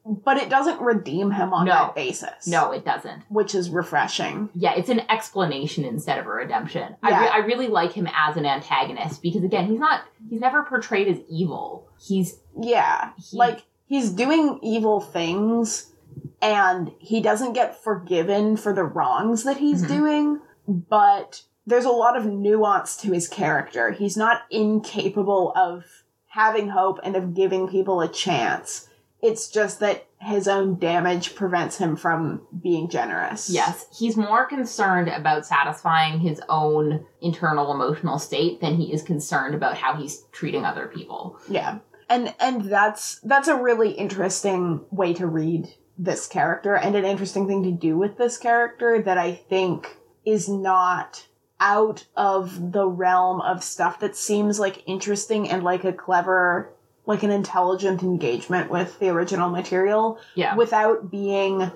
But 0.06 0.36
it 0.38 0.50
doesn't 0.50 0.82
redeem 0.82 1.32
him 1.32 1.54
on 1.54 1.66
No. 1.66 1.72
that 1.72 1.96
basis. 1.96 2.46
No, 2.48 2.72
it 2.72 2.84
doesn't. 2.84 3.24
Which 3.30 3.56
is 3.56 3.70
refreshing. 3.70 4.50
Yeah, 4.54 4.74
it's 4.76 4.90
an 4.90 5.02
explanation 5.10 5.86
instead 5.86 6.20
of 6.20 6.26
a 6.26 6.30
redemption. 6.30 6.98
I, 7.02 7.10
Yeah. 7.10 7.22
re- 7.22 7.30
I 7.30 7.38
really 7.38 7.68
like 7.68 7.94
him 7.94 8.10
as 8.14 8.36
an 8.36 8.46
antagonist 8.46 9.22
because 9.22 9.44
again, 9.44 9.68
he's 9.68 9.80
not 9.80 10.02
he's 10.30 10.42
never 10.42 10.64
portrayed 10.64 11.08
as 11.08 11.20
evil. 11.30 11.88
He's 12.06 12.40
Yeah. 12.60 13.12
he, 13.18 13.38
Like, 13.38 13.64
he's 13.86 14.10
doing 14.10 14.60
evil 14.62 15.00
things 15.00 15.94
and 16.42 16.92
he 17.00 17.22
doesn't 17.22 17.54
get 17.54 17.82
forgiven 17.82 18.58
for 18.58 18.74
the 18.74 18.84
wrongs 18.84 19.44
that 19.46 19.58
he's 19.58 19.84
Mhm. 19.84 19.88
doing, 19.88 20.42
but 20.68 21.44
there's 21.66 21.86
a 21.86 21.90
lot 21.92 22.18
of 22.18 22.26
nuance 22.26 22.98
to 22.98 23.14
his 23.14 23.30
character. 23.30 23.92
He's 23.92 24.18
not 24.18 24.42
incapable 24.52 25.54
of 25.56 25.86
having 26.28 26.70
hope 26.70 27.00
and 27.04 27.16
of 27.16 27.34
giving 27.34 27.70
people 27.70 28.02
a 28.02 28.08
chance. 28.10 28.90
It's 29.24 29.48
just 29.48 29.80
that 29.80 30.06
his 30.20 30.50
own 30.50 30.78
damage 30.80 31.34
prevents 31.34 31.78
him 31.78 31.96
from 31.96 32.46
being 32.62 32.90
generous. 32.90 33.50
Yes, 33.50 33.86
he's 33.98 34.18
more 34.18 34.46
concerned 34.46 35.08
about 35.08 35.46
satisfying 35.46 36.20
his 36.20 36.42
own 36.50 37.06
internal 37.22 37.72
emotional 37.72 38.20
state 38.20 38.60
than 38.60 38.76
he 38.76 38.94
is 38.94 39.02
concerned 39.02 39.56
about 39.56 39.78
how 39.78 39.96
he's 39.96 40.24
treating 40.34 40.66
other 40.66 40.88
people. 40.88 41.40
Yeah. 41.50 41.80
And 42.10 42.36
and 42.40 42.66
that's 42.66 43.22
that's 43.22 43.48
a 43.48 43.56
really 43.56 43.92
interesting 43.92 44.86
way 44.92 45.14
to 45.14 45.26
read 45.26 45.70
this 45.98 46.28
character 46.28 46.76
and 46.76 46.96
an 46.96 47.06
interesting 47.06 47.48
thing 47.48 47.64
to 47.64 47.72
do 47.72 47.98
with 47.98 48.18
this 48.18 48.38
character 48.38 49.02
that 49.02 49.18
I 49.18 49.32
think 49.32 49.98
is 50.26 50.50
not 50.50 51.28
out 51.60 52.06
of 52.18 52.74
the 52.74 52.86
realm 52.86 53.40
of 53.40 53.64
stuff 53.64 54.02
that 54.02 54.18
seems 54.18 54.60
like 54.60 54.84
interesting 54.86 55.50
and 55.50 55.64
like 55.64 55.86
a 55.86 55.94
clever 55.94 56.73
like 57.06 57.24
an 57.24 57.32
intelligent 57.32 58.02
engagement 58.04 58.70
with 58.72 58.98
the 59.00 59.10
original 59.10 59.50
material 59.50 60.20
Yeah. 60.36 60.56
without 60.56 61.12
being 61.12 61.72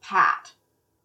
pat 0.00 0.52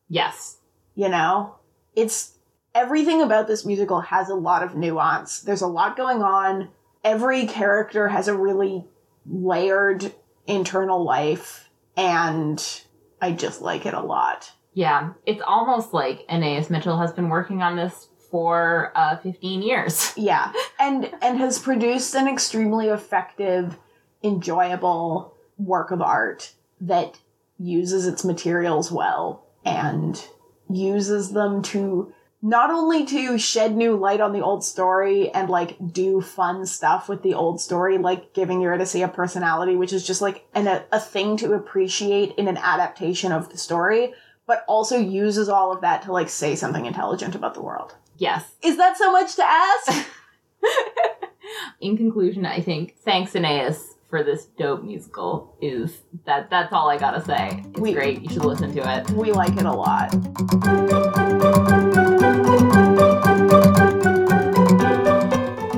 yes. 0.08 0.58
you 0.95 1.10
know 1.10 1.56
it's 1.95 2.38
everything 2.76 3.22
about 3.22 3.48
this 3.48 3.66
musical 3.66 4.02
has 4.02 4.30
a 4.30 4.36
lot 4.36 4.64
of 4.64 4.76
nuance 4.76 5.41
there's 5.41 5.62
a 5.62 5.68
lot 5.68 5.98
going 5.98 6.22
on 6.22 6.70
every 7.04 7.45
character 7.48 8.08
has 8.10 8.28
a 8.28 8.38
really 8.38 8.86
layered 9.26 10.14
internal 10.48 11.04
life 11.04 11.70
and 11.98 12.82
i 13.22 13.32
just 13.32 13.62
like 13.62 13.86
it 13.86 13.94
a 13.94 14.02
lot 14.02 14.52
Yeah. 14.74 15.12
It's 15.26 15.41
almost 15.45 15.94
like 15.94 16.26
Anaïs 16.28 16.70
Mitchell 16.72 16.98
has 17.00 17.12
been 17.14 17.30
working 17.30 17.62
on 17.62 17.76
this 17.76 18.08
for 18.34 18.92
uh, 18.96 19.16
15 19.18 19.62
years. 19.62 20.12
yeah 20.18 20.52
and 20.80 21.12
and 21.22 21.38
has 21.38 21.60
produced 21.60 22.16
an 22.16 22.28
extremely 22.28 22.88
effective 22.88 23.78
enjoyable 24.24 25.36
work 25.60 25.92
of 25.92 26.02
art 26.02 26.52
that 26.82 27.20
uses 27.60 28.08
its 28.08 28.26
materials 28.26 28.92
well 28.92 29.46
and 29.64 30.28
uses 30.68 31.34
them 31.34 31.62
to 31.62 32.12
not 32.42 32.72
only 32.72 33.06
to 33.06 33.38
shed 33.38 33.76
new 33.76 33.96
light 33.96 34.20
on 34.20 34.34
the 34.34 34.42
old 34.42 34.64
story 34.64 35.30
and 35.30 35.48
like 35.48 35.78
do 35.94 36.20
fun 36.20 36.66
stuff 36.66 37.08
with 37.08 37.22
the 37.22 37.36
old 37.36 37.62
story 37.62 38.00
like 38.00 38.34
giving 38.34 38.62
Eurydice 38.62 38.96
a 38.96 39.08
personality 39.08 39.76
which 39.76 39.94
is 39.94 40.08
just 40.08 40.24
like 40.24 40.44
an, 40.56 40.66
a, 40.66 40.84
a 40.92 41.00
thing 41.00 41.38
to 41.38 41.54
appreciate 41.54 42.34
in 42.40 42.48
an 42.48 42.58
adaptation 42.58 43.32
of 43.32 43.50
the 43.50 43.60
story 43.60 44.12
but 44.48 44.66
also 44.68 44.98
uses 44.98 45.50
all 45.50 45.72
of 45.72 45.82
that 45.82 46.02
to 46.02 46.12
like 46.12 46.30
say 46.30 46.56
something 46.56 46.88
intelligent 46.88 47.36
about 47.36 47.54
the 47.54 47.62
world 47.62 47.94
Yes. 48.18 48.44
is 48.64 48.77
that 48.77 48.98
so 48.98 49.11
much 49.11 49.35
to 49.35 49.44
ask 49.44 50.07
In 51.81 51.98
conclusion, 51.98 52.45
I 52.45 52.61
think 52.61 52.95
thanks 53.03 53.34
Anaïs 53.34 53.77
for 54.10 54.23
this 54.23 54.45
dope 54.45 54.84
musical 54.84 55.57
is 55.61 56.02
that 56.26 56.49
that's 56.49 56.72
all 56.72 56.90
I 56.90 56.98
gotta 56.98 57.23
say. 57.26 57.64
It's 57.72 57.80
We- 57.80 57.94
great. 57.94 58.22
You 58.22 58.30
should 58.30 58.45
listen 58.45 58.73
to 58.76 58.98
it. 58.99 59.10
we 59.11 59.31
like 59.31 59.57
it 59.57 59.65
a 59.65 59.72
lot 59.73 60.11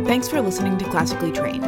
thanks 0.05 0.27
for 0.29 0.39
listening 0.41 0.77
to 0.77 0.85
Classically 0.85 1.31
Trained. 1.31 1.63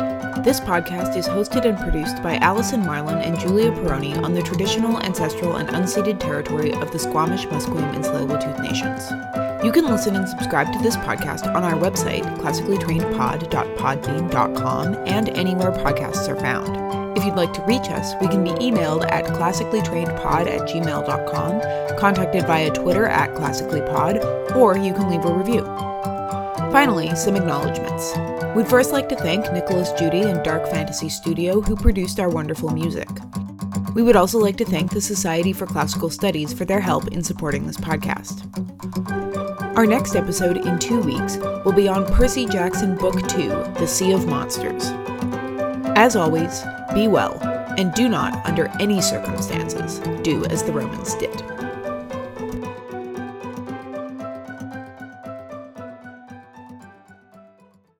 This 0.45 0.60
podcast 0.60 1.18
is 1.18 1.27
hosted 1.27 1.65
and 1.65 1.77
produced 1.77 2.23
by 2.23 2.35
Allison 2.38 2.85
Marlin 2.85 3.18
and 3.18 3.38
Julia 3.38 3.72
Peroni 3.72 4.22
on 4.23 4.34
the 4.34 4.41
traditional, 4.41 5.02
ancestral, 5.03 5.56
and 5.57 5.68
unceded 5.69 6.19
territory 6.19 6.72
of 6.73 6.91
the 6.91 6.99
Squamish, 6.99 7.45
Musqueam, 7.48 7.94
and 7.95 8.03
Tsleil-Waututh 8.03 8.61
nations. 8.61 9.47
You 9.64 9.72
can 9.72 9.88
listen 9.88 10.16
and 10.16 10.30
subscribe 10.30 10.72
to 10.72 10.78
this 10.80 10.96
podcast 10.98 11.52
on 11.56 11.64
our 11.64 11.74
website, 11.74 12.22
classicallytrainedpod.podbean.com, 12.38 14.96
and 15.08 15.30
anywhere 15.30 15.72
podcasts 15.72 16.30
are 16.30 16.40
found. 16.40 17.18
If 17.18 17.26
you'd 17.26 17.34
like 17.34 17.54
to 17.54 17.64
reach 17.64 17.90
us, 17.90 18.14
we 18.22 18.28
can 18.28 18.44
be 18.44 18.52
emailed 18.52 19.12
at 19.12 19.26
classicallytrainedpod 19.26 20.46
at 20.46 20.70
gmail.com, 20.70 21.98
contacted 21.98 22.46
via 22.46 22.70
Twitter 22.70 23.08
at 23.08 23.32
classicallypod, 23.32 24.56
or 24.56 24.78
you 24.78 24.94
can 24.94 25.10
leave 25.10 25.26
a 25.26 25.34
review. 25.34 25.64
Finally, 26.72 27.16
some 27.16 27.36
acknowledgements. 27.36 28.14
We'd 28.56 28.68
first 28.68 28.92
like 28.92 29.10
to 29.10 29.16
thank 29.16 29.52
Nicholas 29.52 29.92
Judy 29.94 30.22
and 30.22 30.44
Dark 30.44 30.68
Fantasy 30.68 31.10
Studio, 31.10 31.62
who 31.62 31.76
produced 31.76 32.20
our 32.20 32.30
wonderful 32.30 32.70
music. 32.70 33.10
We 33.96 34.04
would 34.04 34.16
also 34.16 34.38
like 34.38 34.58
to 34.58 34.66
thank 34.66 34.92
the 34.92 35.02
Society 35.02 35.52
for 35.52 35.66
Classical 35.66 36.12
Studies 36.12 36.54
for 36.54 36.66
their 36.66 36.80
help 36.80 37.08
in 37.08 37.24
supporting 37.24 37.66
this 37.66 37.78
podcast. 37.78 38.44
Our 39.78 39.86
next 39.86 40.16
episode 40.16 40.58
in 40.58 40.80
two 40.80 40.99
weeks 41.02 41.38
will 41.64 41.72
be 41.72 41.88
on 41.88 42.04
Percy 42.08 42.48
Jackson 42.48 42.95
Book 42.95 43.28
2 43.28 43.48
The 43.78 43.86
Sea 43.86 44.12
of 44.12 44.26
Monsters. 44.26 44.86
As 45.95 46.16
always, 46.16 46.64
be 46.95 47.08
well, 47.08 47.38
and 47.78 47.94
do 47.94 48.10
not, 48.10 48.44
under 48.44 48.72
any 48.80 49.02
circumstances, 49.02 49.99
do 50.24 50.44
as 50.45 50.64
the 50.64 50.72
Romans 50.72 51.14
did. 51.14 51.44